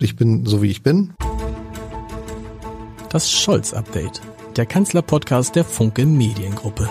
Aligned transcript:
Ich 0.00 0.14
bin 0.14 0.46
so 0.46 0.62
wie 0.62 0.70
ich 0.70 0.84
bin. 0.84 1.12
Das 3.10 3.32
Scholz-Update, 3.32 4.20
der 4.54 4.64
Kanzler-Podcast 4.64 5.56
der 5.56 5.64
Funke 5.64 6.06
Mediengruppe. 6.06 6.88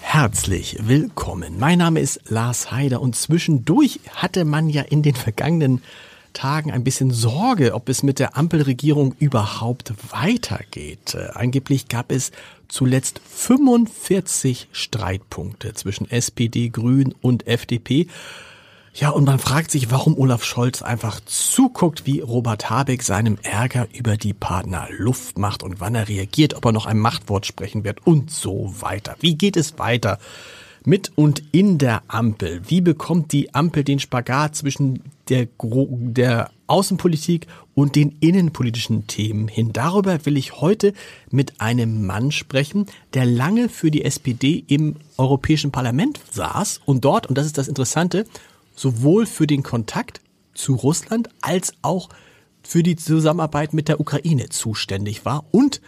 Herzlich 0.00 0.78
willkommen. 0.80 1.60
Mein 1.60 1.78
Name 1.78 2.00
ist 2.00 2.22
Lars 2.28 2.72
Heider 2.72 3.00
und 3.00 3.14
zwischendurch 3.14 4.00
hatte 4.16 4.44
man 4.44 4.68
ja 4.68 4.82
in 4.82 5.04
den 5.04 5.14
vergangenen 5.14 5.80
Tagen 6.32 6.72
ein 6.72 6.82
bisschen 6.82 7.12
Sorge, 7.12 7.72
ob 7.72 7.88
es 7.88 8.02
mit 8.02 8.18
der 8.18 8.36
Ampelregierung 8.36 9.14
überhaupt 9.20 9.94
weitergeht. 10.10 11.14
Äh, 11.14 11.28
angeblich 11.34 11.86
gab 11.86 12.10
es 12.10 12.32
zuletzt 12.66 13.20
45 13.24 14.68
Streitpunkte 14.72 15.72
zwischen 15.74 16.10
SPD, 16.10 16.68
Grün 16.68 17.14
und 17.22 17.46
FDP. 17.46 18.08
Ja, 18.98 19.10
und 19.10 19.24
man 19.24 19.38
fragt 19.38 19.70
sich, 19.70 19.90
warum 19.90 20.16
Olaf 20.16 20.42
Scholz 20.42 20.80
einfach 20.80 21.20
zuguckt, 21.26 22.06
wie 22.06 22.20
Robert 22.20 22.70
Habeck 22.70 23.02
seinem 23.02 23.36
Ärger 23.42 23.88
über 23.92 24.16
die 24.16 24.32
Partner 24.32 24.88
Luft 24.96 25.36
macht 25.36 25.62
und 25.62 25.80
wann 25.80 25.94
er 25.94 26.08
reagiert, 26.08 26.54
ob 26.54 26.64
er 26.64 26.72
noch 26.72 26.86
ein 26.86 26.98
Machtwort 26.98 27.44
sprechen 27.44 27.84
wird 27.84 28.06
und 28.06 28.30
so 28.30 28.72
weiter. 28.80 29.14
Wie 29.20 29.34
geht 29.34 29.58
es 29.58 29.78
weiter? 29.78 30.18
Mit 30.82 31.12
und 31.14 31.42
in 31.52 31.76
der 31.76 32.04
Ampel. 32.08 32.62
Wie 32.68 32.80
bekommt 32.80 33.32
die 33.32 33.54
Ampel 33.54 33.84
den 33.84 33.98
Spagat 33.98 34.56
zwischen 34.56 35.02
der, 35.28 35.46
der 35.60 36.50
Außenpolitik 36.66 37.48
und 37.74 37.96
den 37.96 38.16
innenpolitischen 38.20 39.06
Themen 39.06 39.46
hin? 39.46 39.74
Darüber 39.74 40.24
will 40.24 40.38
ich 40.38 40.62
heute 40.62 40.94
mit 41.30 41.60
einem 41.60 42.06
Mann 42.06 42.32
sprechen, 42.32 42.86
der 43.12 43.26
lange 43.26 43.68
für 43.68 43.90
die 43.90 44.06
SPD 44.06 44.64
im 44.68 44.96
Europäischen 45.18 45.70
Parlament 45.70 46.18
saß 46.30 46.80
und 46.86 47.04
dort, 47.04 47.26
und 47.26 47.36
das 47.36 47.44
ist 47.44 47.58
das 47.58 47.68
Interessante, 47.68 48.24
sowohl 48.76 49.26
für 49.26 49.48
den 49.48 49.64
Kontakt 49.64 50.20
zu 50.54 50.74
Russland 50.74 51.28
als 51.40 51.72
auch 51.82 52.08
für 52.62 52.82
die 52.82 52.96
Zusammenarbeit 52.96 53.74
mit 53.74 53.88
der 53.88 54.00
Ukraine 54.00 54.48
zuständig 54.48 55.24
war 55.24 55.44
und 55.50 55.80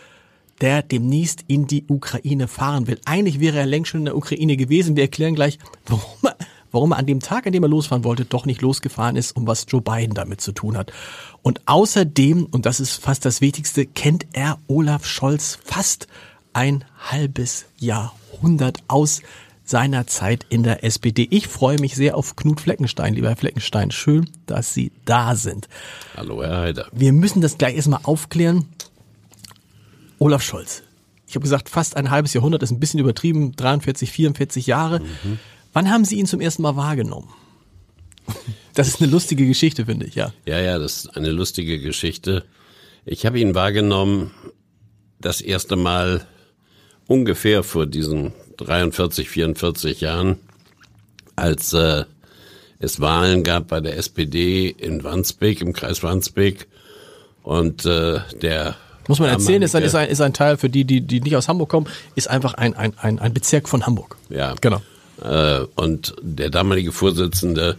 der 0.60 0.82
demnächst 0.82 1.44
in 1.46 1.66
die 1.66 1.84
Ukraine 1.86 2.48
fahren 2.48 2.86
will. 2.86 2.98
Eigentlich 3.04 3.40
wäre 3.40 3.58
er 3.58 3.66
längst 3.66 3.90
schon 3.90 4.00
in 4.00 4.06
der 4.06 4.16
Ukraine 4.16 4.56
gewesen. 4.56 4.96
Wir 4.96 5.04
erklären 5.04 5.34
gleich, 5.34 5.58
warum 5.86 6.18
er, 6.22 6.36
warum 6.72 6.92
er 6.92 6.98
an 6.98 7.06
dem 7.06 7.20
Tag, 7.20 7.46
an 7.46 7.52
dem 7.52 7.62
er 7.62 7.68
losfahren 7.68 8.04
wollte, 8.04 8.24
doch 8.24 8.44
nicht 8.44 8.60
losgefahren 8.60 9.16
ist 9.16 9.36
und 9.36 9.46
was 9.46 9.66
Joe 9.68 9.80
Biden 9.80 10.14
damit 10.14 10.40
zu 10.40 10.52
tun 10.52 10.76
hat. 10.76 10.92
Und 11.42 11.60
außerdem, 11.66 12.46
und 12.46 12.66
das 12.66 12.80
ist 12.80 12.96
fast 12.96 13.24
das 13.24 13.40
Wichtigste, 13.40 13.86
kennt 13.86 14.26
er 14.32 14.58
Olaf 14.66 15.06
Scholz 15.06 15.58
fast 15.62 16.08
ein 16.52 16.84
halbes 16.98 17.66
Jahrhundert 17.76 18.78
aus 18.88 19.22
seiner 19.68 20.06
Zeit 20.06 20.46
in 20.48 20.62
der 20.62 20.82
SPD. 20.82 21.28
Ich 21.30 21.46
freue 21.46 21.78
mich 21.78 21.94
sehr 21.94 22.16
auf 22.16 22.36
Knut 22.36 22.60
Fleckenstein, 22.60 23.12
lieber 23.12 23.28
Herr 23.28 23.36
Fleckenstein. 23.36 23.90
Schön, 23.90 24.30
dass 24.46 24.72
Sie 24.72 24.92
da 25.04 25.36
sind. 25.36 25.68
Hallo, 26.16 26.42
Herr 26.42 26.60
Heider. 26.60 26.88
Wir 26.92 27.12
müssen 27.12 27.42
das 27.42 27.58
gleich 27.58 27.76
erstmal 27.76 28.00
aufklären. 28.04 28.66
Olaf 30.18 30.42
Scholz. 30.42 30.82
Ich 31.26 31.34
habe 31.34 31.42
gesagt, 31.42 31.68
fast 31.68 31.98
ein 31.98 32.10
halbes 32.10 32.32
Jahrhundert 32.32 32.62
ist 32.62 32.70
ein 32.70 32.80
bisschen 32.80 32.98
übertrieben, 32.98 33.54
43, 33.56 34.10
44 34.10 34.66
Jahre. 34.66 35.00
Mhm. 35.00 35.38
Wann 35.74 35.90
haben 35.90 36.06
Sie 36.06 36.16
ihn 36.18 36.26
zum 36.26 36.40
ersten 36.40 36.62
Mal 36.62 36.76
wahrgenommen? 36.76 37.28
Das 38.74 38.88
ist 38.88 39.02
eine 39.02 39.10
lustige 39.10 39.46
Geschichte, 39.46 39.84
finde 39.84 40.06
ich, 40.06 40.14
ja. 40.14 40.32
Ja, 40.46 40.60
ja, 40.60 40.78
das 40.78 41.04
ist 41.04 41.16
eine 41.16 41.30
lustige 41.30 41.78
Geschichte. 41.78 42.44
Ich 43.04 43.26
habe 43.26 43.38
ihn 43.38 43.54
wahrgenommen 43.54 44.30
das 45.20 45.42
erste 45.42 45.76
Mal 45.76 46.26
ungefähr 47.08 47.64
vor 47.64 47.86
diesen 47.86 48.32
43, 48.58 49.28
44 49.28 50.00
Jahren, 50.00 50.36
als 51.34 51.72
äh, 51.72 52.04
es 52.78 53.00
Wahlen 53.00 53.42
gab 53.42 53.68
bei 53.68 53.80
der 53.80 53.96
SPD 53.96 54.68
in 54.68 55.02
Wandsbek, 55.02 55.60
im 55.60 55.72
Kreis 55.72 56.04
Wandsbek. 56.04 56.68
Und 57.42 57.84
äh, 57.86 58.20
der 58.40 58.76
muss 59.08 59.20
man 59.20 59.30
erzählen, 59.30 59.62
ist 59.62 59.74
ein, 59.74 59.82
ist, 59.82 59.94
ein, 59.94 60.08
ist 60.08 60.20
ein 60.20 60.34
Teil 60.34 60.58
für 60.58 60.68
die, 60.68 60.84
die, 60.84 61.00
die 61.00 61.20
nicht 61.20 61.34
aus 61.34 61.48
Hamburg 61.48 61.70
kommen, 61.70 61.86
ist 62.14 62.28
einfach 62.28 62.54
ein, 62.54 62.74
ein, 62.76 62.92
ein, 62.98 63.18
ein 63.18 63.32
Bezirk 63.32 63.68
von 63.68 63.86
Hamburg. 63.86 64.16
Ja. 64.28 64.54
Genau. 64.60 64.82
Äh, 65.24 65.60
und 65.76 66.14
der 66.20 66.50
damalige 66.50 66.92
Vorsitzende 66.92 67.78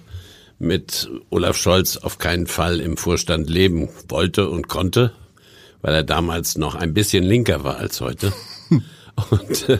mit 0.57 1.07
Olaf 1.29 1.55
Scholz 1.55 1.97
auf 1.97 2.17
keinen 2.17 2.47
Fall 2.47 2.79
im 2.81 2.97
Vorstand 2.97 3.47
leben 3.47 3.89
wollte 4.09 4.49
und 4.49 4.67
konnte, 4.67 5.11
weil 5.81 5.93
er 5.93 6.03
damals 6.03 6.57
noch 6.57 6.73
ein 6.73 6.95
bisschen 6.95 7.23
linker 7.23 7.63
war 7.63 7.77
als 7.77 8.01
heute. 8.01 8.33
Und 9.29 9.69
äh, 9.69 9.77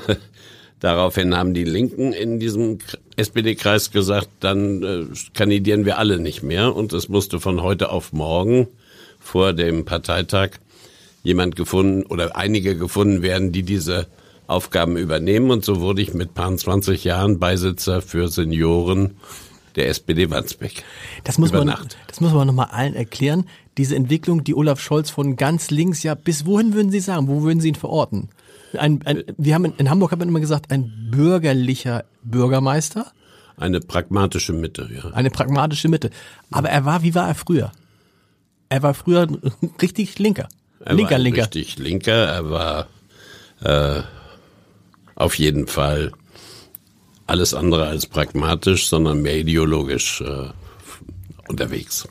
Daraufhin 0.80 1.36
haben 1.36 1.54
die 1.54 1.66
Linken 1.66 2.14
in 2.14 2.40
diesem 2.40 2.80
SPD-Kreis 3.18 3.92
gesagt, 3.92 4.30
dann 4.40 4.84
äh, 4.84 5.06
kandidieren 5.34 5.86
wir 5.86 5.98
alle 5.98 6.20
nicht 6.20 6.42
mehr. 6.42 6.74
Und 6.74 6.94
es 6.94 7.10
musste 7.10 7.40
von 7.42 7.62
heute 7.62 7.90
auf 7.92 8.14
morgen 8.14 8.68
vor 9.20 9.52
dem 9.52 9.84
Parteitag 9.84 10.52
jemand 11.22 11.58
gefunden 11.58 12.04
oder 12.04 12.38
einige 12.38 12.78
gefunden 12.78 13.22
werden, 13.22 13.52
die 13.52 13.64
diese 13.64 14.08
Aufgaben 14.48 14.96
übernehmen. 14.96 15.52
Und 15.52 15.66
so 15.66 15.82
wurde 15.82 16.02
ich 16.02 16.14
mit 16.14 16.34
paar 16.34 16.56
20 16.56 17.04
Jahren 17.04 17.40
Beisitzer 17.40 18.02
für 18.02 18.30
Senioren 18.30 19.18
der 19.76 19.90
SPD 19.90 20.30
Wandsbek. 20.30 20.84
Das 21.26 21.38
muss 21.38 21.52
man, 21.52 21.68
das 22.08 22.22
muss 22.22 22.32
man 22.32 22.48
nochmal 22.48 22.70
allen 22.72 22.96
erklären. 22.96 23.46
Diese 23.80 23.96
Entwicklung, 23.96 24.44
die 24.44 24.56
Olaf 24.56 24.82
Scholz 24.82 25.10
von 25.10 25.38
ganz 25.38 25.70
links, 25.72 26.04
ja, 26.04 26.14
bis 26.14 26.46
wohin 26.46 26.74
würden 26.74 26.92
Sie 26.92 27.00
sagen? 27.00 27.30
Wo 27.30 27.44
würden 27.44 27.62
Sie 27.62 27.70
ihn 27.70 27.76
verorten? 27.76 28.28
Ein, 28.78 29.00
ein, 29.06 29.24
wir 29.38 29.56
haben 29.56 29.64
in, 29.64 29.74
in 29.78 29.90
Hamburg 29.90 30.12
hat 30.12 30.20
man 30.20 30.28
immer 30.28 30.42
gesagt, 30.42 30.70
ein 30.70 31.08
bürgerlicher 31.10 32.04
Bürgermeister. 32.22 33.10
Eine 33.56 33.80
pragmatische 33.80 34.52
Mitte, 34.52 34.90
ja. 34.94 35.12
Eine 35.12 35.30
pragmatische 35.30 35.88
Mitte. 35.88 36.10
Aber 36.52 36.68
er 36.68 36.84
war, 36.84 37.04
wie 37.04 37.16
war 37.16 37.30
er 37.30 37.36
früher? 37.36 37.72
Er 38.68 38.84
war 38.84 38.94
früher 38.94 39.30
richtig 39.82 40.20
linker. 40.20 40.50
Er 40.82 40.96
linker, 40.96 41.12
war 41.12 41.20
linker. 41.20 41.42
Richtig 41.44 41.78
linker. 41.80 42.26
Er 42.26 42.50
war 42.50 42.88
äh, 43.62 44.02
auf 45.16 45.36
jeden 45.36 45.68
Fall 45.68 46.12
alles 47.28 47.54
andere 47.54 47.88
als 47.88 48.08
pragmatisch, 48.08 48.90
sondern 48.90 49.22
mehr 49.22 49.38
ideologisch 49.38 50.20
äh, 50.20 50.50
unterwegs. 51.48 52.06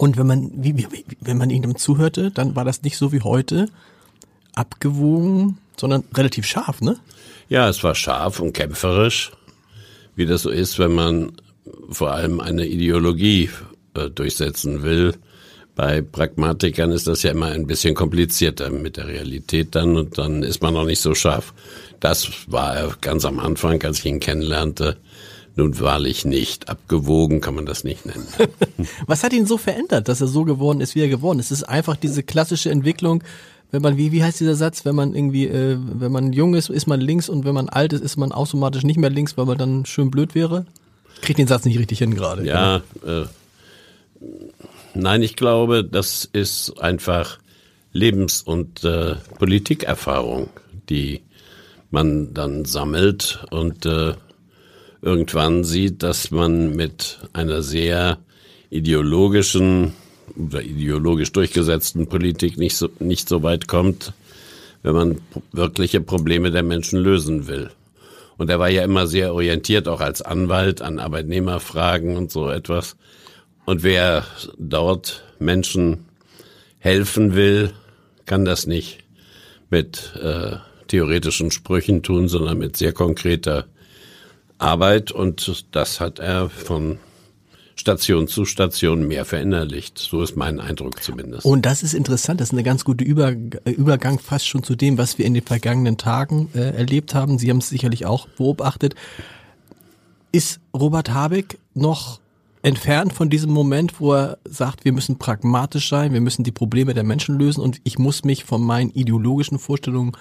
Und 0.00 0.16
wenn 0.16 0.26
man, 0.26 0.50
wie, 0.54 0.78
wie, 0.78 1.04
wenn 1.20 1.36
man 1.36 1.50
ihm 1.50 1.76
zuhörte, 1.76 2.30
dann 2.30 2.56
war 2.56 2.64
das 2.64 2.80
nicht 2.80 2.96
so 2.96 3.12
wie 3.12 3.20
heute, 3.20 3.68
abgewogen, 4.54 5.58
sondern 5.76 6.04
relativ 6.14 6.46
scharf, 6.46 6.80
ne? 6.80 6.96
Ja, 7.50 7.68
es 7.68 7.84
war 7.84 7.94
scharf 7.94 8.40
und 8.40 8.54
kämpferisch, 8.54 9.30
wie 10.16 10.24
das 10.24 10.40
so 10.40 10.48
ist, 10.48 10.78
wenn 10.78 10.92
man 10.92 11.32
vor 11.90 12.12
allem 12.12 12.40
eine 12.40 12.64
Ideologie 12.64 13.50
äh, 13.92 14.08
durchsetzen 14.08 14.82
will. 14.84 15.16
Bei 15.76 16.00
Pragmatikern 16.00 16.92
ist 16.92 17.06
das 17.06 17.22
ja 17.22 17.32
immer 17.32 17.48
ein 17.48 17.66
bisschen 17.66 17.94
komplizierter 17.94 18.70
mit 18.70 18.96
der 18.96 19.06
Realität 19.06 19.74
dann 19.74 19.98
und 19.98 20.16
dann 20.16 20.42
ist 20.42 20.62
man 20.62 20.72
noch 20.72 20.86
nicht 20.86 21.02
so 21.02 21.14
scharf. 21.14 21.52
Das 22.00 22.26
war 22.46 22.74
er 22.74 22.96
ganz 23.02 23.26
am 23.26 23.38
Anfang, 23.38 23.82
als 23.82 23.98
ich 23.98 24.06
ihn 24.06 24.18
kennenlernte. 24.18 24.96
Nun 25.56 25.78
wahrlich 25.80 26.24
nicht. 26.24 26.68
Abgewogen 26.68 27.40
kann 27.40 27.54
man 27.54 27.66
das 27.66 27.84
nicht 27.84 28.06
nennen. 28.06 28.26
Was 29.06 29.24
hat 29.24 29.32
ihn 29.32 29.46
so 29.46 29.58
verändert, 29.58 30.08
dass 30.08 30.20
er 30.20 30.28
so 30.28 30.44
geworden 30.44 30.80
ist, 30.80 30.94
wie 30.94 31.00
er 31.00 31.08
geworden 31.08 31.38
ist? 31.38 31.50
Es 31.50 31.58
ist 31.58 31.68
einfach 31.68 31.96
diese 31.96 32.22
klassische 32.22 32.70
Entwicklung, 32.70 33.22
wenn 33.72 33.82
man, 33.82 33.96
wie, 33.96 34.10
wie 34.10 34.22
heißt 34.22 34.40
dieser 34.40 34.56
Satz, 34.56 34.84
wenn 34.84 34.96
man 34.96 35.14
irgendwie, 35.14 35.46
äh, 35.46 35.76
wenn 35.78 36.10
man 36.10 36.32
jung 36.32 36.54
ist, 36.54 36.70
ist 36.70 36.86
man 36.86 37.00
links 37.00 37.28
und 37.28 37.44
wenn 37.44 37.54
man 37.54 37.68
alt 37.68 37.92
ist, 37.92 38.02
ist 38.02 38.16
man 38.16 38.32
automatisch 38.32 38.82
nicht 38.82 38.98
mehr 38.98 39.10
links, 39.10 39.36
weil 39.36 39.46
man 39.46 39.58
dann 39.58 39.86
schön 39.86 40.10
blöd 40.10 40.34
wäre? 40.34 40.66
Kriegt 41.22 41.38
den 41.38 41.46
Satz 41.46 41.64
nicht 41.64 41.78
richtig 41.78 41.98
hin 41.98 42.14
gerade. 42.14 42.44
Ja, 42.44 42.82
äh, 43.06 43.26
nein, 44.94 45.22
ich 45.22 45.36
glaube, 45.36 45.84
das 45.84 46.28
ist 46.32 46.80
einfach 46.80 47.38
Lebens- 47.92 48.42
und 48.42 48.82
äh, 48.84 49.16
Politikerfahrung, 49.38 50.48
die 50.88 51.22
man 51.90 52.34
dann 52.34 52.64
sammelt 52.64 53.44
und 53.50 53.86
äh, 53.86 54.14
irgendwann 55.02 55.64
sieht, 55.64 56.02
dass 56.02 56.30
man 56.30 56.74
mit 56.74 57.18
einer 57.32 57.62
sehr 57.62 58.18
ideologischen 58.70 59.94
oder 60.36 60.62
ideologisch 60.62 61.32
durchgesetzten 61.32 62.06
Politik 62.06 62.56
nicht 62.56 62.76
so, 62.76 62.88
nicht 62.98 63.28
so 63.28 63.42
weit 63.42 63.66
kommt, 63.66 64.12
wenn 64.82 64.94
man 64.94 65.20
wirkliche 65.52 66.00
Probleme 66.00 66.50
der 66.50 66.62
Menschen 66.62 67.00
lösen 67.00 67.48
will. 67.48 67.70
Und 68.36 68.48
er 68.48 68.58
war 68.58 68.70
ja 68.70 68.84
immer 68.84 69.06
sehr 69.06 69.34
orientiert, 69.34 69.88
auch 69.88 70.00
als 70.00 70.22
Anwalt 70.22 70.80
an 70.80 70.98
Arbeitnehmerfragen 70.98 72.16
und 72.16 72.30
so 72.30 72.48
etwas. 72.48 72.96
Und 73.66 73.82
wer 73.82 74.24
dort 74.56 75.24
Menschen 75.38 76.06
helfen 76.78 77.34
will, 77.34 77.72
kann 78.24 78.44
das 78.44 78.66
nicht 78.66 78.98
mit 79.68 80.14
äh, 80.22 80.56
theoretischen 80.88 81.50
Sprüchen 81.50 82.02
tun, 82.02 82.28
sondern 82.28 82.58
mit 82.58 82.76
sehr 82.76 82.92
konkreter 82.92 83.66
Arbeit. 84.60 85.12
Und 85.12 85.66
das 85.72 86.00
hat 86.00 86.18
er 86.18 86.48
von 86.50 86.98
Station 87.80 88.28
zu 88.28 88.44
Station 88.44 89.08
mehr 89.08 89.24
verinnerlicht. 89.24 89.98
So 89.98 90.22
ist 90.22 90.36
mein 90.36 90.60
Eindruck 90.60 91.02
zumindest. 91.02 91.46
Und 91.46 91.64
das 91.64 91.82
ist 91.82 91.94
interessant. 91.94 92.40
Das 92.40 92.48
ist 92.48 92.52
eine 92.52 92.62
ganz 92.62 92.84
gute 92.84 93.04
Über 93.04 93.34
Übergang 93.64 94.18
fast 94.18 94.46
schon 94.46 94.62
zu 94.62 94.76
dem, 94.76 94.98
was 94.98 95.16
wir 95.16 95.24
in 95.24 95.34
den 95.34 95.42
vergangenen 95.42 95.96
Tagen 95.96 96.50
äh, 96.54 96.76
erlebt 96.76 97.14
haben. 97.14 97.38
Sie 97.38 97.48
haben 97.48 97.58
es 97.58 97.70
sicherlich 97.70 98.04
auch 98.04 98.28
beobachtet. 98.28 98.94
Ist 100.30 100.60
Robert 100.74 101.10
Habeck 101.10 101.58
noch 101.74 102.20
entfernt 102.62 103.14
von 103.14 103.30
diesem 103.30 103.50
Moment, 103.50 104.00
wo 104.00 104.12
er 104.12 104.38
sagt, 104.44 104.84
wir 104.84 104.92
müssen 104.92 105.16
pragmatisch 105.18 105.88
sein, 105.88 106.12
wir 106.12 106.20
müssen 106.20 106.44
die 106.44 106.52
Probleme 106.52 106.92
der 106.92 107.04
Menschen 107.04 107.38
lösen 107.38 107.62
und 107.62 107.80
ich 107.84 107.98
muss 107.98 108.24
mich 108.24 108.44
von 108.44 108.62
meinen 108.62 108.90
ideologischen 108.90 109.58
Vorstellungen 109.58 110.12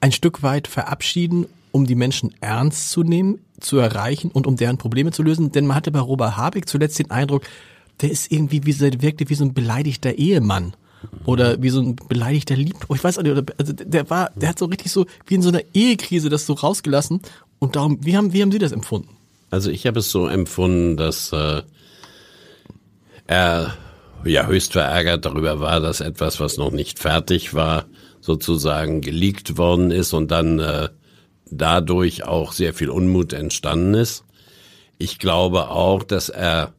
ein 0.00 0.12
Stück 0.12 0.42
weit 0.42 0.66
verabschieden, 0.66 1.46
um 1.72 1.86
die 1.86 1.94
Menschen 1.94 2.34
ernst 2.40 2.90
zu 2.90 3.02
nehmen, 3.02 3.38
zu 3.60 3.78
erreichen 3.78 4.30
und 4.30 4.46
um 4.46 4.56
deren 4.56 4.78
Probleme 4.78 5.12
zu 5.12 5.22
lösen. 5.22 5.52
Denn 5.52 5.66
man 5.66 5.76
hatte 5.76 5.90
bei 5.90 6.00
Robert 6.00 6.36
Habeck 6.36 6.68
zuletzt 6.68 6.98
den 6.98 7.10
Eindruck, 7.10 7.42
der 8.00 8.10
ist 8.10 8.32
irgendwie 8.32 8.64
wie, 8.64 8.80
wirkte 9.02 9.28
wie 9.28 9.34
so 9.34 9.44
ein 9.44 9.54
beleidigter 9.54 10.14
Ehemann 10.14 10.74
oder 11.24 11.62
wie 11.62 11.70
so 11.70 11.80
ein 11.80 11.96
beleidigter 11.96 12.56
Lieb. 12.56 12.76
Ich 12.92 13.04
weiß 13.04 13.18
nicht, 13.18 13.52
also 13.58 13.72
der 13.72 14.10
war, 14.10 14.30
der 14.34 14.50
hat 14.50 14.58
so 14.58 14.66
richtig 14.66 14.92
so 14.92 15.06
wie 15.26 15.34
in 15.34 15.42
so 15.42 15.48
einer 15.48 15.62
Ehekrise 15.74 16.28
das 16.28 16.46
so 16.46 16.54
rausgelassen. 16.54 17.20
Und 17.58 17.76
darum, 17.76 17.98
wie 18.04 18.16
haben, 18.16 18.32
wie 18.32 18.42
haben 18.42 18.52
Sie 18.52 18.58
das 18.58 18.72
empfunden? 18.72 19.16
Also 19.50 19.70
ich 19.70 19.86
habe 19.86 19.98
es 19.98 20.10
so 20.10 20.26
empfunden, 20.26 20.96
dass 20.96 21.32
äh, 21.32 21.62
er 23.26 23.74
ja 24.24 24.46
höchst 24.46 24.72
verärgert 24.72 25.24
darüber 25.24 25.60
war, 25.60 25.80
dass 25.80 26.00
etwas, 26.00 26.40
was 26.40 26.56
noch 26.56 26.70
nicht 26.70 26.98
fertig 26.98 27.54
war, 27.54 27.86
sozusagen 28.20 29.00
geleakt 29.00 29.56
worden 29.56 29.90
ist 29.90 30.12
und 30.12 30.30
dann 30.30 30.58
äh, 30.58 30.88
dadurch 31.50 32.24
auch 32.24 32.52
sehr 32.52 32.74
viel 32.74 32.90
Unmut 32.90 33.32
entstanden 33.32 33.94
ist. 33.94 34.24
Ich 34.98 35.18
glaube 35.18 35.70
auch, 35.70 36.02
dass 36.02 36.28
er 36.28 36.74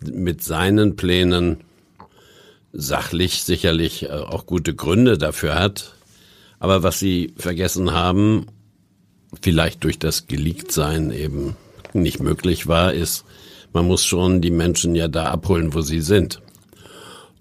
mit 0.00 0.42
seinen 0.42 0.96
Plänen 0.96 1.58
sachlich 2.72 3.44
sicherlich 3.44 4.04
äh, 4.04 4.08
auch 4.08 4.46
gute 4.46 4.74
Gründe 4.74 5.16
dafür 5.16 5.54
hat. 5.54 5.94
Aber 6.58 6.82
was 6.82 6.98
sie 6.98 7.32
vergessen 7.36 7.92
haben, 7.92 8.46
vielleicht 9.42 9.84
durch 9.84 9.98
das 9.98 10.26
Geleaktsein 10.26 11.10
eben 11.10 11.56
nicht 11.92 12.20
möglich 12.20 12.66
war, 12.66 12.92
ist, 12.92 13.24
man 13.72 13.86
muss 13.86 14.04
schon 14.04 14.40
die 14.40 14.50
Menschen 14.50 14.94
ja 14.94 15.08
da 15.08 15.26
abholen, 15.26 15.74
wo 15.74 15.80
sie 15.80 16.00
sind. 16.00 16.40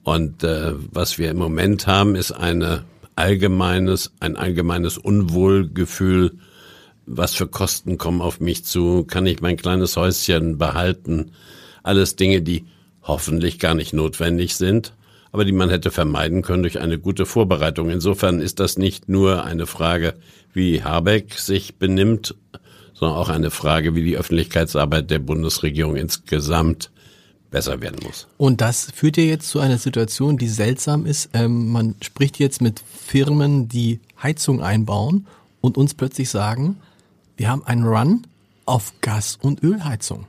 Und 0.03 0.43
äh, 0.43 0.73
was 0.91 1.17
wir 1.17 1.31
im 1.31 1.37
Moment 1.37 1.87
haben, 1.87 2.15
ist 2.15 2.31
eine 2.31 2.83
allgemeines, 3.15 4.11
ein 4.19 4.35
allgemeines 4.35 4.97
Unwohlgefühl. 4.97 6.37
Was 7.05 7.35
für 7.35 7.47
Kosten 7.47 7.97
kommen 7.97 8.21
auf 8.21 8.39
mich 8.39 8.65
zu? 8.65 9.03
Kann 9.03 9.25
ich 9.25 9.41
mein 9.41 9.57
kleines 9.57 9.97
Häuschen 9.97 10.57
behalten? 10.57 11.31
Alles 11.83 12.15
Dinge, 12.15 12.41
die 12.41 12.65
hoffentlich 13.01 13.59
gar 13.59 13.73
nicht 13.73 13.93
notwendig 13.93 14.55
sind, 14.55 14.93
aber 15.31 15.43
die 15.43 15.51
man 15.51 15.69
hätte 15.69 15.91
vermeiden 15.91 16.41
können 16.41 16.63
durch 16.63 16.79
eine 16.79 16.97
gute 16.97 17.25
Vorbereitung. 17.25 17.89
Insofern 17.89 18.39
ist 18.39 18.59
das 18.59 18.77
nicht 18.77 19.09
nur 19.09 19.43
eine 19.43 19.65
Frage, 19.65 20.13
wie 20.53 20.83
Habeck 20.83 21.33
sich 21.33 21.75
benimmt 21.75 22.35
sondern 23.03 23.17
auch 23.17 23.29
eine 23.29 23.51
Frage, 23.51 23.95
wie 23.95 24.03
die 24.03 24.17
Öffentlichkeitsarbeit 24.17 25.09
der 25.11 25.19
Bundesregierung 25.19 25.95
insgesamt 25.95 26.91
besser 27.51 27.81
werden 27.81 27.99
muss. 28.03 28.27
Und 28.37 28.61
das 28.61 28.87
führt 28.95 29.17
ja 29.17 29.23
jetzt 29.23 29.49
zu 29.49 29.59
einer 29.59 29.77
Situation, 29.77 30.37
die 30.37 30.47
seltsam 30.47 31.05
ist. 31.05 31.29
Ähm, 31.33 31.71
man 31.71 31.95
spricht 32.01 32.39
jetzt 32.39 32.61
mit 32.61 32.81
Firmen, 33.05 33.67
die 33.67 33.99
Heizung 34.21 34.61
einbauen 34.61 35.27
und 35.61 35.77
uns 35.77 35.93
plötzlich 35.93 36.29
sagen, 36.29 36.77
wir 37.37 37.49
haben 37.49 37.63
einen 37.65 37.83
Run 37.83 38.27
auf 38.65 38.93
Gas- 39.01 39.37
und 39.41 39.63
Ölheizung. 39.63 40.25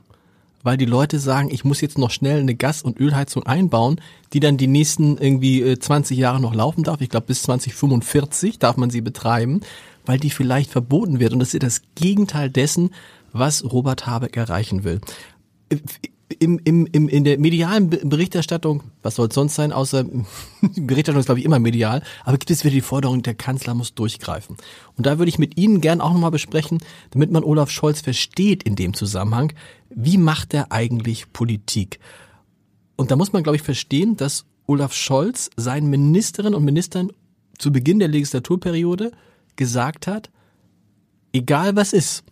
Weil 0.63 0.77
die 0.77 0.85
Leute 0.85 1.19
sagen, 1.19 1.49
ich 1.51 1.63
muss 1.63 1.81
jetzt 1.81 1.97
noch 1.97 2.09
schnell 2.09 2.39
eine 2.39 2.55
Gas- 2.55 2.81
und 2.81 2.99
Ölheizung 2.99 3.43
einbauen, 3.45 4.01
die 4.33 4.39
dann 4.39 4.57
die 4.57 4.67
nächsten 4.67 5.17
irgendwie 5.17 5.77
20 5.77 6.17
äh, 6.17 6.21
Jahre 6.21 6.39
noch 6.39 6.55
laufen 6.55 6.83
darf. 6.83 7.01
Ich 7.01 7.09
glaube, 7.09 7.27
bis 7.27 7.43
2045 7.43 8.57
darf 8.57 8.75
man 8.75 8.89
sie 8.89 9.01
betreiben 9.01 9.61
weil 10.05 10.19
die 10.19 10.29
vielleicht 10.29 10.71
verboten 10.71 11.19
wird. 11.19 11.33
Und 11.33 11.39
das 11.39 11.53
ist 11.53 11.63
das 11.63 11.81
Gegenteil 11.95 12.49
dessen, 12.49 12.91
was 13.33 13.63
Robert 13.63 14.07
Habeck 14.07 14.37
erreichen 14.37 14.83
will. 14.83 15.01
Im, 16.39 16.59
im, 16.63 16.87
im, 16.87 17.07
in 17.07 17.23
der 17.23 17.37
medialen 17.37 17.89
Berichterstattung, 17.89 18.81
was 19.03 19.15
soll 19.15 19.27
es 19.27 19.35
sonst 19.35 19.53
sein, 19.53 19.71
außer 19.71 20.05
Berichterstattung 20.61 21.19
ist, 21.19 21.25
glaube 21.27 21.39
ich, 21.39 21.45
immer 21.45 21.59
medial, 21.59 22.01
aber 22.23 22.37
gibt 22.37 22.49
es 22.49 22.63
wieder 22.63 22.73
die 22.73 22.81
Forderung, 22.81 23.21
der 23.21 23.35
Kanzler 23.35 23.75
muss 23.75 23.93
durchgreifen. 23.93 24.57
Und 24.97 25.05
da 25.05 25.19
würde 25.19 25.29
ich 25.29 25.37
mit 25.37 25.57
Ihnen 25.57 25.81
gern 25.81 26.01
auch 26.01 26.11
nochmal 26.11 26.31
besprechen, 26.31 26.79
damit 27.11 27.31
man 27.31 27.43
Olaf 27.43 27.69
Scholz 27.69 28.01
versteht 28.01 28.63
in 28.63 28.75
dem 28.75 28.95
Zusammenhang, 28.95 29.53
wie 29.89 30.17
macht 30.17 30.55
er 30.55 30.71
eigentlich 30.71 31.31
Politik? 31.31 31.99
Und 32.95 33.11
da 33.11 33.15
muss 33.15 33.33
man, 33.33 33.43
glaube 33.43 33.57
ich, 33.57 33.61
verstehen, 33.61 34.17
dass 34.17 34.45
Olaf 34.65 34.93
Scholz 34.93 35.51
seinen 35.57 35.89
Ministerinnen 35.89 36.55
und 36.55 36.65
Ministern 36.65 37.11
zu 37.57 37.71
Beginn 37.71 37.99
der 37.99 38.07
Legislaturperiode 38.07 39.11
gesagt 39.55 40.07
hat, 40.07 40.29
egal 41.33 41.75
was 41.75 41.93
ist, 41.93 42.23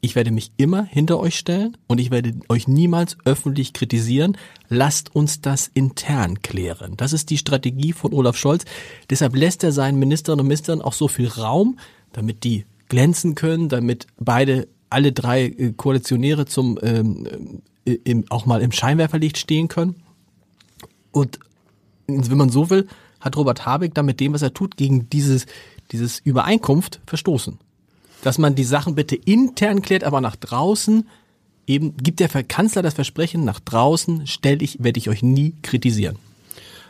ich 0.00 0.14
werde 0.14 0.30
mich 0.30 0.52
immer 0.56 0.84
hinter 0.84 1.18
euch 1.18 1.36
stellen 1.36 1.76
und 1.86 1.98
ich 1.98 2.10
werde 2.10 2.34
euch 2.48 2.68
niemals 2.68 3.16
öffentlich 3.24 3.72
kritisieren. 3.72 4.36
Lasst 4.68 5.14
uns 5.14 5.40
das 5.40 5.70
intern 5.74 6.42
klären. 6.42 6.96
Das 6.96 7.12
ist 7.12 7.30
die 7.30 7.38
Strategie 7.38 7.92
von 7.92 8.12
Olaf 8.12 8.36
Scholz. 8.36 8.64
Deshalb 9.10 9.34
lässt 9.34 9.64
er 9.64 9.72
seinen 9.72 9.98
Ministerinnen 9.98 10.40
und 10.40 10.46
Ministern 10.46 10.82
auch 10.82 10.92
so 10.92 11.08
viel 11.08 11.28
Raum, 11.28 11.78
damit 12.12 12.44
die 12.44 12.64
glänzen 12.88 13.34
können, 13.34 13.68
damit 13.68 14.06
beide, 14.18 14.68
alle 14.90 15.12
drei 15.12 15.46
äh, 15.46 15.72
Koalitionäre 15.72 16.46
zum 16.46 16.78
ähm, 16.82 17.62
äh, 17.84 17.98
im, 18.04 18.24
auch 18.30 18.46
mal 18.46 18.62
im 18.62 18.72
Scheinwerferlicht 18.72 19.36
stehen 19.36 19.68
können. 19.68 19.96
Und 21.10 21.38
wenn 22.06 22.38
man 22.38 22.50
so 22.50 22.70
will, 22.70 22.86
hat 23.20 23.36
Robert 23.36 23.66
Habeck 23.66 23.94
dann 23.94 24.06
mit 24.06 24.20
dem, 24.20 24.32
was 24.32 24.42
er 24.42 24.54
tut, 24.54 24.76
gegen 24.76 25.10
dieses 25.10 25.46
dieses 25.92 26.18
Übereinkunft 26.20 27.00
verstoßen. 27.06 27.58
Dass 28.22 28.38
man 28.38 28.54
die 28.54 28.64
Sachen 28.64 28.94
bitte 28.94 29.16
intern 29.16 29.82
klärt, 29.82 30.04
aber 30.04 30.20
nach 30.20 30.36
draußen 30.36 31.08
eben 31.66 31.96
gibt 31.96 32.20
der 32.20 32.28
Kanzler 32.28 32.82
das 32.82 32.94
Versprechen, 32.94 33.44
nach 33.44 33.60
draußen 33.60 34.26
stelle 34.26 34.62
ich, 34.62 34.82
werde 34.82 34.98
ich 34.98 35.08
euch 35.08 35.22
nie 35.22 35.54
kritisieren. 35.62 36.16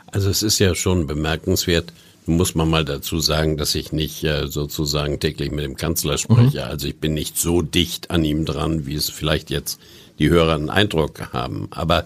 Also 0.07 0.29
es 0.29 0.41
ist 0.41 0.59
ja 0.59 0.73
schon 0.73 1.05
bemerkenswert, 1.05 1.93
muss 2.25 2.55
man 2.55 2.69
mal 2.69 2.85
dazu 2.85 3.19
sagen, 3.19 3.57
dass 3.57 3.75
ich 3.75 3.91
nicht 3.91 4.23
äh, 4.23 4.47
sozusagen 4.47 5.19
täglich 5.19 5.51
mit 5.51 5.65
dem 5.65 5.75
Kanzler 5.75 6.17
spreche. 6.17 6.59
Mhm. 6.59 6.71
Also 6.71 6.87
ich 6.87 6.97
bin 6.97 7.13
nicht 7.13 7.37
so 7.37 7.61
dicht 7.61 8.11
an 8.11 8.23
ihm 8.23 8.45
dran, 8.45 8.85
wie 8.85 8.95
es 8.95 9.09
vielleicht 9.09 9.49
jetzt 9.49 9.79
die 10.19 10.29
Hörer 10.29 10.55
einen 10.55 10.69
Eindruck 10.69 11.33
haben. 11.33 11.67
Aber 11.71 12.05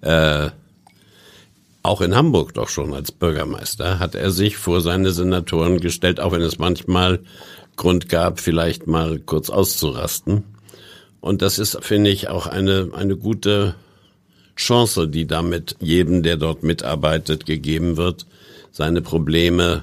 äh, 0.00 0.50
auch 1.82 2.00
in 2.00 2.14
Hamburg 2.14 2.54
doch 2.54 2.68
schon 2.68 2.92
als 2.92 3.12
Bürgermeister 3.12 3.98
hat 3.98 4.14
er 4.14 4.30
sich 4.30 4.56
vor 4.56 4.80
seine 4.80 5.12
Senatoren 5.12 5.80
gestellt, 5.80 6.20
auch 6.20 6.32
wenn 6.32 6.42
es 6.42 6.58
manchmal 6.58 7.20
Grund 7.80 8.10
gab, 8.10 8.40
vielleicht 8.40 8.86
mal 8.86 9.18
kurz 9.20 9.48
auszurasten. 9.48 10.44
Und 11.22 11.40
das 11.40 11.58
ist, 11.58 11.82
finde 11.82 12.10
ich, 12.10 12.28
auch 12.28 12.46
eine, 12.46 12.90
eine 12.92 13.16
gute 13.16 13.74
Chance, 14.54 15.08
die 15.08 15.26
damit 15.26 15.76
jedem, 15.80 16.22
der 16.22 16.36
dort 16.36 16.62
mitarbeitet, 16.62 17.46
gegeben 17.46 17.96
wird, 17.96 18.26
seine 18.70 19.00
Probleme 19.00 19.82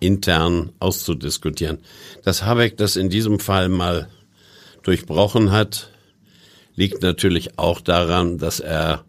intern 0.00 0.70
auszudiskutieren. 0.80 1.78
Dass 2.24 2.42
Habeck 2.42 2.76
das 2.78 2.96
in 2.96 3.10
diesem 3.10 3.38
Fall 3.38 3.68
mal 3.68 4.08
durchbrochen 4.82 5.52
hat, 5.52 5.88
liegt 6.74 7.00
natürlich 7.00 7.60
auch 7.60 7.80
daran, 7.80 8.38
dass 8.38 8.58
er 8.58 9.04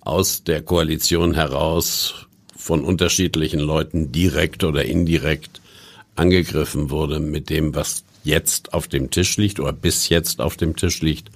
aus 0.00 0.42
der 0.42 0.60
Koalition 0.62 1.34
heraus 1.34 2.26
von 2.56 2.82
unterschiedlichen 2.82 3.60
Leuten 3.60 4.10
direkt 4.10 4.64
oder 4.64 4.84
indirekt 4.84 5.60
angegriffen 6.16 6.90
wurde 6.90 7.20
mit 7.20 7.50
dem, 7.50 7.74
was 7.74 8.04
jetzt 8.24 8.74
auf 8.74 8.88
dem 8.88 9.10
Tisch 9.10 9.36
liegt 9.36 9.60
oder 9.60 9.72
bis 9.72 10.08
jetzt 10.08 10.40
auf 10.40 10.56
dem 10.56 10.76
Tisch 10.76 11.00
liegt. 11.00 11.30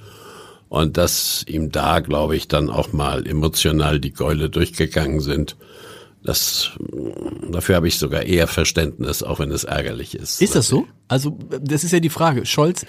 Und 0.68 0.96
dass 0.96 1.44
ihm 1.46 1.70
da, 1.70 2.00
glaube 2.00 2.36
ich, 2.36 2.48
dann 2.48 2.68
auch 2.68 2.92
mal 2.92 3.26
emotional 3.26 4.00
die 4.00 4.12
Gäule 4.12 4.50
durchgegangen 4.50 5.20
sind. 5.20 5.56
Das, 6.24 6.72
dafür 7.50 7.76
habe 7.76 7.86
ich 7.86 7.98
sogar 7.98 8.22
eher 8.22 8.46
Verständnis, 8.46 9.22
auch 9.22 9.38
wenn 9.38 9.50
es 9.52 9.64
ärgerlich 9.64 10.14
ist. 10.14 10.40
Ist 10.42 10.54
das 10.54 10.68
so? 10.68 10.86
Also, 11.06 11.38
das 11.60 11.84
ist 11.84 11.92
ja 11.92 12.00
die 12.00 12.08
Frage. 12.08 12.46
Scholz, 12.46 12.86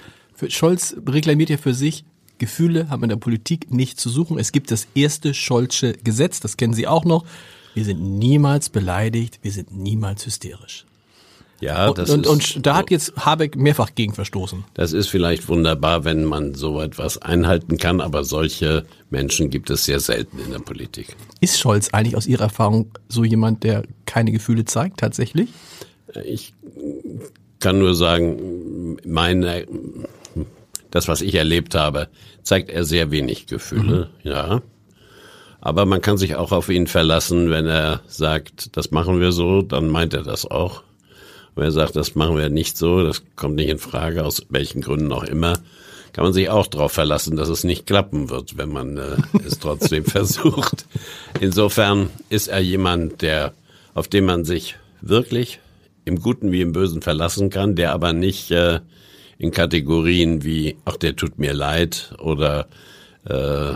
Scholz 0.48 0.96
reklamiert 1.06 1.50
ja 1.50 1.58
für 1.58 1.74
sich, 1.74 2.04
Gefühle 2.38 2.88
haben 2.88 3.04
in 3.04 3.08
der 3.10 3.16
Politik 3.16 3.70
nicht 3.70 4.00
zu 4.00 4.08
suchen. 4.08 4.38
Es 4.38 4.52
gibt 4.52 4.70
das 4.70 4.88
erste 4.94 5.34
Scholzsche 5.34 5.92
Gesetz, 6.02 6.40
das 6.40 6.56
kennen 6.56 6.74
Sie 6.74 6.86
auch 6.86 7.04
noch. 7.04 7.24
Wir 7.74 7.84
sind 7.84 8.00
niemals 8.00 8.68
beleidigt, 8.68 9.38
wir 9.42 9.52
sind 9.52 9.76
niemals 9.76 10.24
hysterisch. 10.26 10.86
Ja, 11.60 11.92
das 11.92 12.10
und, 12.10 12.26
ist, 12.26 12.56
und 12.56 12.66
da 12.66 12.76
hat 12.76 12.90
jetzt 12.90 13.14
Habeck 13.16 13.56
mehrfach 13.56 13.94
gegen 13.94 14.12
verstoßen. 14.12 14.64
Das 14.74 14.92
ist 14.92 15.08
vielleicht 15.08 15.48
wunderbar, 15.48 16.04
wenn 16.04 16.24
man 16.24 16.54
so 16.54 16.80
etwas 16.80 17.18
einhalten 17.18 17.78
kann, 17.78 18.00
aber 18.00 18.24
solche 18.24 18.84
Menschen 19.08 19.48
gibt 19.48 19.70
es 19.70 19.84
sehr 19.84 20.00
selten 20.00 20.38
in 20.38 20.50
der 20.50 20.58
Politik. 20.58 21.16
Ist 21.40 21.58
Scholz 21.58 21.88
eigentlich 21.92 22.16
aus 22.16 22.26
Ihrer 22.26 22.44
Erfahrung 22.44 22.90
so 23.08 23.24
jemand, 23.24 23.64
der 23.64 23.84
keine 24.04 24.32
Gefühle 24.32 24.66
zeigt, 24.66 25.00
tatsächlich? 25.00 25.48
Ich 26.24 26.52
kann 27.58 27.78
nur 27.78 27.94
sagen, 27.94 28.98
meine 29.04 29.66
das, 30.90 31.08
was 31.08 31.20
ich 31.20 31.34
erlebt 31.34 31.74
habe, 31.74 32.08
zeigt 32.42 32.70
er 32.70 32.84
sehr 32.84 33.10
wenig 33.10 33.46
Gefühle, 33.46 34.10
mhm. 34.22 34.30
ja. 34.30 34.62
Aber 35.60 35.84
man 35.84 36.00
kann 36.00 36.16
sich 36.16 36.36
auch 36.36 36.52
auf 36.52 36.68
ihn 36.68 36.86
verlassen, 36.86 37.50
wenn 37.50 37.66
er 37.66 38.00
sagt, 38.06 38.76
das 38.76 38.92
machen 38.92 39.20
wir 39.20 39.32
so, 39.32 39.62
dann 39.62 39.88
meint 39.88 40.14
er 40.14 40.22
das 40.22 40.48
auch. 40.48 40.82
Wenn 41.56 41.64
er 41.64 41.72
sagt, 41.72 41.96
das 41.96 42.14
machen 42.14 42.36
wir 42.36 42.50
nicht 42.50 42.76
so, 42.76 43.02
das 43.02 43.22
kommt 43.34 43.56
nicht 43.56 43.70
in 43.70 43.78
Frage, 43.78 44.24
aus 44.24 44.46
welchen 44.50 44.82
Gründen 44.82 45.10
auch 45.10 45.24
immer, 45.24 45.54
kann 46.12 46.24
man 46.24 46.32
sich 46.32 46.48
auch 46.48 46.66
darauf 46.66 46.92
verlassen, 46.92 47.36
dass 47.36 47.48
es 47.48 47.64
nicht 47.64 47.86
klappen 47.86 48.30
wird, 48.30 48.56
wenn 48.56 48.70
man 48.70 48.98
äh, 48.98 49.16
es 49.44 49.58
trotzdem 49.58 50.04
versucht. 50.06 50.86
Insofern 51.40 52.10
ist 52.28 52.48
er 52.48 52.60
jemand, 52.60 53.22
der, 53.22 53.52
auf 53.94 54.06
den 54.06 54.26
man 54.26 54.44
sich 54.44 54.76
wirklich 55.00 55.60
im 56.04 56.20
Guten 56.20 56.52
wie 56.52 56.60
im 56.60 56.72
Bösen 56.72 57.02
verlassen 57.02 57.50
kann, 57.50 57.74
der 57.74 57.92
aber 57.92 58.12
nicht 58.12 58.50
äh, 58.50 58.80
in 59.38 59.50
Kategorien 59.50 60.44
wie, 60.44 60.76
ach, 60.84 60.96
der 60.96 61.16
tut 61.16 61.38
mir 61.38 61.52
leid 61.52 62.14
oder 62.18 62.66
äh, 63.28 63.74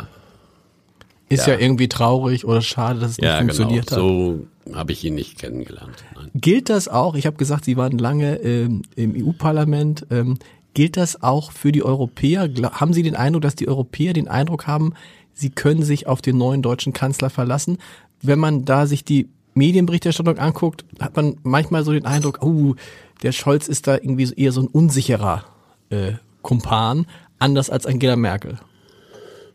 ist 1.29 1.47
ja. 1.47 1.55
ja. 1.55 1.61
irgendwie 1.61 1.89
traurig 1.89 2.45
oder 2.45 2.61
schade, 2.61 3.01
dass 3.01 3.13
es 3.13 3.17
ja, 3.19 3.43
nicht 3.43 3.55
funktioniert 3.57 3.87
genau. 3.87 4.01
hat. 4.01 4.09
So 4.09 4.47
habe 4.75 4.93
ich 4.93 5.05
ihn 5.05 5.15
nicht 5.15 5.39
kennengelernt. 5.39 6.05
Nein. 6.15 6.31
Gilt 6.35 6.69
das 6.69 6.89
auch? 6.89 7.15
Ich 7.15 7.27
habe 7.27 7.37
gesagt, 7.37 7.65
Sie 7.65 7.77
waren 7.77 7.99
lange 7.99 8.37
ähm, 8.37 8.83
im 8.97 9.15
EU-Parlament. 9.17 10.07
Ähm, 10.11 10.39
gilt 10.75 10.97
das 10.97 11.23
auch 11.23 11.53
für 11.53 11.73
die 11.73 11.83
Europäer? 11.83 12.49
Haben 12.73 12.93
Sie 12.93 13.03
den 13.03 13.17
Eindruck, 13.17 13.43
dass 13.43 13.57
die 13.57 13.69
Europäer 13.69 14.13
den 14.13 14.29
Eindruck 14.29 14.67
haben, 14.67 14.95
sie 15.33 15.51
können 15.51 15.83
sich 15.83 16.07
auf 16.07 16.23
den 16.23 16.39
neuen 16.39 16.63
deutschen 16.63 16.93
Kanzler 16.93 17.31
verlassen? 17.31 17.79
Wenn 18.23 18.39
man 18.39 18.65
da 18.65 18.87
sich 18.87 19.05
die 19.05 19.29
Medienberichterstattung 19.55 20.39
anguckt, 20.39 20.85
hat 21.01 21.17
man 21.17 21.39
manchmal 21.43 21.85
so 21.85 21.93
den 21.93 22.07
Eindruck, 22.07 22.43
oh, 22.43 22.75
der 23.23 23.33
Scholz 23.33 23.69
ist 23.69 23.87
da 23.87 23.95
irgendwie 23.95 24.33
eher 24.35 24.53
so 24.53 24.63
ein 24.63 24.69
unsicherer 24.69 25.45
äh, 25.91 26.13
Kumpan, 26.43 27.07
anders 27.39 27.71
als 27.71 27.87
Angela 27.87 28.17
Merkel. 28.17 28.59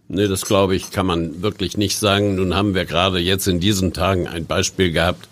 Nee, 0.07 0.27
das 0.27 0.45
glaube 0.45 0.75
ich, 0.75 0.91
kann 0.91 1.07
man 1.07 1.41
wirklich 1.41 1.77
nicht 1.77 1.97
sagen. 1.97 2.35
Nun 2.35 2.55
haben 2.55 2.75
wir 2.75 2.85
gerade 2.85 3.19
jetzt 3.19 3.47
in 3.47 3.59
diesen 3.59 3.91
Tagen 3.91 4.27
ein 4.27 4.45
Beispiel 4.45 4.91
gehabt. 4.91 5.27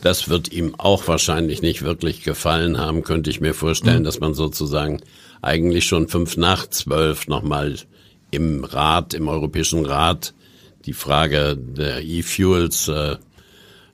Das 0.00 0.28
wird 0.28 0.52
ihm 0.52 0.74
auch 0.76 1.06
wahrscheinlich 1.06 1.62
nicht 1.62 1.82
wirklich 1.82 2.24
gefallen 2.24 2.78
haben, 2.78 3.04
könnte 3.04 3.30
ich 3.30 3.40
mir 3.40 3.54
vorstellen, 3.54 4.00
mhm. 4.00 4.04
dass 4.04 4.18
man 4.18 4.34
sozusagen 4.34 5.00
eigentlich 5.40 5.86
schon 5.86 6.08
fünf 6.08 6.36
nach 6.36 6.68
zwölf 6.68 7.28
nochmal 7.28 7.76
im 8.32 8.64
Rat, 8.64 9.14
im 9.14 9.28
Europäischen 9.28 9.86
Rat, 9.86 10.34
die 10.84 10.94
Frage 10.94 11.56
der 11.56 12.02
E-Fuels 12.02 12.88
äh, 12.88 13.16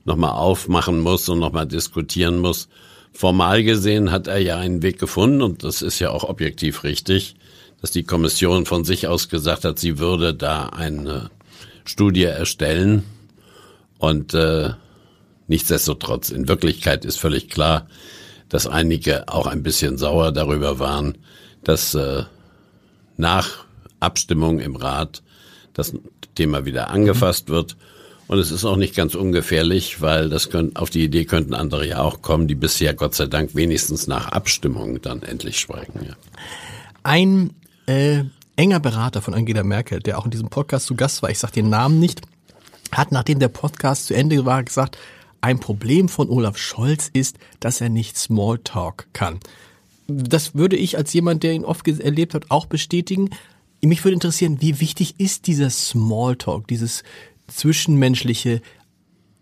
nochmal 0.06 0.32
aufmachen 0.32 1.00
muss 1.00 1.28
und 1.28 1.40
nochmal 1.40 1.66
diskutieren 1.66 2.38
muss. 2.38 2.68
Formal 3.12 3.62
gesehen 3.62 4.10
hat 4.10 4.26
er 4.26 4.38
ja 4.38 4.56
einen 4.56 4.82
Weg 4.82 4.98
gefunden 4.98 5.42
und 5.42 5.64
das 5.64 5.82
ist 5.82 5.98
ja 5.98 6.10
auch 6.10 6.24
objektiv 6.24 6.84
richtig 6.84 7.34
dass 7.80 7.90
die 7.90 8.02
Kommission 8.02 8.66
von 8.66 8.84
sich 8.84 9.06
aus 9.06 9.28
gesagt 9.28 9.64
hat, 9.64 9.78
sie 9.78 9.98
würde 9.98 10.34
da 10.34 10.66
eine 10.66 11.30
Studie 11.84 12.24
erstellen. 12.24 13.04
Und 13.98 14.34
äh, 14.34 14.70
nichtsdestotrotz, 15.46 16.30
in 16.30 16.48
Wirklichkeit 16.48 17.04
ist 17.04 17.18
völlig 17.18 17.48
klar, 17.48 17.88
dass 18.48 18.66
einige 18.66 19.28
auch 19.28 19.46
ein 19.46 19.62
bisschen 19.62 19.98
sauer 19.98 20.32
darüber 20.32 20.78
waren, 20.78 21.18
dass 21.64 21.94
äh, 21.94 22.24
nach 23.16 23.64
Abstimmung 24.00 24.60
im 24.60 24.76
Rat 24.76 25.22
das 25.74 25.92
Thema 26.34 26.64
wieder 26.64 26.90
angefasst 26.90 27.48
wird. 27.48 27.76
Und 28.26 28.38
es 28.38 28.50
ist 28.50 28.64
auch 28.64 28.76
nicht 28.76 28.94
ganz 28.94 29.14
ungefährlich, 29.14 30.02
weil 30.02 30.28
das 30.28 30.50
können, 30.50 30.76
auf 30.76 30.90
die 30.90 31.02
Idee 31.02 31.24
könnten 31.24 31.54
andere 31.54 31.86
ja 31.86 32.00
auch 32.00 32.20
kommen, 32.20 32.46
die 32.46 32.54
bisher 32.54 32.92
Gott 32.94 33.14
sei 33.14 33.26
Dank 33.26 33.54
wenigstens 33.54 34.06
nach 34.06 34.28
Abstimmung 34.28 35.00
dann 35.00 35.22
endlich 35.22 35.58
schweigen. 35.58 36.04
Ja. 36.06 36.14
Ein 37.02 37.54
äh, 37.88 38.24
enger 38.56 38.80
Berater 38.80 39.22
von 39.22 39.34
Angela 39.34 39.62
Merkel, 39.62 40.00
der 40.00 40.18
auch 40.18 40.24
in 40.24 40.30
diesem 40.30 40.50
Podcast 40.50 40.86
zu 40.86 40.94
Gast 40.94 41.22
war, 41.22 41.30
ich 41.30 41.38
sage 41.38 41.54
den 41.54 41.70
Namen 41.70 41.98
nicht, 41.98 42.20
hat, 42.92 43.12
nachdem 43.12 43.38
der 43.38 43.48
Podcast 43.48 44.06
zu 44.06 44.14
Ende 44.14 44.44
war, 44.44 44.62
gesagt, 44.62 44.98
ein 45.40 45.60
Problem 45.60 46.08
von 46.08 46.28
Olaf 46.28 46.58
Scholz 46.58 47.08
ist, 47.12 47.38
dass 47.60 47.80
er 47.80 47.88
nicht 47.88 48.16
Smalltalk 48.16 49.08
kann. 49.12 49.40
Das 50.06 50.54
würde 50.54 50.76
ich 50.76 50.96
als 50.96 51.12
jemand, 51.12 51.42
der 51.42 51.52
ihn 51.52 51.64
oft 51.64 51.86
erlebt 51.86 52.34
hat, 52.34 52.50
auch 52.50 52.66
bestätigen. 52.66 53.30
Mich 53.82 54.04
würde 54.04 54.14
interessieren, 54.14 54.60
wie 54.60 54.80
wichtig 54.80 55.14
ist 55.18 55.46
dieser 55.46 55.70
Smalltalk, 55.70 56.66
dieses 56.66 57.04
zwischenmenschliche 57.46 58.60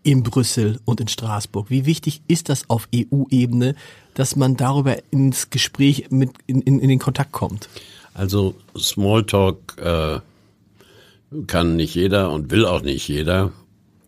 in 0.03 0.23
Brüssel 0.23 0.79
und 0.85 1.01
in 1.01 1.07
Straßburg? 1.07 1.69
Wie 1.69 1.85
wichtig 1.85 2.21
ist 2.27 2.49
das 2.49 2.69
auf 2.69 2.87
EU-Ebene, 2.95 3.75
dass 4.13 4.35
man 4.35 4.55
darüber 4.55 4.97
ins 5.11 5.49
Gespräch 5.49 6.11
mit 6.11 6.31
in, 6.45 6.61
in, 6.61 6.79
in 6.79 6.89
den 6.89 6.99
Kontakt 6.99 7.31
kommt? 7.33 7.67
Also 8.17 8.55
Smalltalk 8.75 9.77
äh, 9.77 10.19
kann 11.45 11.75
nicht 11.75 11.93
jeder 11.93 12.31
und 12.31 12.49
will 12.49 12.65
auch 12.65 12.81
nicht 12.81 13.07
jeder 13.07 13.51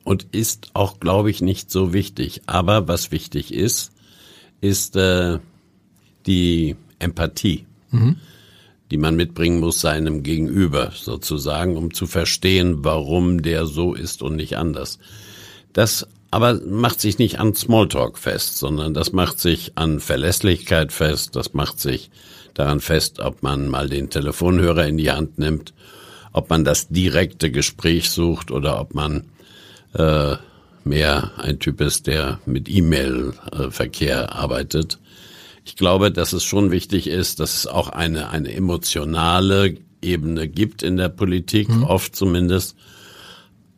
und 0.03 0.25
ist 0.31 0.71
auch, 0.73 0.99
glaube 0.99 1.29
ich, 1.29 1.41
nicht 1.41 1.69
so 1.69 1.93
wichtig. 1.93 2.41
Aber 2.47 2.87
was 2.87 3.11
wichtig 3.11 3.53
ist, 3.53 3.91
ist 4.61 4.95
äh, 4.95 5.37
die 6.25 6.75
Empathie, 6.97 7.67
mhm. 7.91 8.15
die 8.89 8.97
man 8.97 9.15
mitbringen 9.15 9.59
muss 9.59 9.79
seinem 9.79 10.23
Gegenüber 10.23 10.91
sozusagen, 10.95 11.77
um 11.77 11.93
zu 11.93 12.07
verstehen, 12.07 12.83
warum 12.83 13.43
der 13.43 13.67
so 13.67 13.93
ist 13.93 14.23
und 14.23 14.35
nicht 14.35 14.57
anders. 14.57 14.97
Das 15.71 16.07
aber 16.31 16.59
macht 16.65 16.99
sich 16.99 17.19
nicht 17.19 17.39
an 17.39 17.53
Smalltalk 17.53 18.17
fest, 18.17 18.57
sondern 18.57 18.95
das 18.95 19.11
macht 19.11 19.39
sich 19.39 19.73
an 19.75 19.99
Verlässlichkeit 19.99 20.91
fest, 20.91 21.35
das 21.35 21.53
macht 21.53 21.79
sich 21.79 22.09
daran 22.59 22.81
fest, 22.81 23.19
ob 23.19 23.41
man 23.41 23.67
mal 23.67 23.89
den 23.89 24.09
Telefonhörer 24.09 24.85
in 24.85 24.97
die 24.97 25.11
Hand 25.11 25.39
nimmt, 25.39 25.73
ob 26.33 26.49
man 26.49 26.63
das 26.63 26.89
direkte 26.89 27.51
Gespräch 27.51 28.09
sucht 28.09 28.51
oder 28.51 28.79
ob 28.79 28.93
man 28.93 29.25
äh, 29.93 30.35
mehr 30.83 31.31
ein 31.37 31.59
Typ 31.59 31.81
ist, 31.81 32.07
der 32.07 32.39
mit 32.45 32.69
E-Mail-Verkehr 32.69 34.35
arbeitet. 34.35 34.99
Ich 35.65 35.75
glaube, 35.75 36.11
dass 36.11 36.33
es 36.33 36.43
schon 36.43 36.71
wichtig 36.71 37.07
ist, 37.07 37.39
dass 37.39 37.55
es 37.55 37.67
auch 37.67 37.89
eine, 37.89 38.29
eine 38.29 38.53
emotionale 38.53 39.77
Ebene 40.01 40.47
gibt 40.47 40.83
in 40.83 40.97
der 40.97 41.09
Politik, 41.09 41.69
mhm. 41.69 41.83
oft 41.83 42.15
zumindest, 42.15 42.75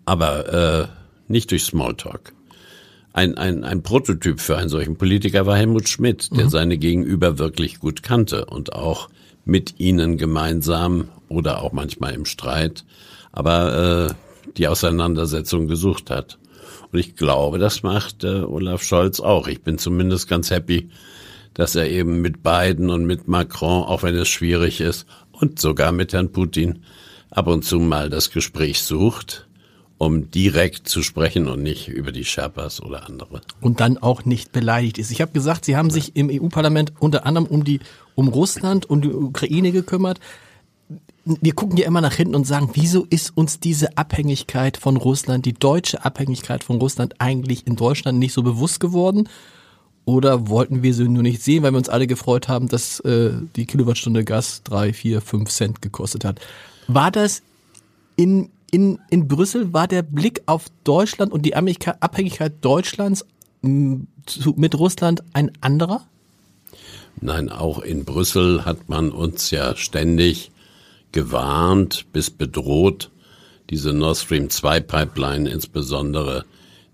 aber 0.06 0.54
äh, 0.54 0.88
nicht 1.28 1.52
durch 1.52 1.64
Smalltalk 1.64 2.34
ein, 3.14 3.38
ein, 3.38 3.64
ein 3.64 3.84
Prototyp 3.84 4.40
für 4.40 4.58
einen 4.58 4.70
solchen 4.70 4.96
Politiker 4.96 5.46
war 5.46 5.58
Helmut 5.58 5.90
Schmidt, 5.90 6.30
der 6.36 6.46
mhm. 6.46 6.50
seine 6.50 6.78
Gegenüber 6.78 7.38
wirklich 7.38 7.80
gut 7.80 8.04
kannte 8.04 8.46
und 8.46 8.74
auch 8.74 9.10
mit 9.44 9.80
ihnen 9.80 10.18
gemeinsam 10.18 11.10
oder 11.28 11.62
auch 11.62 11.74
manchmal 11.74 12.14
im 12.14 12.26
Streit, 12.26 12.86
aber 13.32 14.10
äh, 14.10 14.52
die 14.58 14.68
Auseinandersetzung 14.68 15.68
gesucht 15.68 16.10
hat. 16.10 16.38
Und 16.92 17.00
ich 17.00 17.16
glaube, 17.16 17.58
das 17.58 17.84
macht 17.84 18.24
äh, 18.24 18.42
Olaf 18.42 18.84
Scholz 18.84 19.20
auch. 19.20 19.48
Ich 19.48 19.62
bin 19.62 19.78
zumindest 19.78 20.28
ganz 20.28 20.52
happy, 20.52 20.90
dass 21.54 21.76
er 21.76 21.90
eben 21.90 22.22
mit 22.22 22.44
Biden 22.44 22.90
und 22.90 23.06
mit 23.06 23.28
Macron, 23.28 23.84
auch 23.84 24.04
wenn 24.04 24.16
es 24.16 24.30
schwierig 24.30 24.80
ist, 24.80 25.06
und 25.32 25.60
sogar 25.60 25.92
mit 25.92 26.14
Herrn 26.14 26.32
Putin 26.32 26.84
ab 27.30 27.48
und 27.48 27.66
zu 27.66 27.80
mal 27.80 28.10
das 28.10 28.30
Gespräch 28.32 28.84
sucht 28.84 29.48
um 30.02 30.32
direkt 30.32 30.90
zu 30.90 31.04
sprechen 31.04 31.48
und 31.48 31.62
nicht 31.62 31.88
über 31.88 32.12
die 32.12 32.26
Sherpas 32.26 32.82
oder 32.82 33.06
andere. 33.06 33.42
Und 33.62 33.82
dann 33.82 34.00
auch 34.00 34.26
nicht 34.26 34.52
beleidigt 34.52 34.98
ist. 34.98 35.12
Ich 35.12 35.22
habe 35.22 35.32
gesagt, 35.32 35.64
Sie 35.64 35.78
haben 35.78 35.92
sich 35.92 36.16
im 36.16 36.32
EU-Parlament 36.32 36.94
unter 36.98 37.28
anderem 37.28 37.46
um 37.46 37.64
die 37.64 37.82
um 38.16 38.28
Russland 38.28 38.88
und 38.88 39.04
die 39.04 39.14
Ukraine 39.14 39.72
gekümmert. 39.72 40.20
Wir 41.24 41.54
gucken 41.54 41.78
ja 41.78 41.86
immer 41.86 42.02
nach 42.02 42.16
hinten 42.16 42.34
und 42.34 42.48
sagen, 42.48 42.72
wieso 42.74 43.06
ist 43.12 43.38
uns 43.38 43.60
diese 43.60 43.96
Abhängigkeit 43.96 44.78
von 44.78 44.98
Russland, 44.98 45.46
die 45.46 45.54
deutsche 45.54 46.04
Abhängigkeit 46.04 46.64
von 46.64 46.78
Russland 46.78 47.14
eigentlich 47.20 47.68
in 47.68 47.76
Deutschland 47.76 48.18
nicht 48.18 48.34
so 48.34 48.42
bewusst 48.42 48.80
geworden? 48.80 49.30
Oder 50.06 50.48
wollten 50.48 50.82
wir 50.82 50.96
sie 50.96 51.08
nur 51.08 51.22
nicht 51.22 51.44
sehen, 51.44 51.62
weil 51.62 51.74
wir 51.74 51.78
uns 51.78 51.90
alle 51.90 52.08
gefreut 52.08 52.48
haben, 52.48 52.70
dass 52.70 53.02
äh, 53.02 53.34
die 53.56 53.68
Kilowattstunde 53.68 54.24
Gas 54.24 54.64
drei, 54.64 54.94
vier, 54.94 55.22
fünf 55.22 55.52
Cent 55.52 55.80
gekostet 55.84 56.26
hat? 56.26 56.40
War 56.88 57.12
das 57.12 57.44
in 58.16 58.50
in, 58.72 59.00
in 59.10 59.28
Brüssel 59.28 59.74
war 59.74 59.88
der 59.88 60.02
Blick 60.02 60.42
auf 60.46 60.66
Deutschland 60.84 61.32
und 61.32 61.46
die 61.46 61.56
Abhängigkeit 61.56 62.54
Deutschlands 62.62 63.26
mit 63.62 64.80
Russland 64.80 65.24
ein 65.34 65.52
anderer? 65.62 66.08
Nein, 67.20 67.50
auch 67.50 67.80
in 67.80 68.06
Brüssel 68.06 68.66
hat 68.66 68.90
man 68.90 69.12
uns 69.12 69.52
ja 69.52 69.76
ständig 69.76 70.52
gewarnt 71.12 72.06
bis 72.14 72.30
bedroht, 72.30 73.12
diese 73.70 73.94
Nord 73.94 74.18
Stream 74.18 74.50
2 74.50 74.80
Pipeline 74.80 75.50
insbesondere 75.50 76.46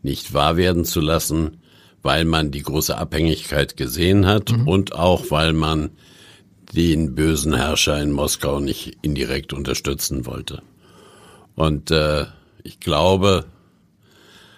nicht 0.01 0.33
wahr 0.33 0.57
werden 0.57 0.85
zu 0.85 0.99
lassen, 0.99 1.57
weil 2.01 2.25
man 2.25 2.51
die 2.51 2.63
große 2.63 2.97
Abhängigkeit 2.97 3.77
gesehen 3.77 4.25
hat 4.25 4.51
mhm. 4.51 4.67
und 4.67 4.93
auch 4.93 5.29
weil 5.29 5.53
man 5.53 5.91
den 6.73 7.15
bösen 7.15 7.55
Herrscher 7.55 8.01
in 8.01 8.11
Moskau 8.11 8.59
nicht 8.59 8.97
indirekt 9.01 9.53
unterstützen 9.53 10.25
wollte. 10.25 10.61
Und 11.57 11.89
äh, 11.89 12.27
ich 12.61 12.79
glaube, 12.79 13.45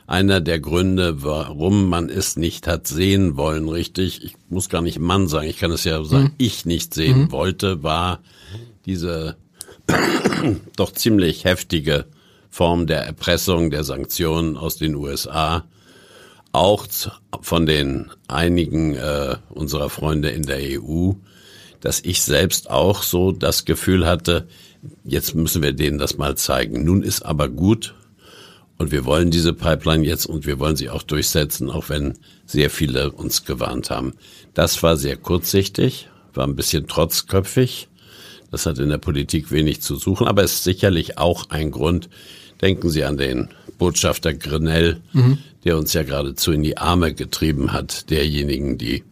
einer 0.06 0.42
der 0.42 0.60
Gründe, 0.60 1.24
warum 1.24 1.88
man 1.88 2.10
es 2.10 2.36
nicht 2.36 2.68
hat 2.68 2.88
sehen 2.88 3.38
wollen, 3.38 3.70
richtig, 3.70 4.22
ich 4.26 4.36
muss 4.50 4.68
gar 4.68 4.82
nicht 4.82 5.00
Mann 5.00 5.30
sagen, 5.30 5.48
ich 5.48 5.58
kann 5.58 5.72
es 5.72 5.86
ja 5.86 6.04
sagen, 6.04 6.26
mhm. 6.26 6.34
ich 6.38 6.66
nicht 6.66 6.94
sehen 6.94 7.22
mhm. 7.22 7.32
wollte, 7.32 7.84
war 7.84 8.20
diese 8.86 9.38
doch 10.76 10.92
ziemlich 10.92 11.46
heftige 11.46 12.04
Form 12.50 12.86
der 12.86 13.06
Erpressung 13.06 13.70
der 13.70 13.86
Sanktionen 13.86 14.58
aus 14.58 14.76
den 14.76 14.94
USA, 14.94 15.64
auch 16.52 16.86
von 17.40 17.66
den 17.66 18.12
einigen 18.28 18.96
äh, 18.96 19.38
unserer 19.52 19.90
Freunde 19.90 20.32
in 20.32 20.44
der 20.44 20.82
EU, 20.82 21.14
dass 21.80 22.02
ich 22.02 22.22
selbst 22.24 22.70
auch 22.70 23.04
so 23.04 23.32
das 23.32 23.64
Gefühl 23.64 24.06
hatte, 24.06 24.50
jetzt 25.04 25.36
müssen 25.36 25.62
wir 25.62 25.74
denen 25.74 25.98
das 25.98 26.18
mal 26.18 26.36
zeigen. 26.36 26.84
Nun 26.84 27.04
ist 27.04 27.22
aber 27.22 27.50
gut 27.50 27.96
und 28.78 28.92
wir 28.92 29.06
wollen 29.06 29.30
diese 29.30 29.54
Pipeline 29.54 30.06
jetzt 30.06 30.26
und 30.26 30.46
wir 30.46 30.60
wollen 30.60 30.76
sie 30.76 30.90
auch 30.90 31.04
durchsetzen, 31.04 31.70
auch 31.70 31.90
wenn 31.90 32.18
sehr 32.46 32.70
viele 32.70 33.12
uns 33.12 33.46
gewarnt 33.46 33.90
haben. 33.90 34.14
Das 34.54 34.82
war 34.82 34.98
sehr 34.98 35.18
kurzsichtig, 35.18 36.10
war 36.34 36.48
ein 36.48 36.56
bisschen 36.56 36.88
trotzköpfig. 36.88 37.90
Das 38.52 38.66
hat 38.66 38.80
in 38.80 38.90
der 38.90 38.98
Politik 38.98 39.52
wenig 39.52 39.82
zu 39.82 39.96
suchen, 39.96 40.28
aber 40.28 40.44
ist 40.44 40.64
sicherlich 40.64 41.18
auch 41.18 41.50
ein 41.50 41.72
Grund. 41.72 42.10
Denken 42.62 42.90
Sie 42.90 43.04
an 43.04 43.18
den 43.18 43.50
Botschafter 43.78 44.34
Grenell, 44.34 45.02
mhm. 45.14 45.38
der 45.66 45.78
uns 45.78 45.94
ja 45.94 46.04
geradezu 46.04 46.52
in 46.52 46.64
die 46.64 46.78
Arme 46.78 47.14
getrieben 47.14 47.74
hat, 47.74 48.10
derjenigen, 48.10 48.78
die 48.78 49.04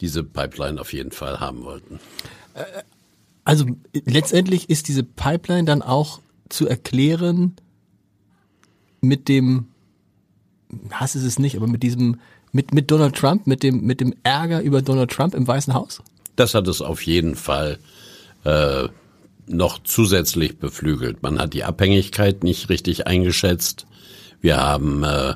diese 0.00 0.22
Pipeline 0.24 0.80
auf 0.80 0.92
jeden 0.92 1.10
Fall 1.10 1.40
haben 1.40 1.64
wollten. 1.64 2.00
Also 3.50 3.66
letztendlich 4.04 4.70
ist 4.70 4.86
diese 4.86 5.02
Pipeline 5.02 5.64
dann 5.64 5.82
auch 5.82 6.20
zu 6.50 6.68
erklären 6.68 7.56
mit 9.00 9.26
dem, 9.26 9.66
Hass 10.92 11.16
ist 11.16 11.24
es 11.24 11.40
nicht, 11.40 11.56
aber 11.56 11.66
mit 11.66 11.82
diesem, 11.82 12.20
mit, 12.52 12.72
mit 12.72 12.92
Donald 12.92 13.16
Trump, 13.16 13.48
mit 13.48 13.64
dem, 13.64 13.80
mit 13.80 14.00
dem 14.00 14.14
Ärger 14.22 14.60
über 14.60 14.82
Donald 14.82 15.10
Trump 15.10 15.34
im 15.34 15.48
Weißen 15.48 15.74
Haus? 15.74 16.00
Das 16.36 16.54
hat 16.54 16.68
es 16.68 16.80
auf 16.80 17.02
jeden 17.02 17.34
Fall 17.34 17.80
äh, 18.44 18.86
noch 19.48 19.80
zusätzlich 19.82 20.58
beflügelt. 20.58 21.24
Man 21.24 21.40
hat 21.40 21.52
die 21.52 21.64
Abhängigkeit 21.64 22.44
nicht 22.44 22.68
richtig 22.68 23.08
eingeschätzt. 23.08 23.84
Wir 24.40 24.58
haben, 24.58 25.02
äh, 25.02 25.34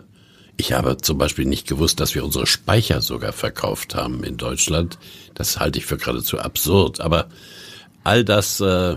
ich 0.56 0.72
habe 0.72 0.98
zum 0.98 1.18
Beispiel 1.18 1.46
nicht 1.46 1.66
gewusst, 1.66 1.98
dass 1.98 2.14
wir 2.14 2.24
unsere 2.24 2.46
Speicher 2.46 3.00
sogar 3.00 3.32
verkauft 3.32 3.96
haben 3.96 4.22
in 4.22 4.36
Deutschland. 4.36 4.98
Das 5.34 5.58
halte 5.58 5.80
ich 5.80 5.86
für 5.86 5.96
geradezu 5.96 6.38
absurd. 6.38 7.00
Aber 7.00 7.28
all 8.04 8.24
das 8.24 8.60
äh, 8.60 8.96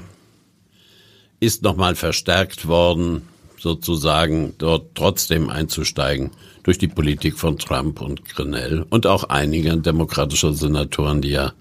ist 1.40 1.64
nochmal 1.64 1.96
verstärkt 1.96 2.68
worden, 2.68 3.24
sozusagen 3.58 4.54
dort 4.58 4.96
trotzdem 4.96 5.50
einzusteigen 5.50 6.32
durch 6.64 6.78
die 6.78 6.88
Politik 6.88 7.40
von 7.40 7.58
Trump 7.58 8.02
und 8.02 8.26
Grenell 8.26 8.86
und 8.90 9.08
auch 9.08 9.24
einige 9.26 9.76
demokratische 9.78 10.54
Senatoren, 10.54 11.22
die 11.22 11.32
ja 11.32 11.54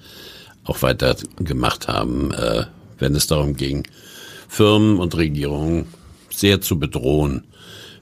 auch 0.64 0.82
weiter 0.82 1.16
gemacht 1.38 1.88
haben, 1.88 2.32
äh, 2.32 2.66
wenn 2.98 3.14
es 3.14 3.26
darum 3.26 3.56
ging, 3.56 3.86
Firmen 4.48 4.98
und 4.98 5.16
Regierungen 5.16 5.86
sehr 6.30 6.60
zu 6.60 6.78
bedrohen 6.78 7.44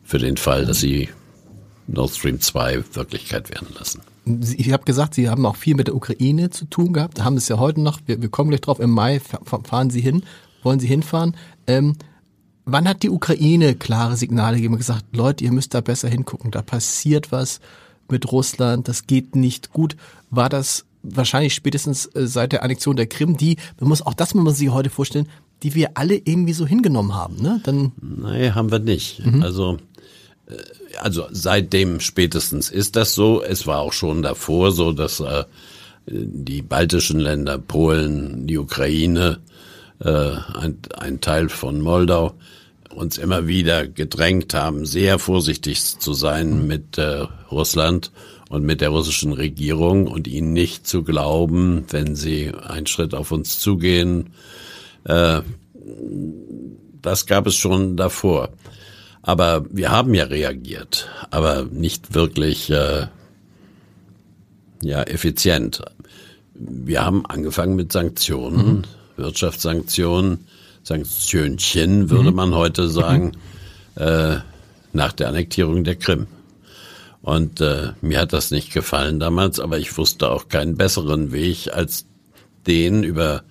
für 0.03 0.19
den 0.19 0.37
Fall, 0.37 0.67
dass 0.67 0.81
sie 0.81 1.09
Nord 1.87 2.15
Stream 2.15 2.41
2 2.41 2.85
Wirklichkeit 2.95 3.51
werden 3.51 3.69
lassen. 3.79 4.03
Ich 4.27 4.73
habe 4.73 4.85
gesagt, 4.85 5.15
Sie 5.15 5.29
haben 5.29 5.45
auch 5.45 5.57
viel 5.57 5.75
mit 5.75 5.89
der 5.89 5.95
Ukraine 5.95 6.51
zu 6.51 6.65
tun 6.65 6.93
gehabt, 6.93 7.23
haben 7.23 7.37
es 7.37 7.49
ja 7.49 7.59
heute 7.59 7.81
noch, 7.81 8.01
wir, 8.07 8.23
wir 8.23 8.29
kommen 8.31 8.51
gleich 8.51 8.63
drauf, 8.63 8.81
im 8.81 8.91
Mai 8.91 9.21
fahren 9.21 9.91
Sie 9.91 10.01
hin, 10.01 10.23
wollen 10.63 10.81
Sie 10.81 10.87
hinfahren. 10.87 11.37
Ähm, 11.67 11.97
wann 12.65 12.89
hat 12.89 13.03
die 13.03 13.11
Ukraine 13.11 13.75
klare 13.75 14.17
Signale 14.17 14.57
gegeben 14.57 14.75
und 14.75 14.79
gesagt, 14.79 15.05
Leute, 15.13 15.45
ihr 15.45 15.53
müsst 15.53 15.75
da 15.75 15.81
besser 15.81 16.09
hingucken, 16.09 16.51
da 16.51 16.63
passiert 16.63 17.33
was 17.33 17.61
mit 18.11 18.31
Russland, 18.33 18.89
das 18.89 19.07
geht 19.07 19.37
nicht 19.37 19.73
gut. 19.73 19.97
War 20.31 20.49
das 20.49 20.87
wahrscheinlich 21.03 21.55
spätestens 21.55 22.07
äh, 22.07 22.27
seit 22.27 22.53
der 22.53 22.63
Annexion 22.63 22.97
der 22.97 23.07
Krim, 23.07 23.37
die, 23.37 23.57
man 23.79 23.89
muss 23.89 24.03
auch 24.03 24.15
das 24.15 24.35
muss 24.35 24.45
man 24.45 24.55
sich 24.55 24.71
heute 24.71 24.91
vorstellen, 24.91 25.29
die 25.63 25.75
wir 25.75 25.97
alle 25.97 26.17
irgendwie 26.17 26.53
so 26.53 26.67
hingenommen 26.67 27.15
haben, 27.15 27.41
ne? 27.41 27.61
Dann 27.65 27.93
Nein, 28.01 28.55
haben 28.55 28.71
wir 28.71 28.81
nicht. 28.81 29.25
Mhm. 29.25 29.43
Also 29.43 29.79
also 31.01 31.27
seitdem 31.31 32.01
spätestens 32.01 32.71
ist 32.71 32.97
das 32.97 33.15
so. 33.15 33.43
Es 33.43 33.67
war 33.67 33.81
auch 33.81 33.93
schon 33.93 34.23
davor 34.23 34.73
so, 34.73 34.93
dass 34.93 35.21
äh, 35.21 35.45
die 36.07 36.63
baltischen 36.63 37.19
Länder, 37.19 37.59
Polen, 37.59 38.47
die 38.47 38.59
Ukraine, 38.59 39.41
äh, 40.01 40.09
ein, 40.55 40.79
ein 40.97 41.21
Teil 41.21 41.49
von 41.49 41.81
Moldau 41.81 42.35
uns 42.91 43.19
immer 43.19 43.47
wieder 43.47 43.89
gedrängt 43.89 44.55
haben, 44.55 44.87
sehr 44.87 45.19
vorsichtig 45.19 45.99
zu 45.99 46.15
sein 46.15 46.67
mit 46.67 46.97
äh, 46.99 47.27
Russland 47.51 48.13
und 48.49 48.65
mit 48.65 48.81
der 48.81 48.91
russischen 48.91 49.33
Regierung 49.33 50.07
und 50.07 50.29
ihnen 50.29 50.53
nicht 50.53 50.87
zu 50.87 51.03
glauben, 51.03 51.85
wenn 51.91 52.15
sie 52.15 52.53
einen 52.55 52.87
Schritt 52.87 53.15
auf 53.15 53.33
uns 53.33 53.59
zugehen. 53.59 54.31
Äh, 55.05 55.41
das 57.03 57.27
gab 57.27 57.47
es 57.47 57.57
schon 57.57 57.97
davor. 57.97 58.51
Aber 59.27 59.65
wir 59.71 59.91
haben 59.91 60.13
ja 60.13 60.25
reagiert, 60.25 61.09
aber 61.31 61.65
nicht 61.65 62.13
wirklich 62.13 62.71
äh, 62.71 63.07
ja 64.83 65.03
effizient. 65.03 65.83
Wir 66.55 67.05
haben 67.05 67.25
angefangen 67.25 67.75
mit 67.75 67.91
Sanktionen, 67.91 68.67
mhm. 68.67 68.83
Wirtschaftssanktionen, 69.17 70.47
Sanktionchen 70.83 72.11
würde 72.11 72.31
mhm. 72.31 72.37
man 72.37 72.55
heute 72.55 72.91
sagen, 72.91 73.33
mhm. 73.97 74.03
äh, 74.03 74.37
nach 74.93 75.13
der 75.13 75.29
Annektierung 75.29 75.85
der 75.85 75.97
Krim. 75.97 76.27
Und 77.23 77.63
äh, 77.63 77.93
mir 78.03 78.21
hat 78.21 78.35
das 78.35 78.51
nicht 78.51 78.75
gefallen 78.75 79.21
damals, 79.21 79.59
aber 79.59 79.79
ich 79.79 79.97
wusste 79.97 80.31
auch 80.31 80.49
keinen 80.49 80.77
besseren 80.77 81.33
Weg, 81.33 81.73
als 81.73 82.05
den 82.67 83.03
über 83.03 83.43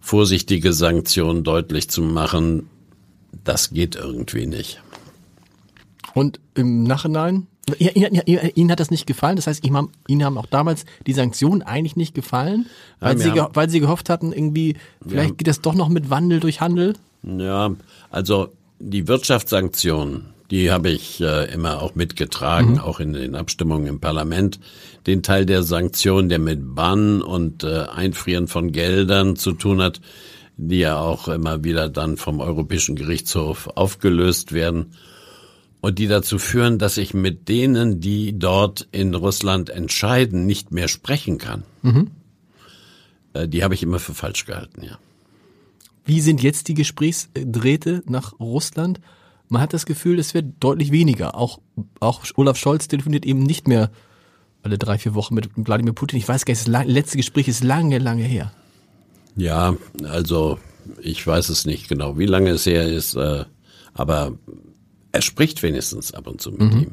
vorsichtige 0.00 0.72
Sanktionen 0.72 1.44
deutlich 1.44 1.90
zu 1.90 2.00
machen, 2.00 2.70
das 3.44 3.70
geht 3.70 3.96
irgendwie 3.96 4.46
nicht. 4.46 4.80
Und 6.14 6.40
im 6.54 6.82
Nachhinein? 6.84 7.46
Ihnen, 7.78 8.20
Ihnen 8.54 8.70
hat 8.70 8.80
das 8.80 8.90
nicht 8.90 9.06
gefallen, 9.06 9.36
das 9.36 9.46
heißt, 9.46 9.64
Ihnen 9.64 9.76
haben, 9.76 9.92
Ihnen 10.08 10.24
haben 10.24 10.38
auch 10.38 10.46
damals 10.46 10.84
die 11.06 11.12
Sanktionen 11.12 11.62
eigentlich 11.62 11.96
nicht 11.96 12.14
gefallen, 12.14 12.66
weil, 12.98 13.18
ja, 13.18 13.22
Sie, 13.22 13.40
haben, 13.40 13.54
weil 13.54 13.70
Sie 13.70 13.80
gehofft 13.80 14.08
hatten, 14.08 14.32
irgendwie, 14.32 14.76
vielleicht 15.06 15.38
geht 15.38 15.46
das 15.46 15.60
doch 15.60 15.74
noch 15.74 15.88
mit 15.88 16.10
Wandel 16.10 16.40
durch 16.40 16.60
Handel? 16.60 16.94
Ja, 17.22 17.70
also 18.10 18.48
die 18.78 19.06
Wirtschaftssanktionen, 19.06 20.30
die 20.50 20.70
habe 20.70 20.90
ich 20.90 21.20
äh, 21.20 21.52
immer 21.52 21.82
auch 21.82 21.94
mitgetragen, 21.94 22.72
mhm. 22.72 22.80
auch 22.80 22.98
in 22.98 23.12
den 23.12 23.34
Abstimmungen 23.34 23.86
im 23.86 24.00
Parlament. 24.00 24.58
Den 25.06 25.22
Teil 25.22 25.46
der 25.46 25.62
Sanktionen, 25.62 26.28
der 26.28 26.38
mit 26.38 26.74
Bann 26.74 27.22
und 27.22 27.62
äh, 27.62 27.84
Einfrieren 27.84 28.48
von 28.48 28.72
Geldern 28.72 29.36
zu 29.36 29.52
tun 29.52 29.80
hat, 29.80 30.00
die 30.56 30.80
ja 30.80 30.98
auch 30.98 31.28
immer 31.28 31.62
wieder 31.62 31.88
dann 31.88 32.16
vom 32.16 32.40
Europäischen 32.40 32.96
Gerichtshof 32.96 33.68
aufgelöst 33.76 34.52
werden 34.52 34.92
und 35.80 35.98
die 35.98 36.06
dazu 36.06 36.38
führen, 36.38 36.78
dass 36.78 36.96
ich 36.96 37.14
mit 37.14 37.48
denen, 37.48 38.00
die 38.00 38.38
dort 38.38 38.88
in 38.92 39.14
Russland 39.14 39.70
entscheiden, 39.70 40.46
nicht 40.46 40.72
mehr 40.72 40.88
sprechen 40.88 41.38
kann. 41.38 41.64
Mhm. 41.82 42.10
Äh, 43.32 43.48
die 43.48 43.64
habe 43.64 43.74
ich 43.74 43.82
immer 43.82 43.98
für 43.98 44.14
falsch 44.14 44.46
gehalten, 44.46 44.82
ja. 44.82 44.98
Wie 46.04 46.20
sind 46.20 46.42
jetzt 46.42 46.68
die 46.68 46.74
Gesprächsdrähte 46.74 48.02
nach 48.06 48.38
Russland? 48.40 49.00
Man 49.48 49.62
hat 49.62 49.72
das 49.72 49.86
Gefühl, 49.86 50.18
es 50.18 50.34
wird 50.34 50.46
deutlich 50.58 50.92
weniger. 50.92 51.34
Auch, 51.34 51.60
auch 52.00 52.24
Olaf 52.36 52.56
Scholz 52.56 52.88
telefoniert 52.88 53.24
eben 53.26 53.42
nicht 53.42 53.68
mehr 53.68 53.90
alle 54.62 54.78
drei, 54.78 54.98
vier 54.98 55.14
Wochen 55.14 55.34
mit 55.34 55.50
Wladimir 55.56 55.92
Putin. 55.92 56.18
Ich 56.18 56.28
weiß 56.28 56.44
gar 56.44 56.52
nicht, 56.52 56.66
das 56.66 56.86
letzte 56.86 57.16
Gespräch 57.16 57.48
ist 57.48 57.62
lange, 57.62 57.98
lange 57.98 58.24
her. 58.24 58.52
Ja, 59.36 59.76
also 60.04 60.58
ich 61.00 61.24
weiß 61.26 61.48
es 61.48 61.64
nicht 61.64 61.88
genau, 61.88 62.18
wie 62.18 62.26
lange 62.26 62.50
es 62.50 62.66
her 62.66 62.88
ist, 62.88 63.14
äh, 63.14 63.44
aber 63.94 64.32
er 65.12 65.22
spricht 65.22 65.62
wenigstens 65.62 66.12
ab 66.14 66.26
und 66.26 66.40
zu 66.40 66.52
mit 66.52 66.72
mhm. 66.72 66.80
ihm. 66.80 66.92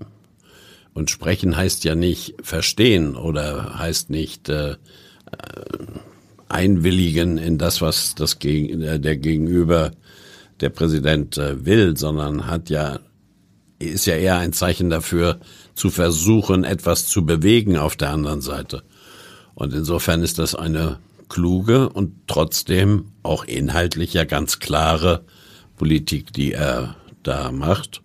Und 0.94 1.12
sprechen 1.12 1.56
heißt 1.56 1.84
ja 1.84 1.96
nicht 1.96 2.36
verstehen 2.42 3.16
oder 3.16 3.78
heißt 3.78 4.10
nicht 4.10 4.50
äh, 4.50 4.72
äh 4.72 4.76
einwilligen 6.50 7.38
in 7.38 7.58
das, 7.58 7.82
was 7.82 8.16
das 8.16 8.40
gegen, 8.40 8.82
äh, 8.82 9.00
der 9.00 9.18
Gegenüber 9.18 9.92
der 10.62 10.70
Präsident 10.70 11.38
äh, 11.38 11.66
will, 11.66 11.98
sondern 11.98 12.48
hat 12.48 12.70
ja 12.70 13.00
ist 13.80 14.06
ja 14.08 14.16
eher 14.16 14.38
ein 14.38 14.54
Zeichen 14.54 14.90
dafür, 14.90 15.40
zu 15.76 15.92
versuchen, 15.92 16.64
etwas 16.64 17.08
zu 17.08 17.26
bewegen 17.26 17.78
auf 17.78 17.96
der 17.96 18.10
anderen 18.10 18.42
Seite. 18.42 18.82
Und 19.54 19.74
insofern 19.74 20.24
ist 20.24 20.40
das 20.40 20.56
eine 20.56 20.98
kluge 21.30 21.90
und 21.90 22.14
trotzdem 22.28 23.12
auch 23.22 23.44
inhaltlich 23.44 24.14
ja 24.14 24.24
ganz 24.24 24.60
klare 24.60 25.26
Politik, 25.76 26.34
die 26.34 26.54
er 26.54 26.96
da 27.22 27.52
macht. 27.52 28.02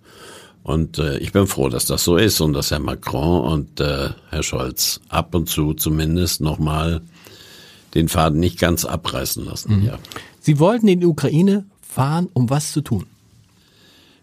Und 0.62 0.98
äh, 0.98 1.18
ich 1.18 1.32
bin 1.32 1.46
froh, 1.46 1.68
dass 1.68 1.86
das 1.86 2.04
so 2.04 2.16
ist 2.16 2.40
und 2.40 2.52
dass 2.52 2.70
Herr 2.70 2.78
Macron 2.78 3.44
und 3.52 3.80
äh, 3.80 4.10
Herr 4.30 4.42
Scholz 4.42 5.00
ab 5.08 5.34
und 5.34 5.48
zu 5.48 5.74
zumindest 5.74 6.40
nochmal 6.40 7.00
den 7.94 8.08
Faden 8.08 8.40
nicht 8.40 8.58
ganz 8.58 8.84
abreißen 8.84 9.44
lassen. 9.44 9.80
Mhm. 9.80 9.86
Ja. 9.86 9.98
Sie 10.40 10.58
wollten 10.58 10.88
in 10.88 11.00
die 11.00 11.06
Ukraine 11.06 11.64
fahren, 11.80 12.28
um 12.32 12.48
was 12.48 12.72
zu 12.72 12.80
tun? 12.80 13.06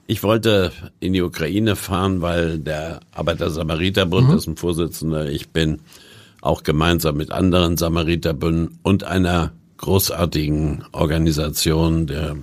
Ich 0.08 0.24
wollte 0.24 0.72
in 1.00 1.14
die 1.14 1.22
Ukraine 1.22 1.76
fahren, 1.76 2.22
weil 2.22 2.58
der 2.58 3.02
Arbeiter-Samariter-Bund, 3.12 4.28
mhm. 4.28 4.32
dessen 4.32 4.58
Vorsitzender 4.58 5.30
ich 5.30 5.50
bin, 5.50 5.82
auch 6.42 6.64
gemeinsam 6.64 7.18
mit 7.18 7.32
anderen 7.32 7.78
Samariterbünden 7.78 8.80
und 8.82 9.04
einer 9.04 9.52
großartigen 9.78 10.84
Organisation 10.94 12.08
der 12.08 12.38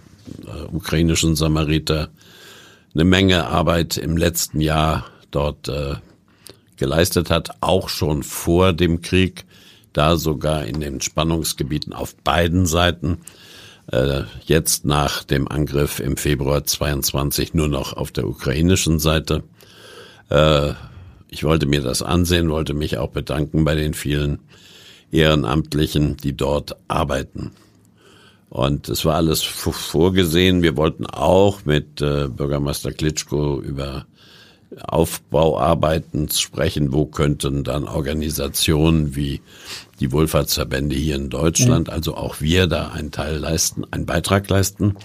äh, 0.46 0.72
ukrainischen 0.72 1.34
Samariter 1.34 2.08
eine 2.96 3.04
Menge 3.04 3.46
Arbeit 3.46 3.98
im 3.98 4.16
letzten 4.16 4.58
Jahr 4.58 5.04
dort 5.30 5.68
äh, 5.68 5.96
geleistet 6.78 7.28
hat, 7.28 7.50
auch 7.60 7.90
schon 7.90 8.22
vor 8.22 8.72
dem 8.72 9.02
Krieg. 9.02 9.44
da 9.92 10.16
sogar 10.16 10.66
in 10.66 10.80
den 10.80 11.00
Spannungsgebieten 11.00 11.94
auf 11.94 12.16
beiden 12.16 12.66
Seiten. 12.66 13.18
Äh, 13.90 14.22
jetzt 14.44 14.84
nach 14.84 15.24
dem 15.24 15.48
Angriff 15.48 16.00
im 16.00 16.16
Februar 16.18 16.64
22 16.64 17.54
nur 17.54 17.68
noch 17.68 17.94
auf 17.94 18.12
der 18.12 18.26
ukrainischen 18.26 18.98
Seite. 18.98 19.42
Äh, 20.30 20.72
ich 21.28 21.44
wollte 21.44 21.66
mir 21.66 21.82
das 21.82 22.02
ansehen, 22.02 22.50
wollte 22.50 22.74
mich 22.74 22.98
auch 22.98 23.10
bedanken 23.10 23.64
bei 23.64 23.74
den 23.74 23.94
vielen 23.94 24.38
Ehrenamtlichen, 25.12 26.16
die 26.16 26.36
dort 26.36 26.76
arbeiten. 26.88 27.52
Und 28.48 28.88
es 28.88 29.04
war 29.04 29.16
alles 29.16 29.42
vorgesehen. 29.42 30.62
Wir 30.62 30.76
wollten 30.76 31.06
auch 31.06 31.64
mit 31.64 32.00
äh, 32.00 32.28
Bürgermeister 32.28 32.92
Klitschko 32.92 33.60
über 33.60 34.06
Aufbauarbeiten 34.82 36.28
sprechen. 36.30 36.92
Wo 36.92 37.06
könnten 37.06 37.64
dann 37.64 37.84
Organisationen 37.84 39.16
wie 39.16 39.40
die 40.00 40.12
Wohlfahrtsverbände 40.12 40.94
hier 40.94 41.16
in 41.16 41.30
Deutschland, 41.30 41.88
mhm. 41.88 41.94
also 41.94 42.16
auch 42.16 42.40
wir 42.40 42.66
da 42.66 42.88
einen 42.88 43.10
Teil 43.10 43.38
leisten, 43.38 43.84
einen 43.90 44.06
Beitrag 44.06 44.48
leisten. 44.48 44.96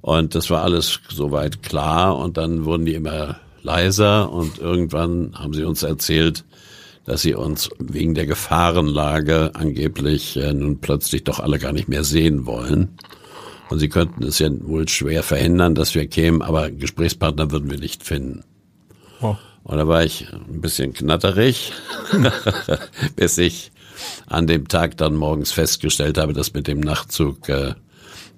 Und 0.00 0.34
das 0.34 0.50
war 0.50 0.62
alles 0.62 1.00
soweit 1.08 1.62
klar. 1.62 2.18
Und 2.18 2.36
dann 2.36 2.64
wurden 2.64 2.86
die 2.86 2.94
immer 2.94 3.38
leiser 3.62 4.30
und 4.30 4.58
irgendwann 4.58 5.32
haben 5.34 5.54
sie 5.54 5.64
uns 5.64 5.82
erzählt, 5.82 6.44
dass 7.04 7.22
sie 7.22 7.34
uns 7.34 7.70
wegen 7.78 8.14
der 8.14 8.26
Gefahrenlage 8.26 9.52
angeblich 9.54 10.36
äh, 10.36 10.52
nun 10.52 10.78
plötzlich 10.80 11.24
doch 11.24 11.40
alle 11.40 11.58
gar 11.58 11.72
nicht 11.72 11.88
mehr 11.88 12.04
sehen 12.04 12.46
wollen. 12.46 12.96
Und 13.70 13.78
sie 13.78 13.88
könnten 13.88 14.22
es 14.22 14.38
ja 14.38 14.48
wohl 14.50 14.88
schwer 14.88 15.22
verhindern, 15.22 15.74
dass 15.74 15.94
wir 15.94 16.06
kämen, 16.06 16.42
aber 16.42 16.70
Gesprächspartner 16.70 17.50
würden 17.50 17.70
wir 17.70 17.78
nicht 17.78 18.02
finden. 18.02 18.44
Oh. 19.20 19.36
Und 19.64 19.78
da 19.78 19.88
war 19.88 20.04
ich 20.04 20.28
ein 20.32 20.60
bisschen 20.60 20.92
knatterig, 20.92 21.72
bis 23.16 23.38
ich 23.38 23.72
an 24.26 24.46
dem 24.46 24.68
Tag 24.68 24.98
dann 24.98 25.14
morgens 25.14 25.52
festgestellt 25.52 26.18
habe, 26.18 26.34
dass 26.34 26.52
mit 26.52 26.66
dem 26.66 26.80
Nachtzug, 26.80 27.48
äh, 27.48 27.74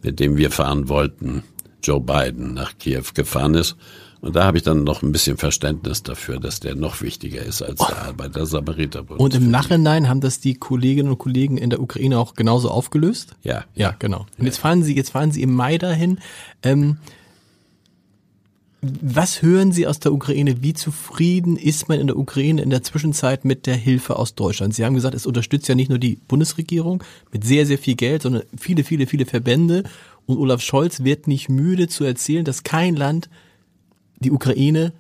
mit 0.03 0.21
dem 0.21 0.37
wir 0.37 0.51
fahren 0.51 0.89
wollten, 0.89 1.43
Joe 1.83 2.01
Biden 2.01 2.55
nach 2.55 2.79
Kiew 2.79 3.05
gefahren 3.15 3.55
ist 3.55 3.77
und 4.21 4.35
da 4.35 4.45
habe 4.45 4.57
ich 4.57 4.65
dann 4.65 4.85
noch 4.85 5.03
ein 5.03 5.13
bisschen 5.13 5.37
Verständnis 5.37 6.03
dafür, 6.03 6.41
dass 6.41 6.61
der 6.61 6.75
noch 6.75 7.03
wichtiger 7.03 7.43
ist 7.43 7.63
als 7.63 7.79
der 7.79 8.03
Arbeiter 8.03 8.47
Samariterbund. 8.47 9.21
Und 9.21 9.35
im 9.35 9.51
Nachhinein 9.51 10.09
haben 10.09 10.21
das 10.21 10.41
die 10.41 10.55
Kolleginnen 10.55 11.11
und 11.11 11.19
Kollegen 11.19 11.59
in 11.59 11.71
der 11.71 11.81
Ukraine 11.81 12.19
auch 12.19 12.35
genauso 12.35 12.71
aufgelöst? 12.71 13.35
Ja. 13.43 13.65
Ja, 13.75 13.95
genau. 13.99 14.27
Und 14.39 14.47
jetzt 14.47 14.59
fahren 14.59 14.83
Sie, 14.83 14.97
jetzt 14.97 15.11
fahren 15.11 15.33
Sie 15.33 15.43
im 15.43 15.53
Mai 15.53 15.79
dahin. 15.79 16.19
Ähm, 16.63 16.99
was 18.83 19.43
hören 19.43 19.73
Sie 19.73 19.87
aus 19.87 20.01
der 20.01 20.13
Ukraine? 20.13 20.63
Wie 20.63 20.75
zufrieden 20.75 21.57
ist 21.57 21.89
man 21.89 22.01
in 22.01 22.07
der 22.07 22.17
Ukraine 22.17 22.63
in 22.63 22.71
der 22.71 22.83
Zwischenzeit 22.83 23.45
mit 23.45 23.67
der 23.67 23.77
Hilfe 23.77 24.17
aus 24.17 24.35
Deutschland? 24.35 24.75
Sie 24.75 24.85
haben 24.85 24.95
gesagt, 24.95 25.15
es 25.15 25.27
unterstützt 25.27 25.69
ja 25.69 25.75
nicht 25.75 25.89
nur 25.89 25.99
die 25.99 26.19
Bundesregierung 26.29 27.03
mit 27.33 27.45
sehr, 27.45 27.67
sehr 27.67 27.79
viel 27.79 27.97
Geld, 27.97 28.23
sondern 28.23 28.43
viele, 28.57 28.85
viele, 28.85 29.07
viele 29.07 29.27
Verbände. 29.27 29.85
Und 30.27 30.39
Olaf 30.39 30.61
Scholz 30.61 31.05
wird 31.05 31.27
nicht 31.27 31.49
müde 31.49 31.89
zu 31.89 32.05
erzählen, 32.05 32.45
dass 32.45 32.65
kein 32.65 32.97
Land 32.97 33.29
die 34.21 34.31
Ukraine 34.31 34.93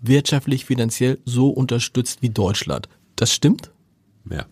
wirtschaftlich, 0.00 0.64
finanziell 0.64 1.18
so 1.24 1.48
unterstützt 1.48 2.22
wie 2.22 2.30
Deutschland. 2.30 2.88
Das 3.16 3.32
stimmt? 3.32 3.70
Ja. 4.30 4.46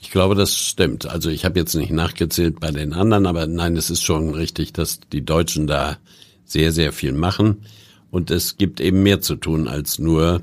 Ich 0.00 0.10
glaube, 0.10 0.34
das 0.34 0.56
stimmt. 0.56 1.06
Also 1.06 1.30
ich 1.30 1.44
habe 1.44 1.58
jetzt 1.58 1.74
nicht 1.74 1.92
nachgezählt 1.92 2.60
bei 2.60 2.70
den 2.70 2.92
anderen, 2.92 3.26
aber 3.26 3.46
nein, 3.46 3.76
es 3.76 3.90
ist 3.90 4.02
schon 4.02 4.34
richtig, 4.34 4.72
dass 4.72 5.00
die 5.12 5.24
Deutschen 5.24 5.66
da 5.66 5.98
sehr, 6.44 6.72
sehr 6.72 6.92
viel 6.92 7.12
machen. 7.12 7.62
Und 8.10 8.30
es 8.30 8.56
gibt 8.56 8.80
eben 8.80 9.02
mehr 9.02 9.20
zu 9.20 9.36
tun, 9.36 9.68
als 9.68 9.98
nur 9.98 10.42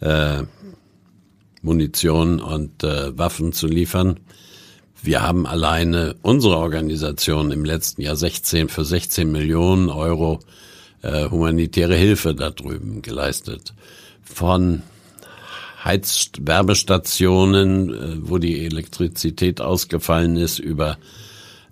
äh, 0.00 0.42
Munition 1.62 2.40
und 2.40 2.84
äh, 2.84 3.16
Waffen 3.18 3.52
zu 3.52 3.66
liefern. 3.66 4.20
Wir 5.02 5.22
haben 5.22 5.46
alleine 5.46 6.16
unsere 6.22 6.56
Organisation 6.56 7.50
im 7.50 7.64
letzten 7.64 8.02
Jahr 8.02 8.16
16 8.16 8.68
für 8.68 8.84
16 8.84 9.30
Millionen 9.30 9.88
Euro 9.88 10.40
äh, 11.02 11.30
humanitäre 11.30 11.94
Hilfe 11.94 12.34
da 12.34 12.50
drüben 12.50 13.02
geleistet. 13.02 13.74
Von 14.22 14.82
Heizwärmestationen, 15.84 17.94
äh, 17.94 18.16
wo 18.20 18.38
die 18.38 18.64
Elektrizität 18.64 19.60
ausgefallen 19.60 20.36
ist, 20.36 20.58
über 20.58 20.98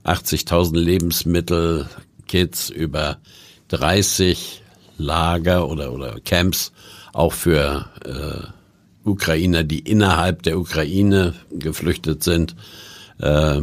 80.000 0.05 0.79
Lebensmittelkits, 0.79 2.71
über 2.71 3.19
30 3.69 4.63
Lager 4.99 5.69
oder, 5.69 5.93
oder 5.93 6.21
Camps, 6.25 6.73
auch 7.13 7.33
für 7.33 7.87
äh, 8.05 9.09
Ukrainer, 9.09 9.65
die 9.65 9.81
innerhalb 9.81 10.43
der 10.43 10.59
Ukraine 10.59 11.35
geflüchtet 11.51 12.23
sind, 12.23 12.55
äh, 13.19 13.61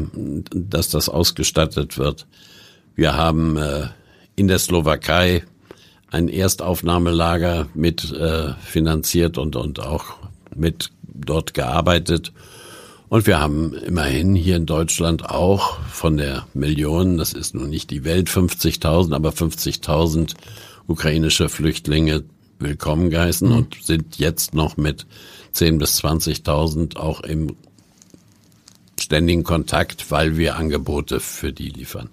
dass 0.51 0.89
das 0.89 1.09
ausgestattet 1.09 1.97
wird. 1.97 2.27
Wir 2.95 3.15
haben 3.15 3.57
äh, 3.57 3.87
in 4.35 4.47
der 4.47 4.59
Slowakei 4.59 5.43
ein 6.13 6.29
Erstaufnahmelager 6.29 7.67
mit 7.73 8.11
äh, 8.11 8.53
finanziert 8.61 9.37
und, 9.37 9.55
und 9.55 9.79
auch 9.79 10.05
mit 10.55 10.91
dort 11.03 11.53
gearbeitet. 11.53 12.31
Und 13.09 13.25
wir 13.27 13.39
haben 13.39 13.73
immerhin 13.73 14.35
hier 14.35 14.57
in 14.57 14.65
Deutschland 14.65 15.29
auch 15.29 15.79
von 15.91 16.17
der 16.17 16.47
Million, 16.53 17.17
das 17.17 17.33
ist 17.33 17.55
nun 17.55 17.69
nicht 17.69 17.89
die 17.89 18.03
Welt, 18.03 18.29
50.000, 18.29 19.13
aber 19.13 19.29
50.000 19.29 20.33
ukrainische 20.87 21.49
Flüchtlinge 21.49 22.23
willkommen 22.59 23.09
geheißen 23.09 23.49
mhm. 23.49 23.55
und 23.55 23.77
sind 23.81 24.17
jetzt 24.17 24.53
noch 24.53 24.77
mit 24.77 25.07
10 25.51 25.79
bis 25.79 26.03
20.000 26.03 26.95
auch 26.95 27.21
im 27.21 27.55
ständigen 28.99 29.43
Kontakt, 29.43 30.11
weil 30.11 30.37
wir 30.37 30.55
Angebote 30.57 31.19
für 31.19 31.51
die 31.51 31.69
liefern. 31.69 32.09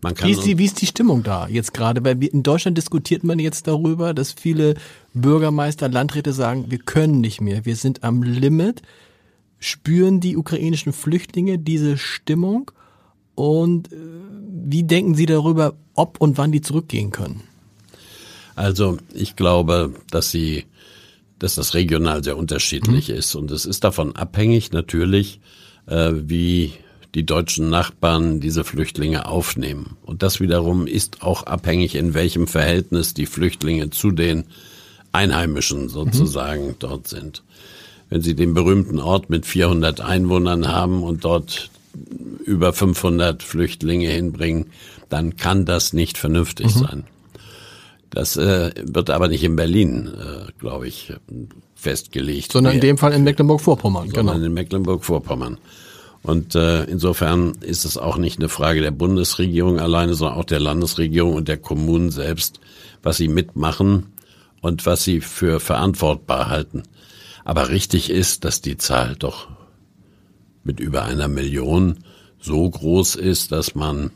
Man 0.00 0.14
kann 0.14 0.28
wie, 0.28 0.32
ist 0.32 0.44
die, 0.44 0.58
wie 0.58 0.64
ist 0.64 0.80
die 0.80 0.86
Stimmung 0.86 1.22
da 1.22 1.48
jetzt 1.48 1.74
gerade? 1.74 2.04
Weil 2.04 2.22
in 2.22 2.42
Deutschland 2.42 2.78
diskutiert 2.78 3.24
man 3.24 3.38
jetzt 3.38 3.66
darüber, 3.66 4.14
dass 4.14 4.32
viele 4.32 4.74
Bürgermeister, 5.12 5.88
Landräte 5.88 6.32
sagen, 6.32 6.66
wir 6.70 6.78
können 6.78 7.20
nicht 7.20 7.40
mehr, 7.40 7.64
wir 7.64 7.76
sind 7.76 8.04
am 8.04 8.22
Limit. 8.22 8.82
Spüren 9.58 10.20
die 10.20 10.36
ukrainischen 10.36 10.92
Flüchtlinge 10.92 11.58
diese 11.58 11.98
Stimmung? 11.98 12.70
Und 13.34 13.92
äh, 13.92 13.96
wie 14.64 14.84
denken 14.84 15.14
Sie 15.14 15.26
darüber, 15.26 15.74
ob 15.94 16.20
und 16.20 16.38
wann 16.38 16.52
die 16.52 16.60
zurückgehen 16.60 17.10
können? 17.10 17.42
Also 18.58 18.98
ich 19.14 19.36
glaube, 19.36 19.94
dass 20.10 20.32
sie, 20.32 20.64
dass 21.38 21.54
das 21.54 21.74
regional 21.74 22.24
sehr 22.24 22.36
unterschiedlich 22.36 23.08
mhm. 23.08 23.14
ist 23.14 23.36
und 23.36 23.52
es 23.52 23.64
ist 23.64 23.84
davon 23.84 24.16
abhängig 24.16 24.72
natürlich, 24.72 25.40
äh, 25.86 26.10
wie 26.12 26.72
die 27.18 27.26
deutschen 27.26 27.68
Nachbarn 27.68 28.38
diese 28.38 28.62
Flüchtlinge 28.62 29.26
aufnehmen. 29.26 29.96
Und 30.06 30.22
das 30.22 30.38
wiederum 30.38 30.86
ist 30.86 31.20
auch 31.20 31.42
abhängig, 31.42 31.96
in 31.96 32.14
welchem 32.14 32.46
Verhältnis 32.46 33.12
die 33.12 33.26
Flüchtlinge 33.26 33.90
zu 33.90 34.12
den 34.12 34.44
Einheimischen 35.10 35.88
sozusagen 35.88 36.68
mhm. 36.68 36.74
dort 36.78 37.08
sind. 37.08 37.42
Wenn 38.08 38.22
sie 38.22 38.36
den 38.36 38.54
berühmten 38.54 39.00
Ort 39.00 39.30
mit 39.30 39.46
400 39.46 40.00
Einwohnern 40.00 40.68
haben 40.68 41.02
und 41.02 41.24
dort 41.24 41.70
über 42.44 42.72
500 42.72 43.42
Flüchtlinge 43.42 44.10
hinbringen, 44.10 44.66
dann 45.08 45.36
kann 45.36 45.64
das 45.64 45.92
nicht 45.92 46.18
vernünftig 46.18 46.66
mhm. 46.66 46.78
sein. 46.78 47.04
Das 48.10 48.36
äh, 48.36 48.70
wird 48.80 49.10
aber 49.10 49.26
nicht 49.26 49.42
in 49.42 49.56
Berlin, 49.56 50.06
äh, 50.06 50.52
glaube 50.60 50.86
ich, 50.86 51.12
festgelegt. 51.74 52.52
Sondern 52.52 52.74
in 52.74 52.80
dem 52.80 52.96
Fall 52.96 53.12
in 53.12 53.24
Mecklenburg-Vorpommern, 53.24 54.08
genau. 54.10 54.34
in 54.34 54.52
Mecklenburg-Vorpommern. 54.52 55.58
Und 56.22 56.54
äh, 56.54 56.84
insofern 56.84 57.52
ist 57.60 57.84
es 57.84 57.96
auch 57.96 58.16
nicht 58.16 58.38
eine 58.38 58.48
Frage 58.48 58.80
der 58.80 58.90
Bundesregierung 58.90 59.78
alleine, 59.78 60.14
sondern 60.14 60.38
auch 60.38 60.44
der 60.44 60.60
Landesregierung 60.60 61.34
und 61.34 61.48
der 61.48 61.58
Kommunen 61.58 62.10
selbst, 62.10 62.60
was 63.02 63.16
sie 63.16 63.28
mitmachen 63.28 64.06
und 64.60 64.84
was 64.84 65.04
sie 65.04 65.20
für 65.20 65.60
verantwortbar 65.60 66.48
halten. 66.48 66.82
Aber 67.44 67.68
richtig 67.70 68.10
ist, 68.10 68.44
dass 68.44 68.60
die 68.60 68.76
Zahl 68.76 69.16
doch 69.16 69.48
mit 70.64 70.80
über 70.80 71.04
einer 71.04 71.28
Million 71.28 72.00
so 72.40 72.68
groß 72.68 73.14
ist, 73.14 73.52
dass 73.52 73.74
man 73.74 74.10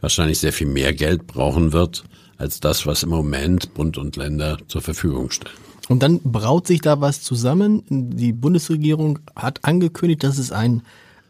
wahrscheinlich 0.00 0.40
sehr 0.40 0.52
viel 0.52 0.66
mehr 0.66 0.92
Geld 0.92 1.26
brauchen 1.26 1.72
wird, 1.72 2.04
als 2.38 2.58
das, 2.60 2.86
was 2.86 3.04
im 3.04 3.10
Moment 3.10 3.72
Bund 3.74 3.98
und 3.98 4.16
Länder 4.16 4.58
zur 4.66 4.82
Verfügung 4.82 5.30
stellen. 5.30 5.54
Und 5.88 6.02
dann 6.02 6.20
braut 6.20 6.66
sich 6.66 6.80
da 6.80 7.00
was 7.00 7.22
zusammen. 7.22 7.82
Die 7.88 8.32
Bundesregierung 8.32 9.20
hat 9.36 9.64
angekündigt, 9.64 10.24
dass 10.24 10.38
es 10.38 10.50
ein 10.50 10.82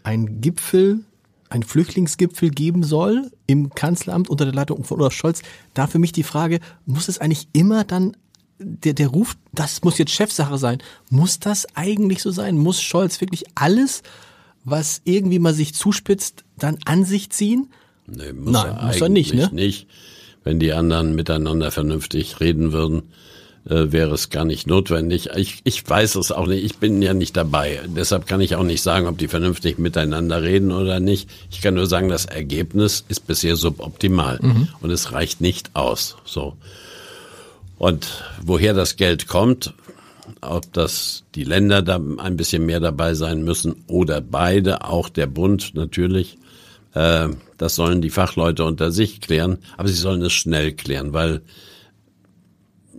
ein 0.05 0.41
Gipfel, 0.41 1.01
ein 1.49 1.63
Flüchtlingsgipfel 1.63 2.51
geben 2.51 2.83
soll 2.83 3.31
im 3.47 3.71
Kanzleramt 3.71 4.31
unter 4.31 4.45
der 4.45 4.55
Leitung 4.55 4.85
von 4.85 5.01
Olaf 5.01 5.13
Scholz. 5.13 5.43
Da 5.75 5.87
für 5.87 5.99
mich 5.99 6.13
die 6.13 6.23
Frage, 6.23 6.61
muss 6.87 7.09
es 7.09 7.19
eigentlich 7.19 7.49
immer 7.53 7.85
dann 7.85 8.17
der, 8.59 8.95
der 8.95 9.09
Ruf, 9.09 9.37
das 9.53 9.83
muss 9.83 9.99
jetzt 9.99 10.13
Chefsache 10.13 10.59
sein. 10.59 10.79
Muss 11.11 11.41
das 11.41 11.67
eigentlich 11.75 12.23
so 12.23 12.31
sein? 12.31 12.57
Muss 12.57 12.81
Scholz 12.81 13.21
wirklich 13.21 13.45
alles, 13.55 14.03
was 14.65 15.03
irgendwie 15.05 15.39
mal 15.39 15.55
sich 15.55 15.75
zuspitzt, 15.75 16.45
dann 16.59 16.79
an 16.85 17.05
sich 17.05 17.31
ziehen? 17.31 17.71
Nee, 18.07 18.33
muss 18.33 18.53
Nein, 18.53 18.77
er 18.77 18.87
muss 18.87 19.01
er 19.01 19.09
nicht, 19.09 19.35
ne? 19.35 19.51
nicht. 19.53 19.89
Wenn 20.45 20.59
die 20.59 20.73
anderen 20.73 21.15
miteinander 21.15 21.71
vernünftig 21.71 22.41
reden 22.41 22.73
würden, 22.73 23.03
äh, 23.69 23.93
wäre 23.93 24.15
es 24.15 24.31
gar 24.31 24.45
nicht 24.45 24.67
notwendig. 24.67 25.31
Ich, 25.37 25.61
ich 25.65 25.89
weiß 25.89 26.17
es 26.17 26.33
auch 26.33 26.47
nicht, 26.47 26.65
ich 26.65 26.79
bin 26.79 27.01
ja 27.01 27.15
nicht 27.15 27.37
dabei. 27.37 27.81
Deshalb 27.87 28.27
kann 28.27 28.41
ich 28.41 28.57
auch 28.57 28.65
nicht 28.65 28.83
sagen, 28.83 29.07
ob 29.07 29.19
die 29.19 29.29
vernünftig 29.29 29.79
miteinander 29.79 30.43
reden 30.43 30.73
oder 30.73 31.01
nicht. 31.01 31.31
Ich 31.51 31.61
kann 31.61 31.75
nur 31.75 31.87
sagen, 31.87 32.09
das 32.09 32.25
Ergebnis 32.25 33.05
ist 33.09 33.27
bisher 33.27 33.57
suboptimal 33.57 34.39
mhm. 34.43 34.69
und 34.81 34.91
es 34.91 35.13
reicht 35.13 35.41
nicht 35.41 35.71
aus. 35.75 36.17
So. 36.25 36.57
Und 37.79 38.25
woher 38.43 38.75
das 38.75 38.97
Geld 38.97 39.29
kommt, 39.29 39.75
ob 40.41 40.73
das 40.73 41.25
die 41.35 41.45
Länder 41.45 41.83
da 41.83 42.01
ein 42.19 42.37
bisschen 42.37 42.67
mehr 42.67 42.81
dabei 42.81 43.15
sein 43.15 43.43
müssen 43.43 43.85
oder 43.87 44.21
beide, 44.21 44.85
auch 44.85 45.09
der 45.09 45.27
Bund 45.27 45.75
natürlich, 45.75 46.39
äh, 46.95 47.29
das 47.59 47.75
sollen 47.77 48.03
die 48.03 48.11
Fachleute 48.11 48.65
unter 48.65 48.91
sich 48.91 49.21
klären, 49.21 49.59
aber 49.77 49.89
sie 49.89 49.95
sollen 49.95 50.23
es 50.23 50.33
schnell 50.33 50.73
klären, 50.73 51.13
weil 51.13 51.43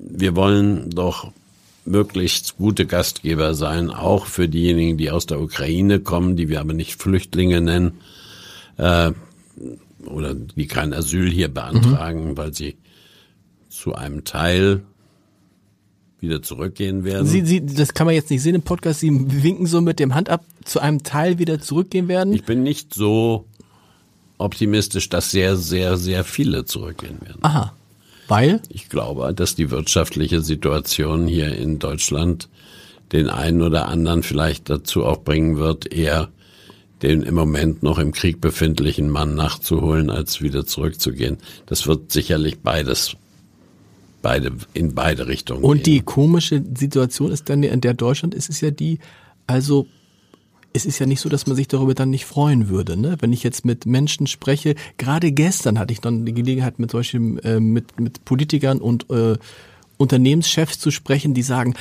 wir 0.05 0.35
wollen 0.35 0.89
doch 0.89 1.31
möglichst 1.85 2.57
gute 2.57 2.85
Gastgeber 2.85 3.55
sein, 3.55 3.89
auch 3.89 4.25
für 4.25 4.47
diejenigen, 4.47 4.97
die 4.97 5.11
aus 5.11 5.25
der 5.25 5.41
Ukraine 5.41 5.99
kommen, 5.99 6.35
die 6.35 6.49
wir 6.49 6.59
aber 6.59 6.73
nicht 6.73 7.01
Flüchtlinge 7.01 7.61
nennen, 7.61 7.99
äh, 8.77 9.11
oder 10.05 10.33
die 10.33 10.67
kein 10.67 10.93
Asyl 10.93 11.29
hier 11.29 11.47
beantragen, 11.47 12.31
mhm. 12.31 12.37
weil 12.37 12.53
sie 12.53 12.75
zu 13.69 13.95
einem 13.95 14.23
Teil 14.23 14.83
wieder 16.19 16.41
zurückgehen 16.41 17.03
werden. 17.03 17.27
Sie, 17.27 17.45
Sie, 17.45 17.65
das 17.65 17.93
kann 17.93 18.05
man 18.05 18.15
jetzt 18.15 18.29
nicht 18.29 18.41
sehen 18.41 18.55
im 18.55 18.61
Podcast. 18.61 19.01
Sie 19.01 19.11
winken 19.43 19.67
so 19.67 19.81
mit 19.81 19.99
dem 19.99 20.15
Hand 20.15 20.29
ab, 20.29 20.43
zu 20.63 20.79
einem 20.79 21.03
Teil 21.03 21.37
wieder 21.37 21.59
zurückgehen 21.59 22.07
werden. 22.07 22.33
Ich 22.33 22.45
bin 22.45 22.63
nicht 22.63 22.93
so 22.93 23.45
optimistisch, 24.37 25.09
dass 25.09 25.31
sehr, 25.31 25.57
sehr, 25.57 25.97
sehr 25.97 26.23
viele 26.23 26.65
zurückgehen 26.65 27.19
werden. 27.21 27.39
Aha. 27.41 27.73
Weil? 28.27 28.61
Ich 28.69 28.89
glaube, 28.89 29.33
dass 29.33 29.55
die 29.55 29.71
wirtschaftliche 29.71 30.41
Situation 30.41 31.27
hier 31.27 31.55
in 31.55 31.79
Deutschland 31.79 32.49
den 33.11 33.29
einen 33.29 33.61
oder 33.61 33.87
anderen 33.87 34.23
vielleicht 34.23 34.69
dazu 34.69 35.05
auch 35.05 35.23
bringen 35.23 35.57
wird, 35.57 35.93
eher 35.93 36.29
den 37.01 37.21
im 37.21 37.35
Moment 37.35 37.83
noch 37.83 37.99
im 37.99 38.13
Krieg 38.13 38.39
befindlichen 38.39 39.09
Mann 39.09 39.35
nachzuholen, 39.35 40.09
als 40.09 40.41
wieder 40.41 40.65
zurückzugehen. 40.65 41.37
Das 41.65 41.85
wird 41.85 42.11
sicherlich 42.11 42.59
beides 42.61 43.15
beide 44.21 44.53
in 44.73 44.95
beide 44.95 45.27
Richtungen. 45.27 45.63
Und 45.63 45.83
gehen. 45.83 45.95
die 45.95 46.01
komische 46.01 46.63
Situation 46.75 47.31
ist 47.31 47.49
dann, 47.49 47.61
in 47.61 47.81
der 47.81 47.93
Deutschland 47.93 48.33
ist, 48.33 48.49
ist 48.49 48.61
ja 48.61 48.71
die, 48.71 48.99
also 49.45 49.85
es 50.73 50.85
ist 50.85 50.99
ja 50.99 51.05
nicht 51.05 51.21
so, 51.21 51.29
dass 51.29 51.47
man 51.47 51.55
sich 51.55 51.67
darüber 51.67 51.93
dann 51.93 52.09
nicht 52.09 52.25
freuen 52.25 52.67
würde. 52.67 52.97
Ne? 52.97 53.17
Wenn 53.19 53.31
ich 53.31 53.43
jetzt 53.43 53.63
mit 53.63 53.85
Menschen 53.85 54.27
spreche, 54.27 54.75
gerade 54.97 55.31
gestern 55.31 55.79
hatte 55.79 55.93
ich 55.93 56.01
dann 56.01 56.25
die 56.25 56.33
Gelegenheit, 56.33 56.79
mit 56.79 56.91
solchen, 56.91 57.37
äh, 57.39 57.59
mit, 57.59 57.99
mit 57.99 58.25
Politikern 58.25 58.79
und 58.79 59.09
äh, 59.09 59.37
Unternehmenschefs 59.97 60.79
zu 60.79 60.89
sprechen, 60.89 61.33
die 61.33 61.43
sagen, 61.43 61.75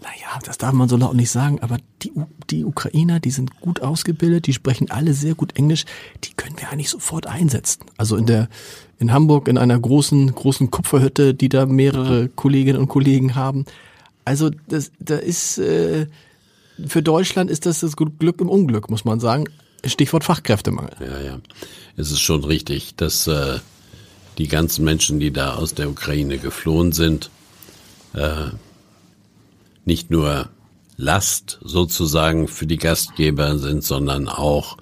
naja, 0.00 0.40
das 0.44 0.58
darf 0.58 0.72
man 0.72 0.88
so 0.88 0.96
laut 0.96 1.14
nicht 1.14 1.30
sagen, 1.30 1.60
aber 1.60 1.76
die, 2.02 2.12
die 2.50 2.64
Ukrainer, 2.64 3.20
die 3.20 3.30
sind 3.30 3.60
gut 3.60 3.82
ausgebildet, 3.82 4.46
die 4.46 4.54
sprechen 4.54 4.90
alle 4.90 5.12
sehr 5.12 5.34
gut 5.34 5.56
Englisch, 5.56 5.84
die 6.24 6.32
können 6.34 6.58
wir 6.58 6.70
eigentlich 6.70 6.88
sofort 6.88 7.26
einsetzen. 7.26 7.84
Also 7.98 8.16
in 8.16 8.26
der, 8.26 8.48
in 8.98 9.12
Hamburg 9.12 9.48
in 9.48 9.58
einer 9.58 9.78
großen, 9.78 10.34
großen 10.34 10.70
Kupferhütte, 10.70 11.34
die 11.34 11.50
da 11.50 11.66
mehrere 11.66 12.28
Kolleginnen 12.30 12.80
und 12.80 12.88
Kollegen 12.88 13.34
haben. 13.34 13.66
Also 14.24 14.50
das, 14.68 14.90
da 14.98 15.16
ist, 15.16 15.58
äh, 15.58 16.06
für 16.86 17.02
Deutschland 17.02 17.50
ist 17.50 17.66
das 17.66 17.80
das 17.80 17.96
Glück 17.96 18.40
im 18.40 18.48
Unglück, 18.48 18.90
muss 18.90 19.04
man 19.04 19.20
sagen. 19.20 19.44
Stichwort 19.84 20.24
Fachkräftemangel. 20.24 20.96
Ja, 21.00 21.20
ja. 21.20 21.38
Es 21.96 22.10
ist 22.10 22.20
schon 22.20 22.44
richtig, 22.44 22.94
dass 22.96 23.26
äh, 23.26 23.58
die 24.38 24.48
ganzen 24.48 24.84
Menschen, 24.84 25.20
die 25.20 25.32
da 25.32 25.54
aus 25.54 25.74
der 25.74 25.88
Ukraine 25.88 26.38
geflohen 26.38 26.92
sind, 26.92 27.30
äh, 28.14 28.50
nicht 29.84 30.10
nur 30.10 30.48
Last 30.96 31.58
sozusagen 31.62 32.48
für 32.48 32.66
die 32.66 32.76
Gastgeber 32.76 33.58
sind, 33.58 33.84
sondern 33.84 34.28
auch 34.28 34.76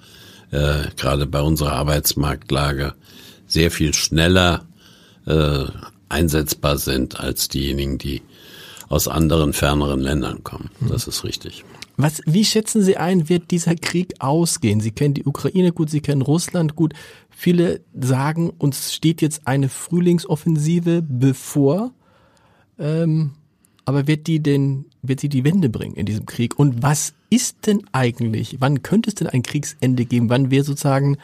äh, 0.51 0.85
gerade 0.95 1.27
bei 1.27 1.41
unserer 1.41 1.73
Arbeitsmarktlage 1.73 2.95
sehr 3.47 3.71
viel 3.71 3.93
schneller 3.93 4.65
äh, 5.25 5.65
einsetzbar 6.09 6.77
sind 6.77 7.19
als 7.19 7.47
diejenigen, 7.49 7.97
die 7.97 8.21
aus 8.89 9.07
anderen 9.07 9.53
ferneren 9.53 9.99
Ländern 9.99 10.43
kommen. 10.43 10.69
Das 10.89 11.07
ist 11.07 11.23
richtig. 11.23 11.63
Was, 11.97 12.21
wie 12.27 12.45
schätzen 12.45 12.83
Sie 12.83 12.95
ein, 12.95 13.27
wird 13.27 13.49
dieser 13.49 13.75
Krieg 13.75 14.13
ausgehen? 14.19 14.81
Sie 14.81 14.91
kennen 14.91 15.15
die 15.15 15.25
Ukraine 15.25 15.71
gut, 15.71 15.89
Sie 15.89 16.01
kennen 16.01 16.21
Russland 16.21 16.75
gut. 16.75 16.93
Viele 17.31 17.81
sagen, 17.99 18.51
uns 18.51 18.93
steht 18.93 19.21
jetzt 19.21 19.47
eine 19.47 19.67
Frühlingsoffensive 19.67 21.01
bevor. 21.01 21.91
Ähm, 22.77 23.31
aber 23.87 24.05
wird 24.05 24.27
die 24.27 24.41
denn, 24.41 24.85
wird 25.01 25.21
sie 25.21 25.29
die 25.29 25.43
Wende 25.45 25.69
bringen 25.69 25.95
in 25.95 26.05
diesem 26.05 26.25
Krieg? 26.25 26.59
Und 26.59 26.83
was 26.83 27.13
ist 27.29 27.65
denn 27.67 27.83
eigentlich, 27.93 28.57
wann 28.59 28.83
könnte 28.83 29.09
es 29.09 29.15
denn 29.15 29.27
ein 29.27 29.43
Kriegsende 29.43 30.05
geben? 30.05 30.29
Wann 30.29 30.51
wäre 30.51 30.65
sozusagen, 30.65 31.17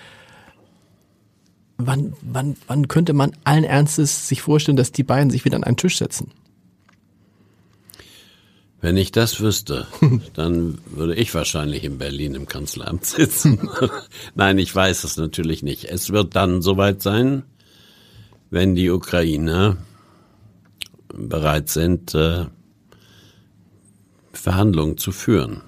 wann, 1.77 2.13
wann, 2.21 2.55
wann 2.67 2.87
könnte 2.87 3.11
man 3.11 3.33
allen 3.43 3.65
Ernstes 3.65 4.29
sich 4.29 4.41
vorstellen, 4.41 4.77
dass 4.77 4.93
die 4.93 5.03
beiden 5.03 5.29
sich 5.29 5.43
wieder 5.43 5.57
an 5.57 5.65
einen 5.65 5.77
Tisch 5.77 5.97
setzen? 5.97 6.31
Wenn 8.83 8.97
ich 8.97 9.13
das 9.13 9.39
wüsste, 9.39 9.87
dann 10.33 10.77
würde 10.87 11.15
ich 11.15 11.33
wahrscheinlich 11.33 11.85
in 11.85 11.97
Berlin 11.97 12.35
im 12.35 12.47
Kanzleramt 12.47 13.05
sitzen. 13.05 13.69
Nein, 14.35 14.57
ich 14.57 14.75
weiß 14.75 15.05
es 15.05 15.15
natürlich 15.15 15.63
nicht. 15.63 15.85
Es 15.85 16.11
wird 16.11 16.35
dann 16.35 16.61
soweit 16.61 17.01
sein, 17.01 17.43
wenn 18.49 18.75
die 18.75 18.89
Ukrainer 18.89 19.77
bereit 21.07 21.69
sind, 21.69 22.13
äh, 22.13 22.47
Verhandlungen 24.33 24.97
zu 24.97 25.13
führen. 25.13 25.61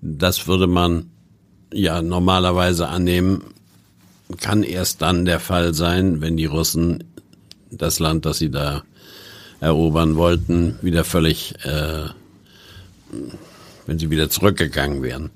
Das 0.00 0.46
würde 0.46 0.68
man 0.68 1.10
ja 1.72 2.02
normalerweise 2.02 2.86
annehmen, 2.86 3.42
kann 4.38 4.62
erst 4.62 5.02
dann 5.02 5.24
der 5.24 5.40
Fall 5.40 5.74
sein, 5.74 6.20
wenn 6.20 6.36
die 6.36 6.46
Russen 6.46 7.02
das 7.68 7.98
Land, 7.98 8.26
das 8.26 8.38
sie 8.38 8.52
da 8.52 8.84
erobern 9.60 10.16
wollten, 10.16 10.76
wieder 10.82 11.04
völlig, 11.04 11.54
äh, 11.64 12.08
wenn 13.86 13.98
sie 13.98 14.10
wieder 14.10 14.30
zurückgegangen 14.30 15.02
wären. 15.02 15.30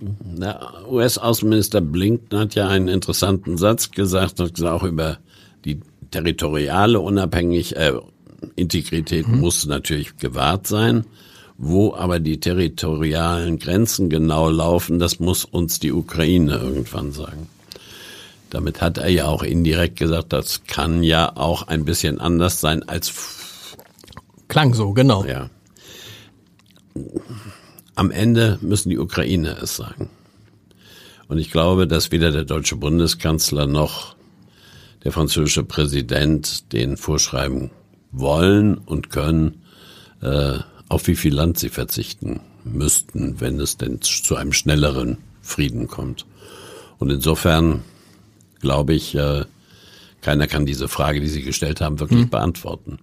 Der 0.00 0.60
US-Außenminister 0.88 1.80
Blinken 1.80 2.38
hat 2.38 2.54
ja 2.54 2.68
einen 2.68 2.88
interessanten 2.88 3.58
Satz 3.58 3.90
gesagt, 3.90 4.40
hat 4.40 4.54
gesagt, 4.54 4.72
auch 4.72 4.84
über 4.84 5.18
die 5.64 5.80
territoriale 6.10 7.00
Unabhängig, 7.00 7.76
äh, 7.76 7.92
Integrität 8.56 9.28
mhm. 9.28 9.40
muss 9.40 9.66
natürlich 9.66 10.16
gewahrt 10.16 10.66
sein. 10.66 11.04
Wo 11.62 11.92
aber 11.92 12.20
die 12.20 12.40
territorialen 12.40 13.58
Grenzen 13.58 14.08
genau 14.08 14.48
laufen, 14.48 14.98
das 14.98 15.20
muss 15.20 15.44
uns 15.44 15.78
die 15.78 15.92
Ukraine 15.92 16.56
irgendwann 16.56 17.12
sagen. 17.12 17.48
Damit 18.50 18.80
hat 18.80 18.98
er 18.98 19.08
ja 19.08 19.26
auch 19.26 19.42
indirekt 19.42 19.96
gesagt, 19.96 20.32
das 20.32 20.64
kann 20.64 21.02
ja 21.02 21.36
auch 21.36 21.68
ein 21.68 21.84
bisschen 21.84 22.20
anders 22.20 22.60
sein 22.60 22.88
als 22.88 23.12
klang 24.48 24.74
so, 24.74 24.92
genau. 24.92 25.24
Ja. 25.24 25.48
Am 27.94 28.10
Ende 28.10 28.58
müssen 28.60 28.90
die 28.90 28.98
Ukraine 28.98 29.56
es 29.62 29.76
sagen. 29.76 30.10
Und 31.28 31.38
ich 31.38 31.52
glaube, 31.52 31.86
dass 31.86 32.10
weder 32.10 32.32
der 32.32 32.44
deutsche 32.44 32.76
Bundeskanzler 32.76 33.66
noch 33.66 34.16
der 35.04 35.12
französische 35.12 35.64
Präsident 35.64 36.72
den 36.72 36.96
vorschreiben 36.96 37.70
wollen 38.10 38.76
und 38.76 39.10
können, 39.10 39.62
äh, 40.20 40.58
auf 40.88 41.06
wie 41.06 41.14
viel 41.14 41.32
Land 41.32 41.58
sie 41.58 41.68
verzichten 41.68 42.40
müssten, 42.64 43.40
wenn 43.40 43.60
es 43.60 43.76
denn 43.76 44.00
zu 44.02 44.34
einem 44.34 44.52
schnelleren 44.52 45.18
Frieden 45.40 45.86
kommt. 45.86 46.26
Und 46.98 47.10
insofern 47.10 47.82
glaube 48.60 48.94
ich, 48.94 49.14
äh, 49.14 49.44
keiner 50.20 50.46
kann 50.46 50.66
diese 50.66 50.88
Frage, 50.88 51.20
die 51.20 51.28
Sie 51.28 51.42
gestellt 51.42 51.80
haben, 51.80 51.98
wirklich 51.98 52.24
mhm. 52.24 52.30
beantworten. 52.30 52.98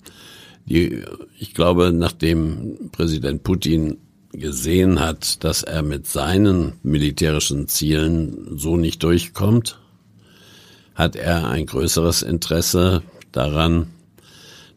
Die, 0.66 1.04
ich 1.40 1.54
glaube, 1.54 1.92
nachdem 1.92 2.90
Präsident 2.92 3.44
Putin 3.44 3.98
gesehen 4.34 5.00
hat, 5.00 5.44
dass 5.44 5.64
er 5.64 5.82
mit 5.82 6.08
seinen 6.08 6.74
militärischen 6.84 7.68
Zielen 7.68 8.58
so 8.58 8.78
nicht 8.78 9.02
durchkommt, 9.02 9.80
hat 10.94 11.16
er 11.16 11.50
ein 11.50 11.66
größeres 11.66 12.22
Interesse 12.22 13.02
daran, 13.32 13.88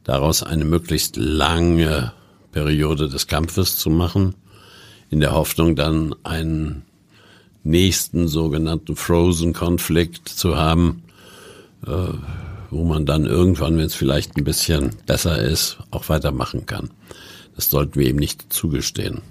daraus 0.05 0.43
eine 0.43 0.65
möglichst 0.65 1.17
lange 1.17 2.13
Periode 2.53 3.09
des 3.09 3.27
Kampfes 3.27 3.77
zu 3.77 3.91
machen, 3.91 4.35
in 5.09 5.21
der 5.21 5.33
Hoffnung 5.33 5.77
dann 5.77 6.15
einen 6.23 6.83
nächsten 7.63 8.29
sogenannten 8.29 8.97
Frozen-Konflikt 8.97 10.29
zu 10.29 10.57
haben, 10.57 11.03
äh, 11.87 12.15
wo 12.71 12.85
man 12.85 13.07
dann 13.07 13.27
irgendwann, 13.27 13.77
wenn 13.77 13.87
es 13.87 13.95
vielleicht 13.95 14.37
ein 14.37 14.45
bisschen 14.45 14.91
besser 15.07 15.39
ist, 15.39 15.79
auch 15.91 16.09
weitermachen 16.09 16.67
kann. 16.67 16.91
Das 17.57 17.71
sollten 17.71 17.99
wir 17.99 18.09
ihm 18.09 18.17
nicht 18.17 18.53
zugestehen. 18.53 19.23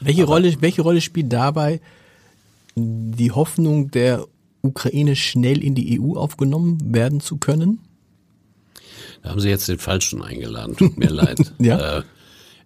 Welche 0.00 0.22
Aber 0.22 0.32
Rolle, 0.32 0.56
welche 0.60 0.82
Rolle 0.82 1.00
spielt 1.00 1.32
dabei 1.32 1.80
die 2.76 3.32
Hoffnung 3.32 3.90
der 3.90 4.26
Ukraine 4.62 5.16
schnell 5.16 5.62
in 5.62 5.74
die 5.74 6.00
EU 6.00 6.16
aufgenommen 6.16 6.78
werden 6.94 7.20
zu 7.20 7.36
können? 7.36 7.80
Da 9.22 9.30
haben 9.30 9.40
Sie 9.40 9.48
jetzt 9.48 9.68
den 9.68 9.78
Falschen 9.78 10.22
eingeladen. 10.22 10.76
Tut 10.76 10.98
mir 10.98 11.10
leid. 11.10 11.52
Ja. 11.58 11.98
Äh, 11.98 12.02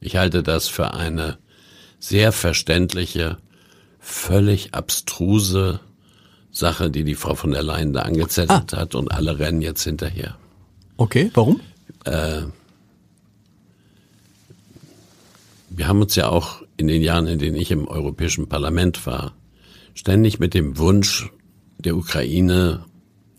ich 0.00 0.16
halte 0.16 0.42
das 0.42 0.68
für 0.68 0.94
eine 0.94 1.38
sehr 1.98 2.33
verständliche, 2.33 3.38
völlig 4.09 4.75
abstruse 4.75 5.81
Sache, 6.51 6.90
die 6.90 7.05
die 7.05 7.14
Frau 7.14 7.35
von 7.35 7.51
der 7.51 7.62
Leyen 7.62 7.92
da 7.92 8.03
angezettelt 8.03 8.73
hat 8.73 8.94
und 8.94 9.12
alle 9.12 9.38
rennen 9.38 9.61
jetzt 9.61 9.85
hinterher. 9.85 10.37
Okay, 10.97 11.31
warum? 11.35 11.61
Wir 15.71 15.87
haben 15.87 16.01
uns 16.01 16.14
ja 16.14 16.29
auch 16.29 16.62
in 16.77 16.88
den 16.88 17.03
Jahren, 17.03 17.27
in 17.27 17.38
denen 17.38 17.57
ich 17.57 17.71
im 17.71 17.87
Europäischen 17.87 18.49
Parlament 18.49 19.07
war, 19.07 19.35
ständig 19.94 20.38
mit 20.38 20.55
dem 20.55 20.79
Wunsch 20.79 21.31
der 21.79 21.97
Ukraine 21.97 22.85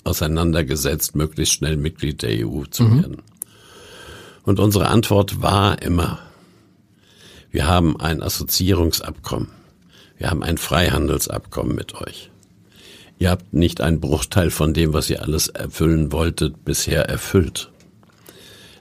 auseinandergesetzt, 0.04 1.16
möglichst 1.16 1.56
schnell 1.56 1.78
Mitglied 1.78 2.22
der 2.22 2.48
EU 2.48 2.64
zu 2.66 2.90
werden. 2.96 3.24
Und 4.44 4.60
unsere 4.60 4.90
Antwort 4.90 5.42
war 5.42 5.82
immer, 5.82 6.20
wir 7.52 7.68
haben 7.68 8.00
ein 8.00 8.22
Assoziierungsabkommen, 8.22 9.50
wir 10.20 10.30
haben 10.30 10.44
ein 10.44 10.58
Freihandelsabkommen 10.58 11.76
mit 11.76 11.96
euch. 11.96 12.30
Ihr 13.18 13.32
habt 13.32 13.54
nicht 13.54 13.82
einen 13.82 14.00
Bruchteil 14.00 14.52
von 14.52 14.74
dem, 14.74 14.94
was 14.94 15.10
ihr 15.10 15.24
alles 15.24 15.48
erfüllen 15.48 16.12
wolltet, 16.12 16.64
bisher 16.64 17.10
erfüllt. 17.10 17.72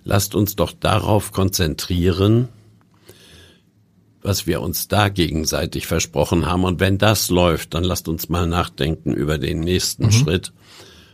Lasst 0.05 0.35
uns 0.35 0.57
doch 0.57 0.73
darauf 0.73 1.33
konzentrieren, 1.33 2.49
was 4.21 4.47
wir 4.47 4.61
uns 4.61 4.89
da 4.89 5.09
gegenseitig 5.09 5.87
versprochen 5.87 6.47
haben. 6.47 6.65
Und 6.65 6.81
wenn 6.81 6.99
das 6.99 7.31
läuft, 7.31 7.75
dann 7.75 7.85
lasst 7.85 8.09
uns 8.09 8.29
mal 8.29 8.47
nachdenken 8.47 9.15
über 9.15 9.39
den 9.39 9.61
nächsten 9.61 10.11
Schritt. 10.13 10.53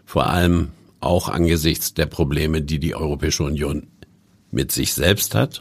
Vor 0.04 0.26
allem 0.26 0.70
auch 1.00 1.28
angesichts 1.28 1.94
der 1.94 2.06
Probleme, 2.06 2.62
die 2.62 2.78
die 2.78 2.94
Europäische 2.94 3.44
Union 3.44 3.88
mit 4.50 4.72
sich 4.72 4.94
selbst 4.94 5.34
hat 5.34 5.60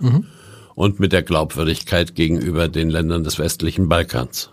und 0.76 1.00
mit 1.00 1.12
der 1.12 1.24
Glaubwürdigkeit 1.24 2.16
gegenüber 2.16 2.68
den 2.68 2.90
Ländern 2.90 3.24
des 3.24 3.40
westlichen 3.40 3.90
Balkans, 3.90 4.50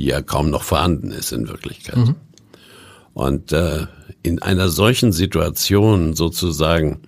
die 0.00 0.06
ja 0.06 0.20
kaum 0.20 0.50
noch 0.50 0.64
vorhanden 0.64 1.12
ist 1.12 1.30
in 1.30 1.46
Wirklichkeit. 1.46 1.98
Und 3.14 3.52
äh, 3.52 3.86
in 4.22 4.42
einer 4.42 4.68
solchen 4.68 5.12
Situation 5.12 6.16
sozusagen 6.16 7.02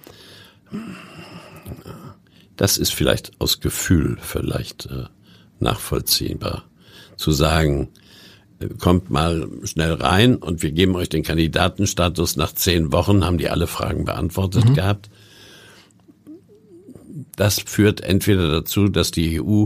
das 2.56 2.78
ist 2.78 2.94
vielleicht 2.94 3.32
aus 3.40 3.58
Gefühl 3.58 4.18
vielleicht 4.20 4.86
äh, 4.86 5.06
nachvollziehbar, 5.58 6.64
zu 7.16 7.32
sagen, 7.32 7.88
äh, 8.60 8.68
kommt 8.78 9.10
mal 9.10 9.48
schnell 9.64 9.94
rein 9.94 10.36
und 10.36 10.62
wir 10.62 10.70
geben 10.70 10.94
euch 10.94 11.08
den 11.08 11.24
Kandidatenstatus. 11.24 12.36
Nach 12.36 12.52
zehn 12.52 12.92
Wochen 12.92 13.24
haben 13.24 13.38
die 13.38 13.48
alle 13.48 13.66
Fragen 13.66 14.04
beantwortet 14.04 14.74
gehabt. 14.74 15.10
Das 17.34 17.60
führt 17.60 18.02
entweder 18.02 18.48
dazu, 18.48 18.88
dass 18.88 19.10
die 19.10 19.40
EU 19.42 19.64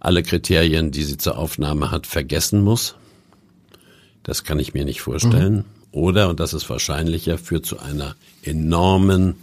alle 0.00 0.22
Kriterien, 0.22 0.90
die 0.90 1.02
sie 1.02 1.16
zur 1.16 1.38
Aufnahme 1.38 1.90
hat, 1.90 2.06
vergessen 2.06 2.62
muss. 2.62 2.94
Das 4.22 4.44
kann 4.44 4.58
ich 4.58 4.74
mir 4.74 4.84
nicht 4.84 5.00
vorstellen. 5.00 5.64
Oder, 5.90 6.28
und 6.28 6.38
das 6.38 6.52
ist 6.52 6.68
wahrscheinlicher, 6.68 7.38
führt 7.38 7.66
zu 7.66 7.78
einer 7.78 8.14
enormen 8.42 9.36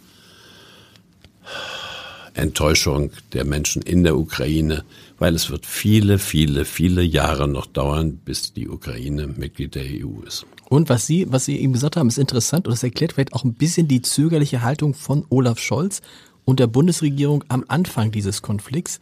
Enttäuschung 2.36 3.12
der 3.34 3.46
Menschen 3.46 3.82
in 3.82 4.04
der 4.04 4.18
Ukraine, 4.18 4.84
weil 5.18 5.36
es 5.36 5.50
wird 5.50 5.66
viele, 5.66 6.20
viele, 6.20 6.66
viele 6.66 7.02
Jahre 7.02 7.48
noch 7.48 7.66
dauern, 7.66 8.20
bis 8.24 8.54
die 8.54 8.68
Ukraine 8.68 9.28
Mitglied 9.28 9.76
der 9.76 9.86
EU 9.86 10.22
ist. 10.26 10.46
Und 10.68 10.90
was 10.90 11.08
Sie, 11.08 11.26
was 11.30 11.46
Sie 11.46 11.60
eben 11.60 11.74
gesagt 11.74 11.96
haben, 11.96 12.08
ist 12.08 12.18
interessant 12.18 12.68
und 12.68 12.72
das 12.72 12.84
erklärt 12.84 13.14
vielleicht 13.14 13.34
auch 13.34 13.44
ein 13.44 13.54
bisschen 13.54 13.88
die 13.88 14.02
zögerliche 14.02 14.62
Haltung 14.62 14.94
von 14.94 15.26
Olaf 15.30 15.60
Scholz 15.60 16.02
und 16.44 16.60
der 16.60 16.68
Bundesregierung 16.68 17.44
am 17.48 17.64
Anfang 17.68 18.12
dieses 18.12 18.42
Konflikts, 18.42 19.00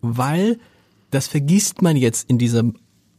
weil 0.00 0.58
das 1.10 1.26
vergisst 1.28 1.82
man 1.82 1.96
jetzt 1.96 2.28
in 2.28 2.38
dieser 2.38 2.64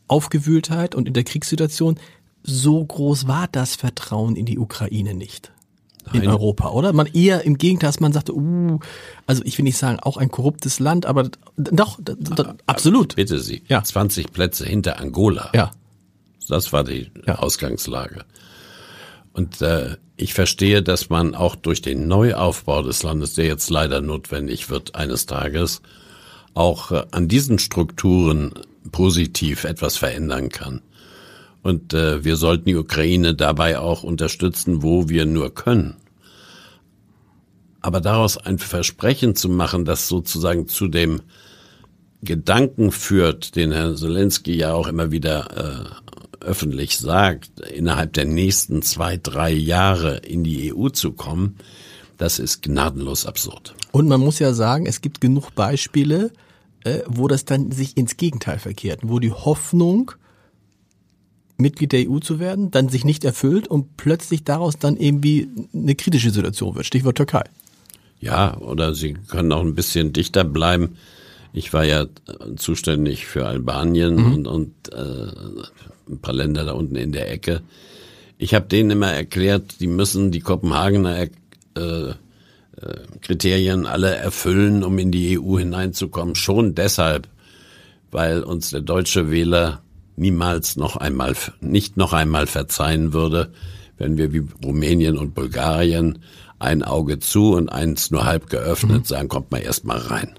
Aufgewühltheit 0.08 0.96
und 0.96 1.08
in 1.08 1.14
der 1.14 1.24
Kriegssituation. 1.24 2.00
So 2.44 2.84
groß 2.86 3.28
war 3.28 3.48
das 3.52 3.76
Vertrauen 3.76 4.36
in 4.36 4.46
die 4.46 4.58
Ukraine 4.60 5.14
nicht. 5.14 5.52
In 6.14 6.20
Nein. 6.22 6.30
Europa, 6.30 6.70
oder? 6.70 6.94
Man 6.94 7.08
eher 7.08 7.44
im 7.44 7.58
Gegenteil, 7.58 7.90
dass 7.90 8.00
man 8.00 8.14
sagte, 8.14 8.34
uh, 8.34 8.80
also 9.26 9.42
ich 9.44 9.58
will 9.58 9.64
nicht 9.64 9.78
sagen, 9.78 10.00
auch 10.00 10.16
ein 10.16 10.32
korruptes 10.32 10.80
Land, 10.80 11.06
aber 11.06 11.30
doch, 11.58 11.98
d- 12.00 12.16
d- 12.18 12.44
absolut. 12.66 13.18
Bitte 13.18 13.40
Sie, 13.40 13.64
Ja. 13.68 13.84
20 13.84 14.32
Plätze 14.32 14.66
hinter 14.66 15.02
Angola. 15.02 15.50
Ja. 15.54 15.72
Das 16.48 16.72
war 16.72 16.86
die 16.86 17.12
Ja. 17.26 17.40
Ausgangslage. 17.40 18.24
Und 19.34 19.62
äh, 19.62 19.98
ich 20.16 20.34
verstehe, 20.34 20.82
dass 20.82 21.10
man 21.10 21.36
auch 21.36 21.56
durch 21.58 21.82
den 21.82 22.08
Neuaufbau 22.08 22.84
des 22.84 23.04
Landes, 23.04 23.34
der 23.34 23.46
jetzt 23.48 23.70
leider 23.70 24.00
notwendig 24.00 24.70
wird 24.70 24.96
eines 24.96 25.26
Tages, 25.26 25.82
auch 26.58 26.92
äh, 26.92 27.04
an 27.12 27.28
diesen 27.28 27.60
Strukturen 27.60 28.54
positiv 28.92 29.64
etwas 29.64 29.98
verändern 29.98 30.50
kann. 30.50 30.82
Und 31.64 31.94
äh, 31.94 32.24
wir 32.24 32.38
sollten 32.38 32.66
die 32.66 32.76
Ukraine 32.76 33.36
dabei 33.36 33.80
auch 33.80 34.04
unterstützen, 34.04 34.84
wo 34.84 35.10
wir 35.10 35.26
nur 35.26 35.54
können. 35.54 35.96
Aber 37.82 38.02
daraus 38.02 38.38
ein 38.38 38.58
Versprechen 38.58 39.36
zu 39.36 39.50
machen, 39.50 39.86
das 39.86 40.08
sozusagen 40.08 40.68
zu 40.68 40.88
dem 40.88 41.22
Gedanken 42.22 42.92
führt, 42.92 43.56
den 43.56 43.72
Herr 43.72 43.96
Zelensky 43.96 44.56
ja 44.56 44.74
auch 44.74 44.88
immer 44.88 45.12
wieder 45.12 45.92
äh, 46.42 46.44
öffentlich 46.44 46.98
sagt, 46.98 47.60
innerhalb 47.60 48.14
der 48.14 48.26
nächsten 48.26 48.82
zwei, 48.82 49.18
drei 49.18 49.52
Jahre 49.52 50.18
in 50.18 50.44
die 50.44 50.74
EU 50.74 50.90
zu 50.90 51.12
kommen, 51.12 51.58
das 52.18 52.40
ist 52.40 52.64
gnadenlos 52.64 53.26
absurd. 53.26 53.76
Und 53.92 54.08
man 54.08 54.20
muss 54.20 54.40
ja 54.40 54.54
sagen, 54.54 54.86
es 54.86 55.02
gibt 55.02 55.22
genug 55.22 55.54
Beispiele, 55.54 56.32
äh, 56.84 57.00
wo 57.08 57.28
das 57.28 57.46
dann 57.46 57.72
sich 57.72 57.98
ins 57.98 58.18
Gegenteil 58.18 58.60
verkehrt, 58.60 59.02
wo 59.04 59.20
die 59.20 59.32
Hoffnung, 59.32 60.12
Mitglied 61.58 61.92
der 61.92 62.10
EU 62.10 62.20
zu 62.20 62.40
werden, 62.40 62.70
dann 62.72 62.90
sich 62.90 63.04
nicht 63.04 63.26
erfüllt 63.26 63.68
und 63.68 63.98
plötzlich 63.98 64.44
daraus 64.44 64.78
dann 64.78 64.96
irgendwie 64.96 65.50
eine 65.74 65.96
kritische 65.96 66.30
Situation 66.30 66.76
wird. 66.76 66.86
Stichwort 66.86 67.18
Türkei. 67.18 67.44
Ja, 68.20 68.58
oder 68.58 68.94
Sie 68.94 69.14
können 69.28 69.52
auch 69.52 69.62
ein 69.62 69.76
bisschen 69.76 70.14
dichter 70.14 70.44
bleiben. 70.44 70.98
Ich 71.54 71.74
war 71.74 71.84
ja 71.84 72.06
zuständig 72.56 73.26
für 73.26 73.48
Albanien 73.48 74.18
und, 74.18 74.48
und 74.48 74.74
äh, 74.94 75.32
ein 76.10 76.20
paar 76.20 76.34
Länder 76.34 76.66
da 76.66 76.74
unten 76.74 76.96
in 76.96 77.12
der 77.12 77.32
Ecke. 77.32 77.62
Ich 78.38 78.54
habe 78.54 78.68
denen 78.68 78.92
immer 78.92 79.12
erklärt, 79.12 79.80
die 79.80 79.88
müssen 79.88 80.32
die 80.32 80.42
Kopenhagener 80.42 81.28
äh, 81.76 82.14
Kriterien 83.22 83.86
alle 83.86 84.16
erfüllen, 84.16 84.84
um 84.84 85.00
in 85.00 85.12
die 85.12 85.40
EU 85.40 85.58
hineinzukommen. 85.58 86.36
Schon 86.36 86.76
deshalb, 86.76 87.28
weil 88.12 88.44
uns 88.44 88.70
der 88.70 88.82
deutsche 88.82 89.32
Wähler 89.32 89.82
niemals 90.16 90.76
noch 90.76 90.96
einmal, 90.96 91.36
nicht 91.60 91.98
noch 91.98 92.14
einmal 92.14 92.48
verzeihen 92.48 93.14
würde, 93.14 93.52
wenn 93.98 94.18
wir 94.18 94.34
wie 94.34 94.44
Rumänien 94.64 95.18
und 95.18 95.34
Bulgarien 95.34 96.20
ein 96.60 96.84
Auge 96.84 97.20
zu 97.20 97.54
und 97.54 97.70
eins 97.70 98.12
nur 98.12 98.26
halb 98.26 98.50
geöffnet 98.50 99.08
sagen, 99.08 99.28
kommt 99.28 99.52
mal 99.52 99.62
erst 99.62 99.86
mal 99.86 99.98
rein. 99.98 100.34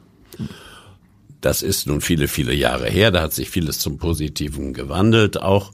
Das 1.40 1.62
ist 1.62 1.87
nun 1.87 2.01
viele, 2.01 2.27
viele 2.27 2.55
Jahre 2.55 2.88
her, 2.88 3.11
da 3.12 3.22
hat 3.22 3.33
sich 3.33 3.51
vieles 3.51 3.79
zum 3.79 3.98
Positiven 3.98 4.72
gewandelt 4.72 5.40
auch, 5.40 5.72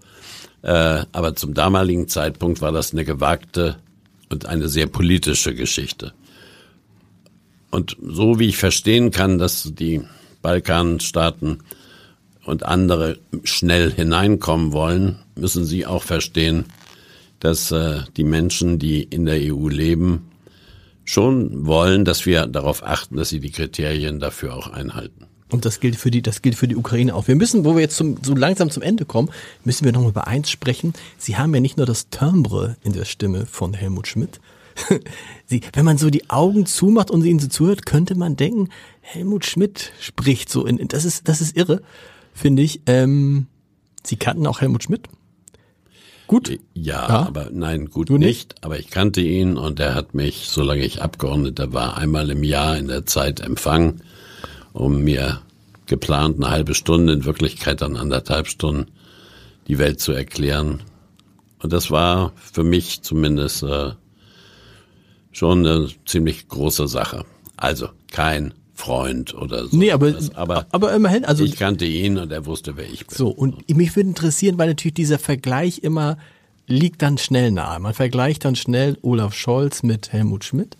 äh, 0.62 1.04
aber 1.12 1.34
zum 1.36 1.54
damaligen 1.54 2.08
Zeitpunkt 2.08 2.60
war 2.60 2.72
das 2.72 2.92
eine 2.92 3.04
gewagte 3.04 3.76
und 4.28 4.46
eine 4.46 4.68
sehr 4.68 4.86
politische 4.86 5.54
Geschichte. 5.54 6.12
Und 7.74 7.96
so 8.00 8.38
wie 8.38 8.46
ich 8.46 8.56
verstehen 8.56 9.10
kann, 9.10 9.36
dass 9.36 9.68
die 9.74 10.00
Balkanstaaten 10.42 11.58
und 12.44 12.62
andere 12.62 13.18
schnell 13.42 13.90
hineinkommen 13.90 14.70
wollen, 14.70 15.18
müssen 15.34 15.64
sie 15.64 15.84
auch 15.84 16.04
verstehen, 16.04 16.66
dass 17.40 17.72
äh, 17.72 18.02
die 18.16 18.22
Menschen, 18.22 18.78
die 18.78 19.02
in 19.02 19.26
der 19.26 19.40
EU 19.52 19.66
leben, 19.66 20.30
schon 21.04 21.66
wollen, 21.66 22.04
dass 22.04 22.26
wir 22.26 22.46
darauf 22.46 22.84
achten, 22.86 23.16
dass 23.16 23.30
sie 23.30 23.40
die 23.40 23.50
Kriterien 23.50 24.20
dafür 24.20 24.54
auch 24.54 24.68
einhalten. 24.68 25.26
Und 25.50 25.64
das 25.64 25.80
gilt 25.80 25.96
für 25.96 26.12
die, 26.12 26.22
das 26.22 26.42
gilt 26.42 26.54
für 26.54 26.68
die 26.68 26.76
Ukraine 26.76 27.12
auch. 27.12 27.26
Wir 27.26 27.34
müssen, 27.34 27.64
wo 27.64 27.74
wir 27.74 27.80
jetzt 27.80 27.96
zum, 27.96 28.18
so 28.22 28.36
langsam 28.36 28.70
zum 28.70 28.84
Ende 28.84 29.04
kommen, 29.04 29.30
müssen 29.64 29.84
wir 29.84 29.90
noch 29.90 30.02
mal 30.02 30.10
über 30.10 30.28
eins 30.28 30.48
sprechen. 30.48 30.92
Sie 31.18 31.36
haben 31.36 31.52
ja 31.52 31.60
nicht 31.60 31.76
nur 31.76 31.86
das 31.86 32.08
Timbre 32.08 32.76
in 32.84 32.92
der 32.92 33.04
Stimme 33.04 33.46
von 33.46 33.74
Helmut 33.74 34.06
Schmidt. 34.06 34.38
Sie, 35.46 35.60
wenn 35.72 35.84
man 35.84 35.98
so 35.98 36.10
die 36.10 36.30
Augen 36.30 36.66
zumacht 36.66 37.10
und 37.10 37.24
ihnen 37.24 37.38
so 37.38 37.48
zuhört, 37.48 37.86
könnte 37.86 38.14
man 38.14 38.36
denken, 38.36 38.68
Helmut 39.00 39.44
Schmidt 39.46 39.92
spricht 40.00 40.50
so 40.50 40.64
in, 40.66 40.88
das 40.88 41.04
ist, 41.04 41.28
das 41.28 41.40
ist 41.40 41.56
irre, 41.56 41.82
finde 42.32 42.62
ich. 42.62 42.80
Ähm, 42.86 43.46
Sie 44.06 44.16
kannten 44.16 44.46
auch 44.46 44.60
Helmut 44.60 44.84
Schmidt? 44.84 45.08
Gut. 46.26 46.58
Ja, 46.74 47.08
Ja? 47.08 47.26
aber 47.26 47.50
nein, 47.52 47.90
gut 47.90 48.10
nicht? 48.10 48.20
nicht. 48.20 48.64
Aber 48.64 48.78
ich 48.78 48.90
kannte 48.90 49.20
ihn 49.20 49.56
und 49.56 49.78
er 49.80 49.94
hat 49.94 50.14
mich, 50.14 50.48
solange 50.48 50.84
ich 50.84 51.02
Abgeordneter 51.02 51.72
war, 51.72 51.96
einmal 51.96 52.30
im 52.30 52.42
Jahr 52.42 52.76
in 52.76 52.88
der 52.88 53.06
Zeit 53.06 53.40
empfangen, 53.40 54.02
um 54.72 55.02
mir 55.02 55.40
geplant 55.86 56.36
eine 56.36 56.50
halbe 56.50 56.74
Stunde, 56.74 57.12
in 57.12 57.24
Wirklichkeit 57.24 57.82
dann 57.82 57.96
anderthalb 57.96 58.46
Stunden, 58.48 58.90
die 59.68 59.78
Welt 59.78 60.00
zu 60.00 60.12
erklären. 60.12 60.82
Und 61.62 61.72
das 61.72 61.90
war 61.90 62.32
für 62.36 62.64
mich 62.64 63.02
zumindest 63.02 63.62
äh, 63.62 63.92
schon 65.34 65.66
eine 65.66 65.88
ziemlich 66.06 66.48
große 66.48 66.88
Sache. 66.88 67.24
Also 67.56 67.88
kein 68.10 68.54
Freund 68.74 69.34
oder 69.34 69.66
so. 69.66 69.76
Nee, 69.76 69.92
aber, 69.92 70.14
aber, 70.34 70.66
aber 70.70 70.92
immerhin, 70.94 71.24
also 71.24 71.44
ich 71.44 71.56
kannte 71.56 71.84
ihn 71.84 72.18
und 72.18 72.32
er 72.32 72.46
wusste, 72.46 72.76
wer 72.76 72.90
ich 72.90 73.06
bin. 73.06 73.16
So, 73.16 73.28
und 73.28 73.68
mich 73.68 73.94
würde 73.94 74.08
interessieren, 74.08 74.58
weil 74.58 74.68
natürlich 74.68 74.94
dieser 74.94 75.18
Vergleich 75.18 75.80
immer 75.80 76.18
liegt 76.66 77.02
dann 77.02 77.18
schnell 77.18 77.50
nahe. 77.50 77.78
Man 77.78 77.94
vergleicht 77.94 78.44
dann 78.44 78.56
schnell 78.56 78.96
Olaf 79.02 79.34
Scholz 79.34 79.82
mit 79.82 80.12
Helmut 80.12 80.44
Schmidt. 80.44 80.76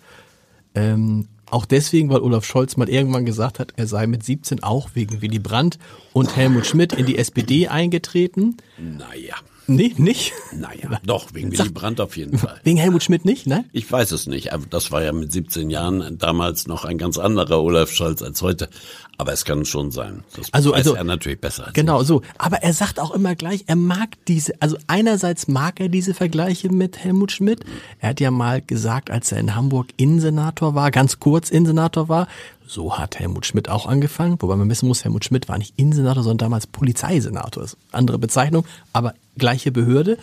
Ähm, 0.75 1.29
auch 1.51 1.67
deswegen, 1.67 2.09
weil 2.09 2.21
Olaf 2.21 2.45
Scholz 2.45 2.77
mal 2.77 2.89
irgendwann 2.89 3.27
gesagt 3.27 3.59
hat, 3.59 3.75
er 3.77 3.87
sei 3.87 4.07
mit 4.07 4.25
17 4.25 4.63
auch 4.63 4.91
wegen 4.95 5.23
Willy 5.23 5.39
Brandt 5.39 5.79
und 6.13 6.35
Helmut 6.37 6.67
Schmidt 6.67 6.95
in 6.95 7.07
die 7.07 7.19
SPD 7.19 7.69
eingetreten. 7.69 8.57
Naja. 8.79 9.37
Nee, 9.67 9.95
nicht? 9.97 10.33
Naja, 10.53 11.01
doch, 11.07 11.33
wegen 11.33 11.51
Willy 11.51 11.71
Brandt 11.71 12.01
auf 12.01 12.17
jeden 12.17 12.37
Fall. 12.39 12.61
Wegen 12.65 12.77
Helmut 12.79 13.03
Schmidt 13.03 13.25
nicht, 13.25 13.47
ne? 13.47 13.65
Ich 13.73 13.91
weiß 13.91 14.12
es 14.12 14.27
nicht. 14.27 14.53
Aber 14.53 14.67
Das 14.69 14.93
war 14.93 15.03
ja 15.03 15.12
mit 15.12 15.33
17 15.33 15.71
Jahren 15.71 16.19
damals 16.19 16.67
noch 16.67 16.85
ein 16.85 16.99
ganz 16.99 17.19
anderer 17.19 17.62
Olaf 17.62 17.91
Scholz 17.91 18.23
als 18.23 18.43
heute. 18.43 18.69
Aber 19.17 19.33
es 19.33 19.45
kann 19.45 19.65
schon 19.65 19.91
sein. 19.91 20.25
Das 20.37 20.53
Also- 20.53 20.71
weiß 20.73 20.79
also- 20.79 20.95
er 20.95 21.05
natürlich 21.05 21.41
besser 21.41 21.65
als 21.67 21.73
Genau, 21.75 22.03
so. 22.03 22.23
Aber 22.37 22.59
er 22.62 22.73
sagt 22.75 22.99
auch 23.01 23.12
immer 23.12 23.35
gleich, 23.37 23.65
er 23.67 23.77
mag 23.77 24.11
diese, 24.27 24.53
also 24.61 24.77
einerseits 24.87 25.49
mag 25.49 25.81
er 25.81 25.89
diese 25.89 26.15
Vergleiche 26.15 26.69
mit 26.71 26.99
Helmut 26.99 27.33
Schmidt. 27.33 27.61
Er 28.01 28.11
hat 28.11 28.21
ja 28.21 28.31
mal 28.31 28.61
gesagt, 28.61 29.11
als 29.11 29.33
er 29.33 29.39
in 29.39 29.55
Hamburg 29.55 29.89
Innensenator 29.97 30.75
war, 30.75 30.91
ganz 30.91 31.21
kurz 31.21 31.49
Innensenator 31.51 32.09
war, 32.09 32.27
so 32.67 32.99
hat 32.99 33.19
Helmut 33.19 33.47
Schmidt 33.47 33.69
auch 33.69 33.87
angefangen. 33.87 34.37
Wobei 34.41 34.57
man 34.57 34.69
wissen 34.69 34.89
muss, 34.89 35.05
Helmut 35.05 35.25
Schmidt 35.25 35.49
war 35.49 35.59
nicht 35.59 35.75
Innensenator, 35.77 36.23
sondern 36.23 36.47
damals 36.47 36.67
Polizeisenator. 36.67 37.62
Das 37.62 37.75
ist 37.75 37.79
eine 37.93 37.99
andere 37.99 38.19
Bezeichnung, 38.19 38.65
aber 38.93 39.15
gleiche 39.39 39.72
Behörde. 39.72 40.18